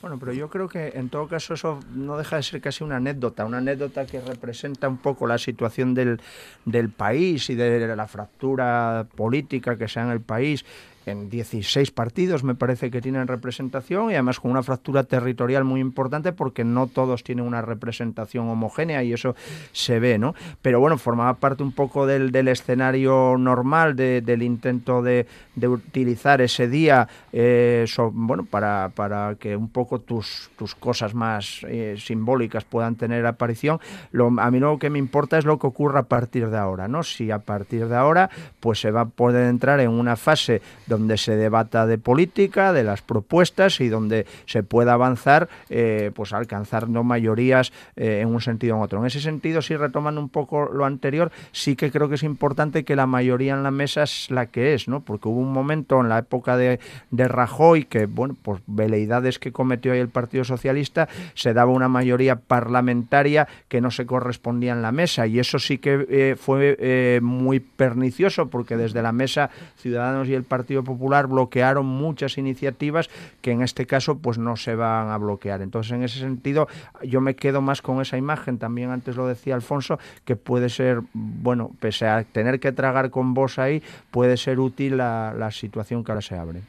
Bueno, 0.00 0.16
pero 0.20 0.32
yo 0.32 0.48
creo 0.48 0.68
que 0.68 0.92
en 0.94 1.08
todo 1.08 1.26
caso 1.26 1.54
eso 1.54 1.80
no 1.92 2.16
deja 2.16 2.36
de 2.36 2.44
ser 2.44 2.60
casi 2.60 2.84
una 2.84 2.96
anécdota, 2.96 3.44
una 3.44 3.58
anécdota 3.58 4.06
que 4.06 4.20
representa 4.20 4.88
un 4.88 4.98
poco 4.98 5.26
la 5.26 5.38
situación 5.38 5.92
del, 5.92 6.20
del 6.64 6.90
país 6.90 7.50
y 7.50 7.56
de 7.56 7.96
la 7.96 8.06
fractura 8.06 9.06
política 9.16 9.76
que 9.76 9.88
sea 9.88 10.04
en 10.04 10.10
el 10.10 10.20
país. 10.20 10.64
En 11.10 11.30
16 11.30 11.90
partidos 11.90 12.44
me 12.44 12.54
parece 12.54 12.90
que 12.90 13.00
tienen 13.00 13.26
representación 13.26 14.10
y 14.10 14.14
además 14.14 14.40
con 14.40 14.50
una 14.50 14.62
fractura 14.62 15.04
territorial 15.04 15.64
muy 15.64 15.80
importante 15.80 16.32
porque 16.32 16.64
no 16.64 16.86
todos 16.86 17.22
tienen 17.24 17.46
una 17.46 17.62
representación 17.62 18.48
homogénea 18.48 19.02
y 19.02 19.12
eso 19.12 19.34
se 19.72 19.98
ve, 20.00 20.18
¿no? 20.18 20.34
Pero 20.62 20.80
bueno, 20.80 20.98
formaba 20.98 21.34
parte 21.34 21.62
un 21.62 21.72
poco 21.72 22.06
del, 22.06 22.30
del 22.32 22.48
escenario 22.48 23.36
normal, 23.38 23.96
de- 23.96 24.20
del 24.20 24.42
intento 24.42 25.02
de, 25.02 25.26
de 25.54 25.68
utilizar 25.68 26.40
ese 26.40 26.68
día 26.68 27.08
eh, 27.32 27.86
bueno, 28.12 28.44
para, 28.44 28.90
para 28.94 29.36
que 29.38 29.56
un 29.56 29.68
poco 29.68 30.00
tus, 30.00 30.50
tus 30.56 30.74
cosas 30.74 31.14
más 31.14 31.60
eh, 31.68 31.94
simbólicas 31.98 32.64
puedan 32.64 32.96
tener 32.96 33.24
aparición. 33.26 33.78
Lo, 34.12 34.26
a 34.38 34.50
mí 34.50 34.58
lo 34.58 34.78
que 34.78 34.90
me 34.90 34.98
importa 34.98 35.38
es 35.38 35.44
lo 35.44 35.58
que 35.58 35.66
ocurra 35.66 36.00
a 36.00 36.02
partir 36.04 36.48
de 36.50 36.58
ahora, 36.58 36.88
¿no? 36.88 37.02
Si 37.02 37.30
a 37.30 37.38
partir 37.38 37.86
de 37.88 37.96
ahora 37.96 38.30
pues 38.60 38.80
se 38.80 38.90
va 38.90 39.02
a 39.02 39.06
poder 39.06 39.48
entrar 39.48 39.80
en 39.80 39.90
una 39.90 40.16
fase 40.16 40.60
donde 40.86 40.97
se 41.16 41.36
debata 41.36 41.86
de 41.86 41.98
política, 41.98 42.72
de 42.72 42.84
las 42.84 43.02
propuestas 43.02 43.80
y 43.80 43.88
donde 43.88 44.26
se 44.46 44.62
pueda 44.62 44.94
avanzar 44.94 45.48
eh, 45.68 46.10
pues 46.14 46.32
alcanzando 46.32 47.02
mayorías 47.04 47.72
eh, 47.96 48.20
en 48.22 48.28
un 48.28 48.40
sentido 48.40 48.74
o 48.74 48.78
en 48.78 48.84
otro. 48.84 49.00
En 49.00 49.06
ese 49.06 49.20
sentido, 49.20 49.62
sí 49.62 49.76
retomando 49.76 50.20
un 50.20 50.28
poco 50.28 50.66
lo 50.72 50.84
anterior, 50.84 51.30
sí 51.52 51.76
que 51.76 51.90
creo 51.90 52.08
que 52.08 52.16
es 52.16 52.22
importante 52.22 52.84
que 52.84 52.96
la 52.96 53.06
mayoría 53.06 53.54
en 53.54 53.62
la 53.62 53.70
mesa 53.70 54.02
es 54.02 54.30
la 54.30 54.46
que 54.46 54.74
es, 54.74 54.88
¿no? 54.88 55.00
Porque 55.00 55.28
hubo 55.28 55.40
un 55.40 55.52
momento 55.52 56.00
en 56.00 56.08
la 56.08 56.18
época 56.18 56.56
de, 56.56 56.80
de 57.10 57.28
Rajoy 57.28 57.84
que, 57.84 58.06
bueno, 58.06 58.36
pues 58.42 58.60
veleidades 58.66 59.38
que 59.38 59.52
cometió 59.52 59.92
ahí 59.92 59.98
el 59.98 60.08
Partido 60.08 60.44
Socialista, 60.44 61.08
se 61.34 61.52
daba 61.52 61.72
una 61.72 61.88
mayoría 61.88 62.36
parlamentaria 62.36 63.48
que 63.68 63.80
no 63.80 63.90
se 63.90 64.06
correspondía 64.06 64.72
en 64.72 64.82
la 64.82 64.92
mesa 64.92 65.26
y 65.26 65.38
eso 65.38 65.58
sí 65.58 65.78
que 65.78 66.06
eh, 66.08 66.36
fue 66.38 66.76
eh, 66.78 67.20
muy 67.22 67.60
pernicioso 67.60 68.48
porque 68.48 68.76
desde 68.76 69.02
la 69.02 69.12
mesa 69.12 69.50
Ciudadanos 69.76 70.28
y 70.28 70.34
el 70.34 70.44
Partido 70.44 70.77
Popular 70.84 71.26
bloquearon 71.26 71.86
muchas 71.86 72.38
iniciativas 72.38 73.08
que 73.40 73.52
en 73.52 73.62
este 73.62 73.86
caso 73.86 74.18
pues 74.18 74.38
no 74.38 74.56
se 74.56 74.74
van 74.74 75.10
a 75.10 75.18
bloquear. 75.18 75.62
Entonces 75.62 75.92
en 75.92 76.02
ese 76.02 76.18
sentido 76.18 76.68
yo 77.02 77.20
me 77.20 77.36
quedo 77.36 77.60
más 77.60 77.82
con 77.82 78.00
esa 78.00 78.16
imagen, 78.16 78.58
también 78.58 78.90
antes 78.90 79.16
lo 79.16 79.26
decía 79.26 79.54
Alfonso, 79.54 79.98
que 80.24 80.36
puede 80.36 80.68
ser, 80.68 81.02
bueno, 81.12 81.70
pese 81.80 82.06
a 82.06 82.24
tener 82.24 82.60
que 82.60 82.72
tragar 82.72 83.10
con 83.10 83.34
vos 83.34 83.58
ahí, 83.58 83.82
puede 84.10 84.36
ser 84.36 84.60
útil 84.60 84.96
la, 84.96 85.34
la 85.36 85.50
situación 85.50 86.04
que 86.04 86.12
ahora 86.12 86.22
se 86.22 86.36
abre. 86.36 86.62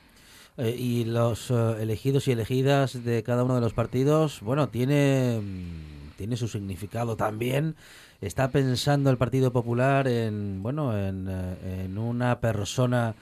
Eh, 0.60 0.76
y 0.78 1.06
los 1.06 1.52
eh, 1.52 1.78
elegidos 1.80 2.28
y 2.28 2.34
elegidas 2.34 3.06
de 3.06 3.24
cada 3.24 3.46
uno 3.46 3.56
de 3.56 3.62
los 3.62 3.74
partidos, 3.74 4.42
bueno, 4.42 4.68
tiene, 4.68 5.40
mm, 5.42 6.18
tiene 6.18 6.36
su 6.36 6.50
significado 6.50 7.16
también. 7.16 7.76
Está 8.20 8.50
pensando 8.50 9.10
el 9.10 9.16
Partido 9.16 9.54
Popular 9.54 10.10
en, 10.10 10.62
bueno, 10.62 10.98
en, 10.98 11.28
eh, 11.30 11.86
en 11.86 11.98
una 11.98 12.42
persona 12.42 13.16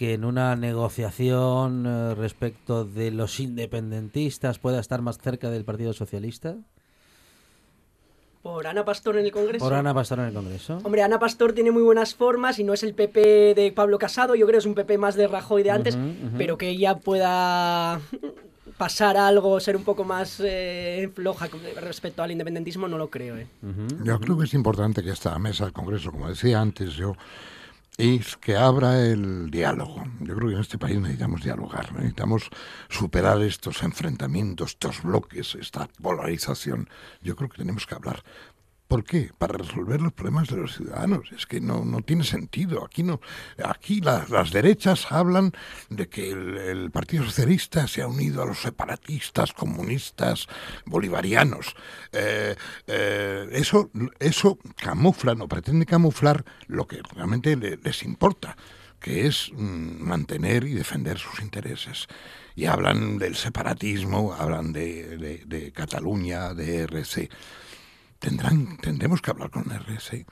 que 0.00 0.14
en 0.14 0.24
una 0.24 0.56
negociación 0.56 1.84
eh, 1.86 2.14
respecto 2.14 2.86
de 2.86 3.10
los 3.10 3.38
independentistas 3.38 4.58
pueda 4.58 4.80
estar 4.80 5.02
más 5.02 5.18
cerca 5.18 5.50
del 5.50 5.62
Partido 5.66 5.92
Socialista. 5.92 6.56
Por 8.42 8.66
Ana 8.66 8.82
Pastor 8.82 9.18
en 9.18 9.26
el 9.26 9.30
Congreso. 9.30 9.62
Por 9.62 9.74
Ana 9.74 9.92
Pastor 9.92 10.20
en 10.20 10.24
el 10.28 10.32
Congreso. 10.32 10.78
Hombre, 10.84 11.02
Ana 11.02 11.18
Pastor 11.18 11.52
tiene 11.52 11.70
muy 11.70 11.82
buenas 11.82 12.14
formas 12.14 12.58
y 12.58 12.64
no 12.64 12.72
es 12.72 12.82
el 12.82 12.94
PP 12.94 13.52
de 13.54 13.72
Pablo 13.76 13.98
Casado, 13.98 14.34
yo 14.34 14.46
creo 14.46 14.54
que 14.54 14.60
es 14.60 14.64
un 14.64 14.74
PP 14.74 14.96
más 14.96 15.16
de 15.16 15.28
Rajoy 15.28 15.62
de 15.64 15.70
antes, 15.70 15.96
Ujú, 15.96 16.06
ujú. 16.06 16.38
pero 16.38 16.56
que 16.56 16.70
ella 16.70 16.94
pueda 16.96 18.00
pasar 18.78 19.18
algo, 19.18 19.60
ser 19.60 19.76
un 19.76 19.84
poco 19.84 20.04
más 20.04 20.40
eh, 20.42 21.10
floja 21.14 21.46
respecto 21.82 22.22
al 22.22 22.30
independentismo, 22.30 22.88
no 22.88 22.96
lo 22.96 23.10
creo. 23.10 23.36
¿eh? 23.36 23.46
Yo 24.02 24.18
creo 24.18 24.38
que 24.38 24.44
es 24.46 24.54
importante 24.54 25.02
que 25.02 25.10
esta 25.10 25.38
mesa 25.38 25.64
del 25.64 25.74
Congreso, 25.74 26.10
como 26.10 26.26
decía 26.26 26.58
antes 26.58 26.94
yo, 26.94 27.12
es 28.00 28.38
que 28.38 28.56
abra 28.56 29.04
el 29.04 29.50
diálogo. 29.50 30.02
Yo 30.20 30.34
creo 30.34 30.48
que 30.48 30.54
en 30.54 30.60
este 30.62 30.78
país 30.78 30.98
necesitamos 30.98 31.42
dialogar, 31.42 31.92
necesitamos 31.92 32.48
superar 32.88 33.42
estos 33.42 33.82
enfrentamientos, 33.82 34.70
estos 34.70 35.02
bloques, 35.02 35.54
esta 35.54 35.86
polarización. 36.00 36.88
Yo 37.20 37.36
creo 37.36 37.50
que 37.50 37.58
tenemos 37.58 37.86
que 37.86 37.94
hablar. 37.94 38.24
¿Por 38.90 39.04
qué? 39.04 39.30
Para 39.38 39.56
resolver 39.56 40.00
los 40.02 40.12
problemas 40.12 40.48
de 40.48 40.56
los 40.56 40.74
ciudadanos. 40.74 41.30
Es 41.30 41.46
que 41.46 41.60
no, 41.60 41.84
no 41.84 42.00
tiene 42.00 42.24
sentido. 42.24 42.84
Aquí 42.84 43.04
no, 43.04 43.20
aquí 43.64 44.00
la- 44.00 44.26
las 44.28 44.50
derechas 44.50 45.12
hablan 45.12 45.52
de 45.90 46.08
que 46.08 46.32
el, 46.32 46.90
Partido 46.90 47.22
Socialista 47.24 47.86
se 47.86 48.02
ha 48.02 48.08
unido 48.08 48.42
a 48.42 48.46
los 48.46 48.60
separatistas, 48.62 49.52
comunistas, 49.52 50.48
bolivarianos. 50.86 51.76
Eh, 52.10 52.56
eh, 52.88 53.48
eso, 53.52 53.92
eso 54.18 54.58
camufla, 54.74 55.36
no 55.36 55.46
pretende 55.46 55.86
camuflar 55.86 56.44
lo 56.66 56.88
que 56.88 57.00
realmente 57.14 57.54
le- 57.54 57.76
les 57.76 58.02
importa 58.02 58.56
que 58.98 59.28
es 59.28 59.52
mm, 59.54 60.02
mantener 60.02 60.64
y 60.64 60.74
defender 60.74 61.16
sus 61.16 61.38
intereses. 61.40 62.08
Y 62.56 62.64
hablan 62.64 63.18
del 63.18 63.36
separatismo, 63.36 64.34
hablan 64.34 64.72
de- 64.72 65.44
de 65.46 65.70
Cataluña, 65.70 66.54
de 66.54 66.80
RC. 66.82 67.30
Tendrán, 68.20 68.76
tendremos 68.76 69.22
que 69.22 69.30
hablar 69.30 69.50
con 69.50 69.72
RC. 69.72 70.26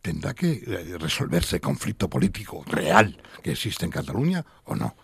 Tendrá 0.00 0.32
que 0.32 0.62
eh, 0.64 0.96
resolverse 0.98 1.60
conflicto 1.60 2.08
político 2.08 2.64
real 2.66 3.20
que 3.42 3.52
existe 3.52 3.84
en 3.84 3.90
Cataluña 3.90 4.44
o 4.64 4.74
no. 4.76 4.96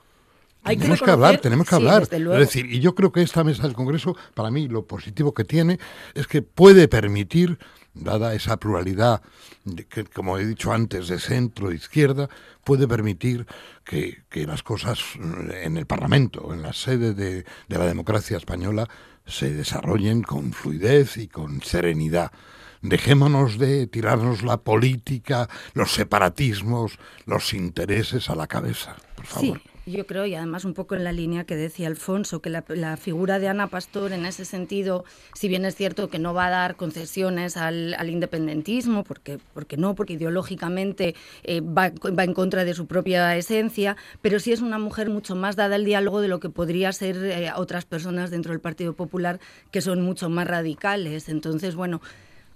Hay 0.62 0.76
tenemos 0.76 1.02
que, 1.02 1.10
hablar, 1.10 1.38
tenemos 1.38 1.66
que 1.66 1.76
sí, 1.76 1.76
hablar. 1.76 2.02
Es 2.02 2.38
decir, 2.38 2.66
y 2.66 2.80
yo 2.80 2.94
creo 2.94 3.10
que 3.10 3.22
esta 3.22 3.42
mesa 3.42 3.62
del 3.62 3.74
Congreso, 3.74 4.16
para 4.34 4.50
mí, 4.50 4.68
lo 4.68 4.86
positivo 4.86 5.34
que 5.34 5.44
tiene 5.44 5.78
es 6.14 6.26
que 6.26 6.42
puede 6.42 6.88
permitir, 6.88 7.58
dada 7.94 8.34
esa 8.34 8.58
pluralidad, 8.58 9.22
de 9.64 9.86
que, 9.86 10.04
como 10.04 10.38
he 10.38 10.46
dicho 10.46 10.72
antes, 10.72 11.08
de 11.08 11.18
centro, 11.18 11.72
izquierda, 11.72 12.28
puede 12.64 12.86
permitir 12.86 13.46
que, 13.84 14.22
que 14.28 14.46
las 14.46 14.62
cosas 14.62 15.00
mm, 15.18 15.50
en 15.50 15.76
el 15.76 15.86
Parlamento, 15.86 16.52
en 16.52 16.62
la 16.62 16.72
sede 16.72 17.14
de, 17.14 17.44
de 17.68 17.78
la 17.78 17.86
democracia 17.86 18.36
española, 18.36 18.88
se 19.28 19.52
desarrollen 19.52 20.22
con 20.22 20.52
fluidez 20.52 21.16
y 21.16 21.28
con 21.28 21.62
serenidad. 21.62 22.32
Dejémonos 22.80 23.58
de 23.58 23.86
tirarnos 23.86 24.42
la 24.42 24.58
política, 24.58 25.48
los 25.74 25.92
separatismos, 25.92 26.98
los 27.26 27.52
intereses 27.52 28.30
a 28.30 28.36
la 28.36 28.46
cabeza, 28.46 28.96
por 29.16 29.26
favor. 29.26 29.60
Sí, 29.62 29.70
yo 29.90 30.06
creo, 30.06 30.26
y 30.26 30.34
además 30.34 30.64
un 30.64 30.74
poco 30.74 30.94
en 30.94 31.04
la 31.04 31.12
línea 31.12 31.44
que 31.44 31.56
decía 31.56 31.86
Alfonso, 31.86 32.40
que 32.40 32.50
la, 32.50 32.96
figura 32.96 33.38
de 33.38 33.48
Ana 33.48 33.68
Pastor 33.68 34.12
en 34.12 34.26
ese 34.26 34.44
sentido, 34.44 35.04
si 35.34 35.48
bien 35.48 35.64
es 35.64 35.74
cierto 35.74 36.08
que 36.08 36.18
no 36.18 36.34
va 36.34 36.46
a 36.46 36.50
dar 36.50 36.76
concesiones 36.76 37.56
al, 37.56 37.94
al 37.94 38.10
independentismo, 38.10 39.04
porque, 39.04 39.38
porque 39.54 39.76
no, 39.76 39.94
porque 39.94 40.14
ideológicamente 40.14 41.14
eh, 41.44 41.60
va, 41.60 41.90
va, 41.90 42.24
en 42.24 42.34
contra 42.34 42.64
de 42.64 42.74
su 42.74 42.86
propia 42.86 43.36
esencia, 43.36 43.96
pero 44.22 44.40
sí 44.40 44.52
es 44.52 44.60
una 44.60 44.78
mujer 44.78 45.10
mucho 45.10 45.34
más 45.34 45.56
dada 45.56 45.76
al 45.76 45.84
diálogo 45.84 46.20
de 46.20 46.28
lo 46.28 46.40
que 46.40 46.50
podría 46.50 46.92
ser 46.92 47.16
eh, 47.16 47.50
otras 47.54 47.84
personas 47.84 48.30
dentro 48.30 48.52
del 48.52 48.60
Partido 48.60 48.94
Popular 48.94 49.40
que 49.70 49.80
son 49.80 50.02
mucho 50.02 50.28
más 50.28 50.46
radicales. 50.46 51.28
Entonces, 51.28 51.74
bueno, 51.74 52.00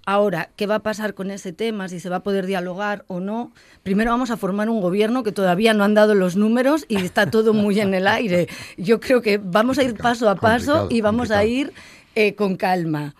Ahora, 0.05 0.49
¿qué 0.57 0.67
va 0.67 0.75
a 0.75 0.79
pasar 0.79 1.13
con 1.13 1.31
ese 1.31 1.53
tema? 1.53 1.87
Si 1.87 1.99
se 1.99 2.09
va 2.09 2.17
a 2.17 2.23
poder 2.23 2.45
dialogar 2.45 3.05
o 3.07 3.21
no. 3.21 3.53
Primero 3.83 4.11
vamos 4.11 4.31
a 4.31 4.37
formar 4.37 4.69
un 4.69 4.81
gobierno 4.81 5.23
que 5.23 5.31
todavía 5.31 5.73
no 5.73 5.85
han 5.85 5.93
dado 5.93 6.13
los 6.13 6.35
números 6.35 6.85
y 6.89 6.97
está 6.97 7.31
todo 7.31 7.53
muy 7.53 7.79
en 7.79 7.93
el 7.93 8.07
aire. 8.07 8.49
Yo 8.77 8.99
creo 8.99 9.21
que 9.21 9.37
vamos 9.37 9.77
a 9.77 9.83
ir 9.83 9.95
paso 9.95 10.29
a 10.29 10.35
paso 10.35 10.87
y 10.89 10.99
vamos 10.99 11.31
a 11.31 11.45
ir 11.45 11.71
eh, 12.15 12.35
con 12.35 12.57
calma. 12.57 13.15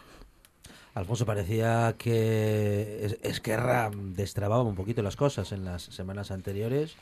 Alfonso, 0.93 1.25
parecía 1.25 1.95
que 1.97 3.17
Esquerra 3.23 3.89
destrababa 3.93 4.61
un 4.63 4.75
poquito 4.75 5.01
las 5.01 5.15
cosas 5.15 5.51
en 5.51 5.65
las 5.65 5.83
semanas 5.83 6.29
anteriores, 6.31 6.95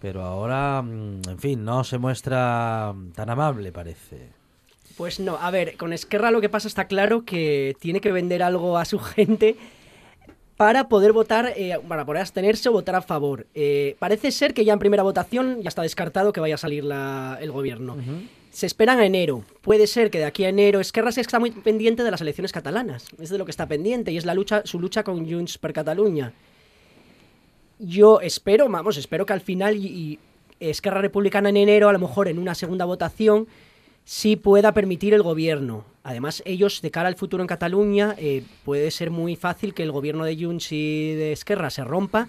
pero 0.00 0.22
ahora, 0.22 0.82
mm, 0.82 1.22
en 1.28 1.38
fin, 1.38 1.64
no 1.64 1.84
se 1.84 1.98
muestra 1.98 2.92
tan 3.14 3.30
amable, 3.30 3.72
parece. 3.72 4.39
Pues 4.96 5.20
no, 5.20 5.36
a 5.36 5.50
ver, 5.50 5.76
con 5.76 5.92
Esquerra 5.92 6.30
lo 6.30 6.40
que 6.40 6.48
pasa 6.48 6.68
está 6.68 6.86
claro 6.86 7.24
que 7.24 7.76
tiene 7.80 8.00
que 8.00 8.12
vender 8.12 8.42
algo 8.42 8.78
a 8.78 8.84
su 8.84 8.98
gente 9.16 9.56
para 10.56 10.88
poder 10.88 11.12
votar, 11.12 11.54
eh, 11.56 11.78
para 11.88 12.04
poder 12.04 12.20
abstenerse 12.20 12.68
o 12.68 12.72
votar 12.72 12.94
a 12.94 13.00
favor. 13.00 13.46
Eh, 13.54 13.96
parece 13.98 14.30
ser 14.30 14.52
que 14.52 14.64
ya 14.64 14.74
en 14.74 14.78
primera 14.78 15.02
votación 15.02 15.62
ya 15.62 15.68
está 15.68 15.80
descartado 15.80 16.34
que 16.34 16.40
vaya 16.40 16.56
a 16.56 16.58
salir 16.58 16.84
la, 16.84 17.38
el 17.40 17.50
gobierno. 17.50 17.94
Uh 17.94 17.96
-huh. 17.96 18.28
Se 18.50 18.66
esperan 18.66 18.98
a 18.98 19.06
enero. 19.06 19.44
Puede 19.62 19.86
ser 19.86 20.10
que 20.10 20.18
de 20.18 20.24
aquí 20.26 20.44
a 20.44 20.50
enero 20.50 20.80
Esquerra 20.80 21.12
se 21.12 21.22
está 21.22 21.38
muy 21.38 21.50
pendiente 21.52 22.02
de 22.02 22.10
las 22.10 22.20
elecciones 22.20 22.52
catalanas. 22.52 23.06
Es 23.18 23.30
de 23.30 23.38
lo 23.38 23.46
que 23.46 23.52
está 23.52 23.66
pendiente 23.66 24.12
y 24.12 24.18
es 24.18 24.26
la 24.26 24.34
lucha, 24.34 24.62
su 24.66 24.80
lucha 24.80 25.02
con 25.02 25.30
Junts 25.30 25.56
per 25.56 25.72
Cataluña. 25.72 26.34
Yo 27.78 28.20
espero, 28.20 28.68
vamos, 28.68 28.98
espero 28.98 29.24
que 29.24 29.32
al 29.32 29.40
final 29.40 29.76
y, 29.76 29.86
y 29.86 30.18
Esquerra 30.60 31.00
Republicana 31.00 31.48
en 31.48 31.56
enero, 31.56 31.88
a 31.88 31.92
lo 31.92 31.98
mejor 31.98 32.28
en 32.28 32.38
una 32.38 32.54
segunda 32.54 32.84
votación, 32.84 33.46
sí 34.04 34.36
pueda 34.36 34.72
permitir 34.72 35.14
el 35.14 35.22
gobierno. 35.22 35.84
Además, 36.02 36.42
ellos, 36.46 36.80
de 36.82 36.90
cara 36.90 37.08
al 37.08 37.16
futuro 37.16 37.42
en 37.42 37.46
Cataluña, 37.46 38.14
eh, 38.18 38.42
puede 38.64 38.90
ser 38.90 39.10
muy 39.10 39.36
fácil 39.36 39.74
que 39.74 39.82
el 39.82 39.92
gobierno 39.92 40.24
de 40.24 40.36
Junts 40.36 40.72
y 40.72 41.14
de 41.14 41.32
Esquerra 41.32 41.70
se 41.70 41.84
rompa 41.84 42.28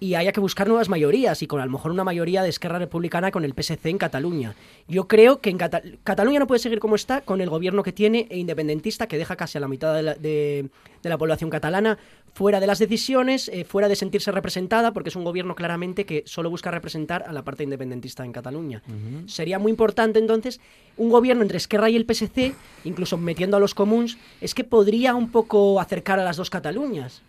y 0.00 0.14
haya 0.14 0.32
que 0.32 0.40
buscar 0.40 0.68
nuevas 0.68 0.88
mayorías 0.88 1.42
y 1.42 1.46
con 1.46 1.60
a 1.60 1.66
lo 1.66 1.72
mejor 1.72 1.90
una 1.90 2.04
mayoría 2.04 2.42
de 2.42 2.48
Esquerra 2.48 2.78
Republicana 2.78 3.30
con 3.30 3.44
el 3.44 3.52
PSC 3.52 3.86
en 3.86 3.98
Cataluña. 3.98 4.54
Yo 4.86 5.08
creo 5.08 5.40
que 5.40 5.50
en 5.50 5.58
Cata 5.58 5.82
Cataluña 6.04 6.38
no 6.38 6.46
puede 6.46 6.60
seguir 6.60 6.78
como 6.78 6.94
está 6.94 7.20
con 7.22 7.40
el 7.40 7.50
gobierno 7.50 7.82
que 7.82 7.92
tiene 7.92 8.26
e 8.30 8.38
independentista 8.38 9.06
que 9.06 9.18
deja 9.18 9.36
casi 9.36 9.58
a 9.58 9.60
la 9.60 9.68
mitad 9.68 9.94
de 9.94 10.02
la, 10.02 10.14
de, 10.14 10.68
de 11.02 11.08
la 11.08 11.18
población 11.18 11.50
catalana 11.50 11.98
fuera 12.38 12.60
de 12.60 12.68
las 12.68 12.78
decisiones, 12.78 13.48
eh, 13.48 13.64
fuera 13.64 13.88
de 13.88 13.96
sentirse 13.96 14.30
representada, 14.30 14.92
porque 14.92 15.08
es 15.08 15.16
un 15.16 15.24
gobierno 15.24 15.56
claramente 15.56 16.06
que 16.06 16.22
solo 16.26 16.50
busca 16.50 16.70
representar 16.70 17.24
a 17.26 17.32
la 17.32 17.42
parte 17.42 17.64
independentista 17.64 18.24
en 18.24 18.32
Cataluña. 18.32 18.82
Uh 18.86 18.92
-huh. 18.92 19.28
Sería 19.28 19.58
muy 19.58 19.70
importante 19.70 20.20
entonces 20.20 20.60
un 20.96 21.10
gobierno 21.10 21.42
entre 21.42 21.56
Esquerra 21.56 21.90
y 21.90 21.96
el 21.96 22.04
PSC, 22.04 22.54
incluso 22.84 23.16
metiendo 23.16 23.56
a 23.56 23.60
los 23.60 23.74
comuns, 23.74 24.18
es 24.40 24.54
que 24.54 24.62
podría 24.62 25.16
un 25.16 25.30
poco 25.32 25.80
acercar 25.80 26.20
a 26.20 26.24
las 26.24 26.36
dos 26.36 26.48
Cataluñas. 26.50 27.22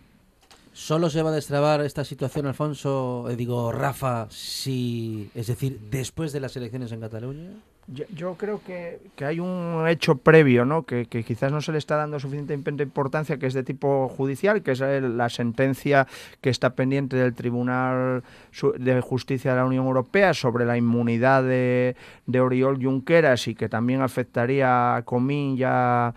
¿Solo 0.80 1.09
se 1.09 1.21
va 1.21 1.30
a 1.30 1.34
destrabar 1.34 1.82
esta 1.82 2.05
situación, 2.05 2.47
Alfonso, 2.47 3.27
eh, 3.30 3.36
digo, 3.36 3.69
Rafa, 3.69 4.27
si, 4.30 5.30
es 5.36 5.47
decir, 5.47 5.77
después 5.91 6.32
de 6.32 6.39
las 6.39 6.55
elecciones 6.55 6.93
en 6.93 7.01
Cataluña? 7.01 7.49
Yo, 7.88 8.05
yo 8.15 8.36
creo 8.36 8.61
que, 8.65 9.01
que, 9.17 9.25
hay 9.25 9.41
un 9.41 9.86
hecho 9.89 10.15
previo, 10.15 10.63
¿no? 10.63 10.84
Que, 10.84 11.05
que, 11.05 11.25
quizás 11.25 11.51
no 11.51 11.59
se 11.59 11.73
le 11.73 11.80
está 11.80 11.97
dando 11.97 12.17
suficiente 12.17 12.53
importancia, 12.53 13.38
que 13.38 13.47
es 13.47 13.53
de 13.53 13.63
tipo 13.63 14.07
judicial, 14.07 14.63
que 14.63 14.71
es 14.71 14.80
la 14.80 15.27
sentencia 15.27 16.07
que 16.39 16.49
está 16.49 16.69
pendiente 16.75 17.17
del 17.17 17.34
Tribunal 17.34 18.23
de 18.77 19.01
Justicia 19.01 19.51
de 19.51 19.57
la 19.57 19.65
Unión 19.65 19.86
Europea 19.86 20.34
sobre 20.34 20.63
la 20.63 20.77
inmunidad 20.77 21.43
de, 21.43 21.97
de 22.25 22.39
Oriol 22.39 22.82
Junqueras 22.82 23.49
y 23.49 23.53
que 23.53 23.67
también 23.67 24.01
afectaría 24.01 24.95
a 24.95 25.01
Comín 25.01 25.57
y 25.57 25.63
a 25.65 26.13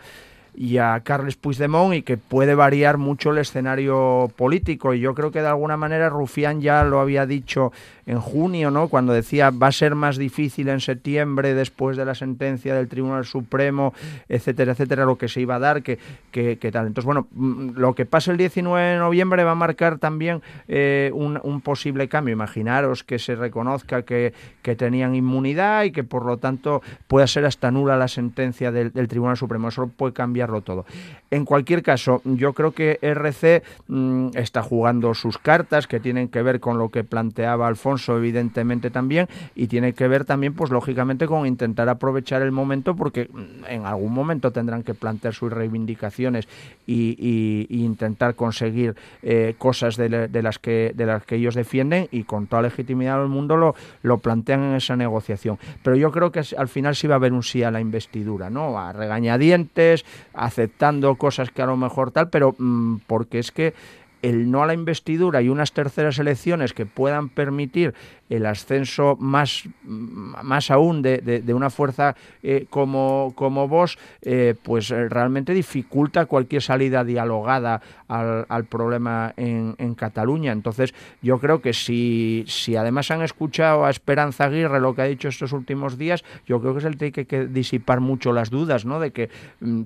y 0.55 0.79
a 0.79 1.01
Carles 1.01 1.37
Puigdemont 1.37 1.95
y 1.95 2.03
que 2.03 2.17
puede 2.17 2.55
variar 2.55 2.99
mucho 2.99 3.31
el 3.31 3.39
escenario 3.39 4.31
político. 4.37 4.95
Y 4.95 5.01
yo 5.01 5.15
creo 5.15 5.31
que 5.31 5.41
de 5.41 5.49
alguna 5.49 5.77
manera 5.77 6.09
Rufián 6.09 6.61
ya 6.61 6.85
lo 6.85 7.01
había 7.01 7.27
dicho 7.27 7.73
en 8.07 8.21
junio, 8.21 8.71
¿no? 8.71 8.89
Cuando 8.89 9.13
decía 9.13 9.51
va 9.51 9.69
a 9.69 9.73
ser 9.73 9.95
más 9.95 10.17
difícil 10.17 10.69
en 10.69 10.81
septiembre 10.81 11.55
después 11.55 11.97
de 11.97 12.05
la 12.05 12.15
sentencia 12.15 12.75
del 12.75 12.89
Tribunal 12.89 13.25
Supremo, 13.25 13.95
etcétera, 14.29 14.73
etcétera, 14.73 15.05
lo 15.05 15.17
que 15.17 15.29
se 15.29 15.41
iba 15.41 15.57
a 15.57 15.59
dar, 15.59 15.83
que, 15.83 15.99
que, 16.31 16.59
que 16.59 16.73
tal. 16.73 16.87
Entonces, 16.87 17.07
bueno, 17.07 17.29
lo 17.35 17.95
que 17.95 18.07
pasa 18.07 18.33
el 18.33 18.39
19 18.39 18.93
de 18.93 18.99
noviembre 18.99 19.45
va 19.45 19.53
a 19.53 19.57
marcar 19.57 19.99
también 19.99 20.43
eh, 20.69 21.11
un, 21.15 21.61
posible 21.61 22.09
cambio. 22.09 22.33
Imaginaros 22.33 23.05
que 23.05 23.19
se 23.19 23.37
reconozca 23.37 24.03
que, 24.03 24.33
que, 24.63 24.75
tenían 24.75 25.15
inmunidad 25.15 25.85
y 25.85 25.93
que 25.93 26.03
por 26.03 26.25
lo 26.25 26.39
tanto 26.39 26.83
pueda 27.07 27.27
ser 27.27 27.45
hasta 27.45 27.71
nula 27.71 27.97
la 27.97 28.09
sentencia 28.09 28.73
del, 28.73 28.93
Tribunal 29.09 29.37
Supremo. 29.37 29.69
Eso 29.69 29.87
puede 29.89 30.13
cambiarlo 30.13 30.63
todo. 30.63 30.87
En 31.31 31.45
cualquier 31.45 31.83
caso, 31.83 32.21
yo 32.25 32.53
creo 32.53 32.73
que 32.73 32.99
RC 33.01 33.63
mmm, 33.87 34.29
está 34.35 34.63
jugando 34.63 35.15
sus 35.15 35.39
cartas 35.39 35.87
que 35.87 36.01
tienen 36.01 36.29
que 36.29 36.43
ver 36.43 36.61
con 36.61 36.79
lo 36.79 36.89
que 36.89 37.05
planteaba 37.05 37.69
Alfonso 37.69 37.92
Alfonso, 37.93 38.17
evidentemente 38.17 38.91
también, 38.91 39.29
y 39.55 39.67
tiene 39.67 39.93
que 39.93 40.09
ver 40.09 40.25
también, 40.25 40.55
pues 40.55 40.71
lógicamente, 40.71 41.27
con 41.27 41.47
intentar 41.47 41.89
aprovechar 41.89 42.43
el 42.43 42.53
momento, 42.53 42.97
porque 42.97 43.29
en 43.69 43.85
algún 43.85 44.13
momento 44.13 44.51
tendrán 44.51 44.83
que 44.83 44.95
plantear 44.95 45.35
sus 45.35 45.53
reivindicaciones 45.53 46.49
y, 46.87 47.67
intentar 47.69 48.35
conseguir 48.35 48.95
eh, 49.23 49.55
cosas 49.59 49.97
de, 49.97 50.09
las 50.09 50.59
que, 50.59 50.93
de 50.95 51.07
las 51.07 51.25
que 51.25 51.37
ellos 51.37 51.55
defienden, 51.55 52.09
y 52.11 52.25
con 52.25 52.47
toda 52.47 52.63
legitimidad 52.63 53.19
del 53.19 53.29
mundo 53.29 53.57
lo, 53.57 53.75
lo 54.03 54.19
plantean 54.19 54.63
en 54.63 54.75
esa 54.77 54.97
negociación. 54.97 55.59
Pero 55.83 55.97
yo 55.97 56.11
creo 56.11 56.33
que 56.33 56.43
al 56.57 56.69
final 56.69 56.97
sí 56.97 57.07
va 57.07 57.15
a 57.15 57.17
haber 57.17 57.33
un 57.33 57.43
sí 57.43 57.63
a 57.63 57.71
la 57.71 57.81
investidura, 57.81 58.51
¿no? 58.51 58.79
A 58.79 58.93
regañadientes, 58.93 60.05
aceptando 60.33 61.15
cosas 61.17 61.51
que 61.51 61.63
a 61.63 61.67
lo 61.67 61.77
mejor 61.77 62.11
tal, 62.11 62.31
pero 62.31 62.55
mmm, 62.59 62.97
porque 63.07 63.39
es 63.39 63.53
que 63.53 63.75
el 64.23 64.51
no 64.51 64.63
a 64.63 64.67
la 64.67 64.75
investidura 64.75 65.43
y 65.43 65.49
unas 65.49 65.73
terceras 65.73 66.19
elecciones 66.19 66.73
que 66.73 66.87
puedan 66.87 67.29
permitir 67.29 67.95
el 68.37 68.47
ascenso 68.47 69.17
más, 69.21 69.65
más 69.85 70.71
aún 70.71 71.03
de, 71.03 71.19
de, 71.19 71.55
una 71.55 71.69
fuerza 71.69 72.17
eh, 72.43 72.67
como, 72.71 73.33
como 73.35 73.69
vos, 73.69 73.99
eh, 74.23 74.55
pues 74.63 74.89
realmente 74.89 75.53
dificulta 75.53 76.25
cualquier 76.25 76.63
salida 76.63 77.05
dialogada 77.05 77.83
al, 78.09 78.47
al 78.49 78.65
problema 78.65 79.35
en, 79.37 79.75
en, 79.77 79.95
Cataluña. 79.95 80.53
Entonces, 80.53 80.95
yo 81.21 81.39
creo 81.39 81.61
que 81.61 81.75
si, 81.75 82.45
si 82.49 82.75
además 82.75 83.11
han 83.11 83.21
escuchado 83.21 83.85
a 83.85 83.91
Esperanza 83.91 84.45
Aguirre 84.45 84.81
lo 84.81 84.95
que 84.95 85.03
ha 85.03 85.07
dicho 85.07 85.29
estos 85.29 85.53
últimos 85.53 85.99
días, 85.99 86.25
yo 86.47 86.61
creo 86.61 86.73
que 86.73 86.79
es 86.79 86.85
el 86.87 86.97
que 86.97 87.21
hay 87.21 87.27
que 87.27 87.47
disipar 87.47 88.01
mucho 88.01 88.33
las 88.33 88.49
dudas, 88.49 88.87
¿no? 88.87 88.99
De 88.99 89.11
que 89.11 89.29
mm, 89.61 89.83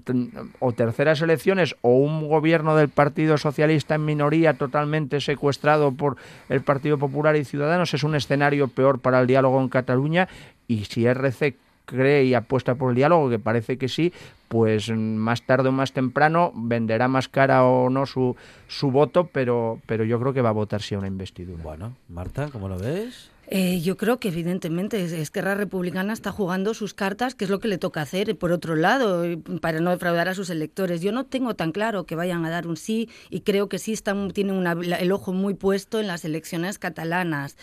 o 0.61 0.72
terceras 0.72 1.20
elecciones 1.20 1.74
o 1.82 1.97
un 1.97 2.28
gobierno 2.28 2.76
del 2.76 2.90
Partido 2.90 3.38
Socialista 3.38 3.97
en 3.97 4.05
minoría 4.05 4.55
totalmente 4.55 5.20
secuestrado 5.20 5.92
por 5.92 6.16
el 6.49 6.61
Partido 6.61 6.99
Popular 6.99 7.34
y 7.34 7.44
Ciudadanos 7.44 7.92
es 7.92 8.05
un 8.05 8.14
escenario 8.14 8.36
escenario 8.37 8.68
peor 8.68 9.01
para 9.01 9.20
el 9.20 9.26
diálogo 9.26 9.61
en 9.61 9.68
Cataluña 9.68 10.28
y 10.68 10.84
si 10.84 11.07
RC 11.07 11.57
cree 11.87 12.24
y 12.24 12.34
apuesta 12.34 12.74
por 12.74 12.91
el 12.91 12.97
diálogo, 12.97 13.30
que 13.30 13.39
parece 13.39 13.78
que 13.78 13.89
sí, 13.89 14.12
pues 14.49 14.91
más 14.91 15.43
tarde 15.47 15.70
o 15.70 15.72
más 15.72 15.93
temprano 15.93 16.53
venderá 16.55 17.09
más 17.09 17.28
cara 17.28 17.64
o 17.64 17.89
no 17.89 18.05
su, 18.07 18.37
su 18.68 18.91
voto, 18.91 19.28
pero, 19.32 19.80
pero 19.87 20.05
yo 20.05 20.20
creo 20.20 20.32
que 20.34 20.43
va 20.43 20.51
a 20.51 20.53
votar 20.53 20.82
sí 20.82 20.95
a 20.95 20.99
una 20.99 21.07
investidura. 21.07 21.62
Bueno, 21.62 21.97
Marta, 22.09 22.49
¿cómo 22.53 22.68
lo 22.68 22.78
ves? 22.78 23.30
Eh, 23.49 23.80
yo 23.80 23.97
creo 23.97 24.18
que 24.18 24.28
evidentemente 24.28 25.05
Esquerra 25.20 25.55
Republicana 25.55 26.12
está 26.12 26.32
jugando 26.32 26.74
sus 26.74 26.95
cartas, 26.95 27.37
que 27.37 27.45
es 27.45 27.51
lo 27.51 27.61
que 27.61 27.68
le 27.68 27.78
toca 27.78 28.03
hacer, 28.03 28.37
por 28.37 28.51
otro 28.51 28.74
lado, 28.74 29.22
para 29.61 29.78
no 29.78 29.91
defraudar 29.93 30.28
a 30.28 30.34
sus 30.34 30.51
electores. 30.51 31.01
Yo 31.01 31.12
no 31.12 31.24
tengo 31.24 31.55
tan 31.55 31.70
claro 31.70 32.07
que 32.07 32.16
vayan 32.16 32.45
a 32.45 32.51
dar 32.51 32.66
un 32.66 32.76
sí 32.76 33.09
y 33.30 33.43
creo 33.43 33.68
que 33.68 33.78
sí 33.78 33.93
están, 33.93 34.32
tienen 34.32 34.57
una, 34.57 34.72
el 34.72 35.12
ojo 35.12 35.32
muy 35.32 35.55
puesto 35.55 36.01
en 36.01 36.09
las 36.09 36.24
elecciones 36.24 36.80
catalanas. 36.80 37.57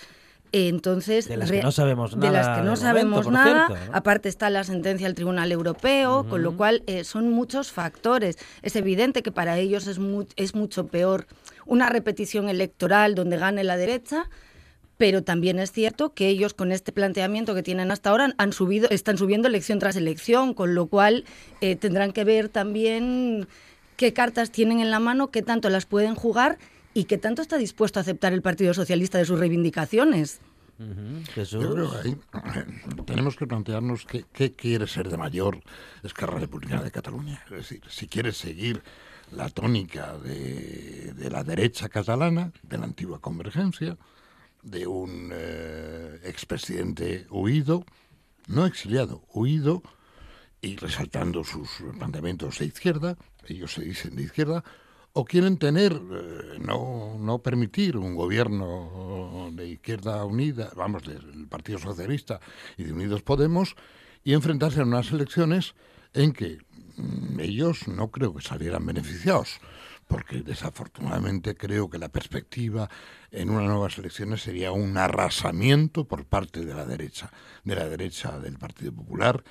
Entonces, 0.56 1.28
de 1.28 1.36
las 1.36 1.52
que 1.52 1.64
no 1.64 1.72
sabemos 1.72 2.16
nada. 2.16 2.32
De 2.32 2.38
las 2.38 2.58
que 2.58 2.64
no 2.64 2.76
sabemos 2.76 3.26
momento, 3.26 3.32
nada. 3.32 3.68
Cierto, 3.68 3.86
¿no? 3.88 3.98
Aparte 3.98 4.30
está 4.30 4.52
la 4.52 4.64
sentencia 4.64 5.08
del 5.08 5.16
Tribunal 5.16 5.52
Europeo, 5.52 6.20
uh 6.20 6.24
-huh. 6.24 6.30
con 6.30 6.44
lo 6.44 6.56
cual 6.56 6.84
eh, 6.86 7.04
son 7.04 7.32
muchos 7.32 7.72
factores. 7.72 8.38
Es 8.62 8.76
evidente 8.76 9.24
que 9.24 9.32
para 9.32 9.58
ellos 9.58 9.88
es, 9.88 9.98
mu 9.98 10.26
es 10.36 10.54
mucho 10.54 10.86
peor 10.86 11.26
una 11.66 11.90
repetición 11.90 12.50
electoral 12.50 13.16
donde 13.16 13.38
gane 13.38 13.64
la 13.64 13.78
derecha, 13.78 14.30
pero 14.98 15.24
también 15.24 15.58
es 15.58 15.72
cierto 15.72 16.14
que 16.14 16.28
ellos 16.28 16.54
con 16.54 16.72
este 16.72 16.92
planteamiento 16.92 17.56
que 17.56 17.64
tienen 17.64 17.90
hasta 17.90 18.12
ahora 18.12 18.36
han 18.38 18.54
subido, 18.54 18.88
están 18.92 19.18
subiendo 19.18 19.48
elección 19.48 19.80
tras 19.80 19.96
elección, 19.96 20.54
con 20.54 20.76
lo 20.76 20.86
cual 20.86 21.26
eh, 21.62 21.76
tendrán 21.76 22.12
que 22.12 22.24
ver 22.26 22.50
también 22.50 23.48
qué 23.98 24.14
cartas 24.14 24.52
tienen 24.52 24.82
en 24.82 24.92
la 24.92 25.00
mano, 25.00 25.32
qué 25.32 25.42
tanto 25.42 25.70
las 25.70 25.88
pueden 25.88 26.14
jugar 26.14 26.60
y 26.94 27.06
qué 27.06 27.18
tanto 27.18 27.42
está 27.42 27.58
dispuesto 27.58 28.00
a 28.00 28.02
aceptar 28.02 28.34
el 28.34 28.42
Partido 28.42 28.74
Socialista 28.74 29.18
de 29.18 29.26
sus 29.26 29.40
reivindicaciones. 29.40 30.42
Yo 31.36 31.74
creo 31.74 31.92
que 31.92 31.98
ahí 31.98 32.18
tenemos 33.06 33.36
que 33.36 33.48
plantearnos 33.48 34.06
qué, 34.06 34.26
qué 34.32 34.54
quiere 34.54 34.88
ser 34.88 35.10
de 35.10 35.18
mayor 35.18 35.60
Esquerra 36.04 36.40
Republicana 36.40 36.82
de 36.82 36.92
Cataluña. 36.92 37.42
Es 37.46 37.52
decir, 37.52 37.82
si 37.90 38.08
quiere 38.08 38.32
seguir 38.32 38.82
la 39.32 39.50
tónica 39.50 40.18
de, 40.18 41.14
de 41.14 41.30
la 41.30 41.44
derecha 41.44 41.90
catalana, 41.90 42.52
de 42.64 42.78
la 42.78 42.86
antigua 42.86 43.20
convergencia, 43.20 43.98
de 44.64 44.88
un 44.88 45.30
eh, 45.34 46.20
expresidente 46.24 47.28
huido, 47.30 47.86
no 48.48 48.66
exiliado, 48.66 49.24
huido, 49.34 49.84
y 50.62 50.78
resaltando 50.78 51.44
sus 51.44 51.70
planteamientos 51.98 52.60
de 52.60 52.66
izquierda, 52.66 53.18
ellos 53.48 53.74
se 53.74 53.82
dicen 53.82 54.16
de 54.16 54.24
izquierda, 54.24 54.64
o 55.14 55.26
quieren 55.26 55.58
tener, 55.58 55.94
eh, 55.94 56.60
no, 56.60 57.18
no 57.20 57.40
permitir 57.40 57.98
un 57.98 58.16
gobierno 58.16 59.50
de 59.54 59.70
izquierda 59.70 60.26
unida, 60.26 60.72
vamos, 60.76 61.04
del 61.04 61.48
Partido 61.48 61.78
Socialista 61.78 62.40
y 62.78 62.84
de 62.84 62.94
Unidos 62.94 63.22
Podemos, 63.22 63.76
y 64.24 64.34
enfrentarse 64.34 64.80
a 64.80 64.84
unas 64.84 65.12
elecciones 65.12 65.76
en 66.14 66.34
que 66.34 66.58
mm, 66.98 67.40
ellos 67.40 67.88
no 67.88 68.10
creo 68.10 68.34
que 68.34 68.42
salieran 68.42 68.86
beneficiados, 68.86 69.60
porque 70.08 70.42
desafortunadamente 70.42 71.56
creo 71.56 71.90
que 71.90 72.00
la 72.00 72.10
perspectiva 72.10 72.90
en 73.32 73.52
unas 73.52 73.70
nuevas 73.70 73.98
elecciones 74.00 74.42
sería 74.42 74.72
un 74.72 74.98
arrasamiento 74.98 76.06
por 76.06 76.26
parte 76.26 76.66
de 76.66 76.74
la 76.74 76.86
derecha, 76.86 77.32
de 77.64 77.76
la 77.76 77.88
derecha 77.88 78.40
del 78.40 78.58
Partido 78.58 78.92
Popular 78.92 79.44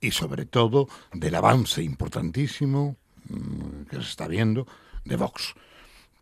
y 0.00 0.10
sobre 0.10 0.44
todo 0.44 0.88
del 1.12 1.36
avance 1.36 1.82
importantísimo 1.82 2.96
mm, 3.28 3.84
que 3.84 3.96
se 3.96 4.02
está 4.02 4.26
viendo 4.26 4.66
de 5.04 5.16
Vox. 5.16 5.54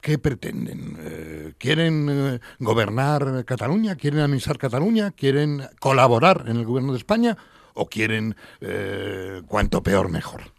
¿Qué 0.03 0.19
pretenden? 0.19 0.99
Eh, 1.01 1.55
¿Quieren 1.59 2.09
eh, 2.11 2.41
gobernar 2.59 3.45
Cataluña? 3.45 3.95
¿Quieren 3.95 4.19
administrar 4.19 4.59
Cataluña? 4.59 5.13
¿Quieren 5.13 5.63
colaborar 5.79 6.47
en 6.49 6.57
el 6.57 6.67
gobierno 6.67 6.93
de 6.93 6.99
España? 6.99 7.37
¿O 7.75 7.89
quieren 7.89 8.35
eh, 8.61 9.43
cuanto 9.47 9.83
peor 9.85 10.11
mejor? 10.11 10.53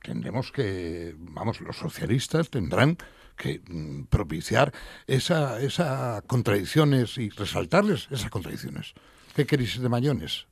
Tendremos 0.00 0.52
que, 0.52 1.16
vamos, 1.18 1.60
los 1.60 1.76
socialistas 1.76 2.50
tendrán 2.50 2.98
que 3.36 3.62
mm, 3.66 4.04
propiciar 4.04 4.72
esa, 5.08 5.60
esa 5.60 6.22
contradicciones 6.28 7.18
y 7.18 7.30
resaltarles 7.30 8.06
esas 8.12 8.30
contradicciones. 8.30 8.94
¿Qué 9.34 9.44
queréis 9.44 9.80
de 9.80 9.88
mayones? 9.88 10.46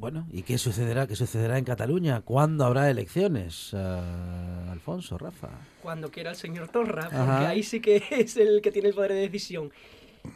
Bueno, 0.00 0.26
¿y 0.32 0.44
qué 0.44 0.56
sucederá? 0.56 1.06
¿Qué 1.06 1.14
sucederá 1.14 1.58
en 1.58 1.64
Cataluña? 1.66 2.22
¿Cuándo 2.22 2.64
habrá 2.64 2.88
elecciones? 2.88 3.72
Eh, 3.74 4.00
Alfonso, 4.70 5.18
Rafa. 5.18 5.50
Cuando 5.82 6.10
quiera 6.10 6.30
el 6.30 6.36
señor 6.36 6.68
Torra, 6.68 7.02
porque 7.02 7.18
Ajá. 7.18 7.48
ahí 7.50 7.62
sí 7.62 7.80
que 7.80 8.02
es 8.10 8.38
el 8.38 8.62
que 8.62 8.72
tiene 8.72 8.88
el 8.88 8.94
poder 8.94 9.12
de 9.12 9.20
decisión. 9.20 9.70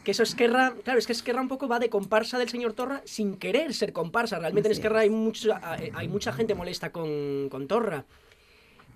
Que 0.05 0.11
eso 0.11 0.23
Esquerra, 0.23 0.75
claro, 0.85 0.99
es 0.99 1.07
que 1.07 1.15
Esquerra 1.15 1.41
un 1.41 1.49
poco 1.49 1.67
va 1.67 1.79
de 1.79 1.89
comparsa 1.89 2.39
del 2.39 2.51
señor 2.51 2.75
Torra 2.75 3.01
sin 3.07 3.37
querer 3.37 3.73
ser 3.73 3.95
comparsa. 3.95 4.39
Realmente 4.39 4.69
en 4.69 4.73
Esquerra 4.73 5.01
hay, 5.01 5.09
mucho, 5.09 5.55
hay 5.63 5.91
hay 5.95 6.09
mucha 6.09 6.35
gente 6.35 6.55
molesta 6.55 6.93
con, 6.93 7.49
con 7.49 7.67
Torra. 7.67 8.05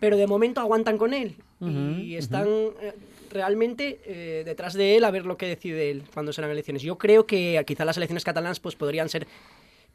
Pero 0.01 0.19
de 0.19 0.27
momento 0.27 0.61
aguantan 0.61 0.99
con 0.99 1.15
él 1.15 1.37
y 1.61 2.17
están 2.17 2.47
eh, 2.47 2.93
realmente 3.31 4.01
eh, 4.05 4.43
detrás 4.45 4.75
de 4.75 4.97
él 4.97 5.05
a 5.05 5.11
ver 5.11 5.25
lo 5.25 5.37
que 5.39 5.47
decide 5.47 5.91
él 5.91 6.05
cuando 6.13 6.33
serán 6.33 6.51
elecciones. 6.51 6.83
Yo 6.83 6.99
creo 6.99 7.27
que 7.27 7.63
quizá 7.67 7.87
las 7.87 7.97
elecciones 7.97 8.25
catalanas 8.25 8.61
pues 8.61 8.77
podrían 8.77 9.09
ser 9.09 9.27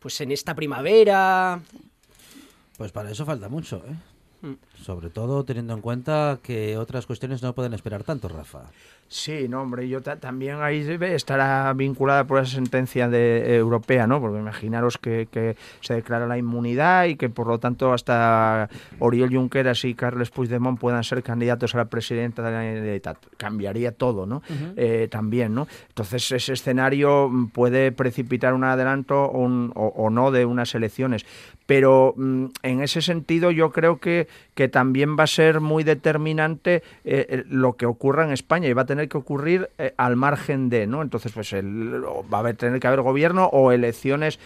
pues 0.04 0.20
en 0.20 0.34
esta 0.34 0.54
primavera. 0.54 1.62
Pues 2.78 2.92
para 2.92 3.10
eso 3.10 3.26
falta 3.26 3.48
mucho, 3.48 3.78
¿eh? 3.88 3.96
Mm. 4.44 4.54
Sobre 4.84 5.10
todo 5.10 5.44
teniendo 5.46 5.74
en 5.74 5.80
cuenta 5.82 6.38
que 6.44 6.78
otras 6.78 7.06
cuestiones 7.06 7.42
no 7.42 7.54
pueden 7.54 7.74
esperar 7.74 8.04
tanto, 8.04 8.28
Rafa. 8.28 8.64
Sí, 9.08 9.48
no, 9.48 9.62
hombre, 9.62 9.88
yo 9.88 10.02
ta- 10.02 10.16
también 10.16 10.58
ahí 10.62 10.80
estará 11.14 11.72
vinculada 11.74 12.26
por 12.26 12.42
esa 12.42 12.56
sentencia 12.56 13.08
de, 13.08 13.38
eh, 13.38 13.56
europea, 13.58 14.08
¿no? 14.08 14.20
Porque 14.20 14.40
imaginaros 14.40 14.98
que, 14.98 15.28
que 15.32 15.56
se 15.82 15.94
declara 15.94 16.26
la 16.26 16.38
inmunidad 16.38 17.06
y 17.06 17.16
que 17.16 17.30
por 17.30 17.48
lo 17.48 17.60
tanto 17.60 17.94
hasta 17.94 18.70
Oriol 19.00 19.30
Junqueras 19.34 19.86
y 19.86 19.94
Carles 19.94 20.32
Puigdemont 20.32 20.80
puedan 20.80 21.04
ser 21.04 21.22
candidatos 21.22 21.76
a 21.76 21.80
la 21.80 21.86
presidenta 21.86 22.42
de 22.42 22.52
la 22.52 22.62
Generalitat. 22.64 23.18
Cambiaría 23.38 23.92
todo, 23.92 24.26
¿no? 24.26 24.42
Eh, 24.76 25.08
también, 25.12 25.54
¿no? 25.54 25.68
Entonces 25.90 26.32
ese 26.32 26.54
escenario 26.54 27.30
mm, 27.30 27.48
puede 27.50 27.92
precipitar 27.92 28.54
un 28.54 28.64
adelanto 28.64 29.24
o, 29.26 29.38
un- 29.40 29.72
o- 29.76 29.94
o 29.96 30.10
no 30.10 30.32
de 30.32 30.46
unas 30.46 30.74
elecciones. 30.76 31.24
Pero 31.74 32.14
mm, 32.16 32.46
en 32.62 32.84
ese 32.84 33.02
sentido 33.02 33.50
yo 33.50 33.72
creo 33.72 33.98
que, 33.98 34.28
que 34.54 34.68
también 34.68 35.18
va 35.18 35.24
a 35.24 35.28
ser 35.28 35.60
muy 35.60 35.84
determinante 35.84 36.84
eh, 37.04 37.26
eh, 37.30 37.44
lo 37.50 37.74
que 37.74 37.88
ocurra 37.88 38.24
en 38.26 38.32
España 38.32 38.68
y 38.68 38.74
va 38.74 38.84
a 38.84 38.86
tener 38.86 39.10
que 39.10 39.18
ocurrir 39.18 39.72
eh, 39.80 39.92
al 39.98 40.16
margen 40.16 40.70
de, 40.70 40.86
¿no? 40.86 41.02
Entonces, 41.02 41.32
pues 41.32 41.52
va 41.52 42.48
a 42.48 42.54
tener 42.54 42.80
que 42.80 42.86
haber 42.86 43.02
gobierno 43.02 43.48
o 43.48 43.72
elecciones 43.72 44.40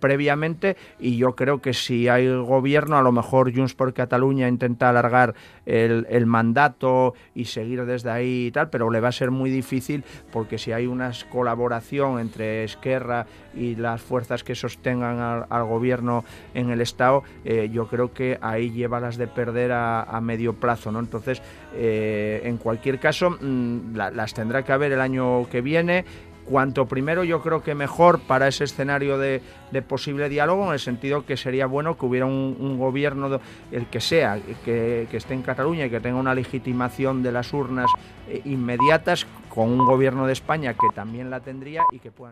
previamente 0.00 0.76
y 0.98 1.16
yo 1.16 1.34
creo 1.34 1.60
que 1.60 1.74
si 1.74 2.08
hay 2.08 2.28
gobierno, 2.28 2.96
a 2.96 3.02
lo 3.02 3.12
mejor 3.12 3.54
Junts 3.54 3.74
por 3.74 3.92
Cataluña 3.92 4.48
intenta 4.48 4.88
alargar 4.88 5.34
el, 5.66 6.26
mandato 6.26 7.14
y 7.34 7.46
seguir 7.46 7.84
desde 7.84 8.10
ahí 8.10 8.46
y 8.46 8.50
tal, 8.50 8.70
pero 8.70 8.90
le 8.90 9.00
va 9.00 9.08
a 9.08 9.12
ser 9.12 9.30
muy 9.30 9.50
difícil 9.50 10.04
porque 10.32 10.58
si 10.58 10.72
hay 10.72 10.86
una 10.86 11.10
colaboración 11.30 12.18
entre 12.18 12.64
Esquerra 12.64 13.26
y 13.54 13.76
las 13.76 14.00
fuerzas 14.00 14.44
que 14.44 14.54
sostengan 14.54 15.18
al, 15.18 15.46
al 15.50 15.64
gobierno 15.64 16.24
en 16.54 16.61
el 16.70 16.80
Estado, 16.80 17.22
eh, 17.44 17.70
yo 17.72 17.86
creo 17.86 18.12
que 18.12 18.38
ahí 18.40 18.70
lleva 18.70 19.00
las 19.00 19.16
de 19.16 19.26
perder 19.26 19.72
a, 19.72 20.20
medio 20.22 20.54
plazo, 20.54 20.92
¿no? 20.92 21.00
Entonces, 21.00 21.42
eh, 21.74 22.42
en 22.44 22.56
cualquier 22.58 22.98
caso, 22.98 23.30
mm, 23.30 23.96
la- 23.96 24.10
las 24.10 24.34
tendrá 24.34 24.64
que 24.64 24.72
haber 24.72 24.92
el 24.92 25.00
año 25.00 25.48
que 25.50 25.60
viene. 25.60 26.04
Cuanto 26.44 26.86
primero 26.86 27.22
yo 27.22 27.40
creo 27.40 27.62
que 27.62 27.74
mejor 27.74 28.20
para 28.20 28.48
ese 28.48 28.64
escenario 28.64 29.16
de, 29.16 29.40
posible 29.86 30.28
diálogo, 30.28 30.66
en 30.66 30.72
el 30.72 30.80
sentido 30.80 31.24
que 31.24 31.36
sería 31.36 31.66
bueno 31.66 31.96
que 31.96 32.04
hubiera 32.04 32.26
un, 32.26 32.78
gobierno, 32.78 33.40
el 33.70 33.86
que 33.86 34.00
sea, 34.00 34.38
que, 34.64 35.06
que 35.10 35.16
esté 35.16 35.34
en 35.34 35.42
Cataluña 35.42 35.86
y 35.86 35.90
que 35.90 36.00
tenga 36.00 36.18
una 36.18 36.34
legitimación 36.34 37.22
de 37.22 37.32
las 37.32 37.52
urnas 37.52 37.86
eh, 38.28 38.42
inmediatas, 38.44 39.26
con 39.48 39.68
un 39.70 39.84
gobierno 39.84 40.26
de 40.26 40.32
España 40.32 40.72
que 40.72 40.88
también 40.94 41.30
la 41.30 41.40
tendría 41.40 41.82
y 41.92 41.98
que 41.98 42.10
puedan... 42.10 42.30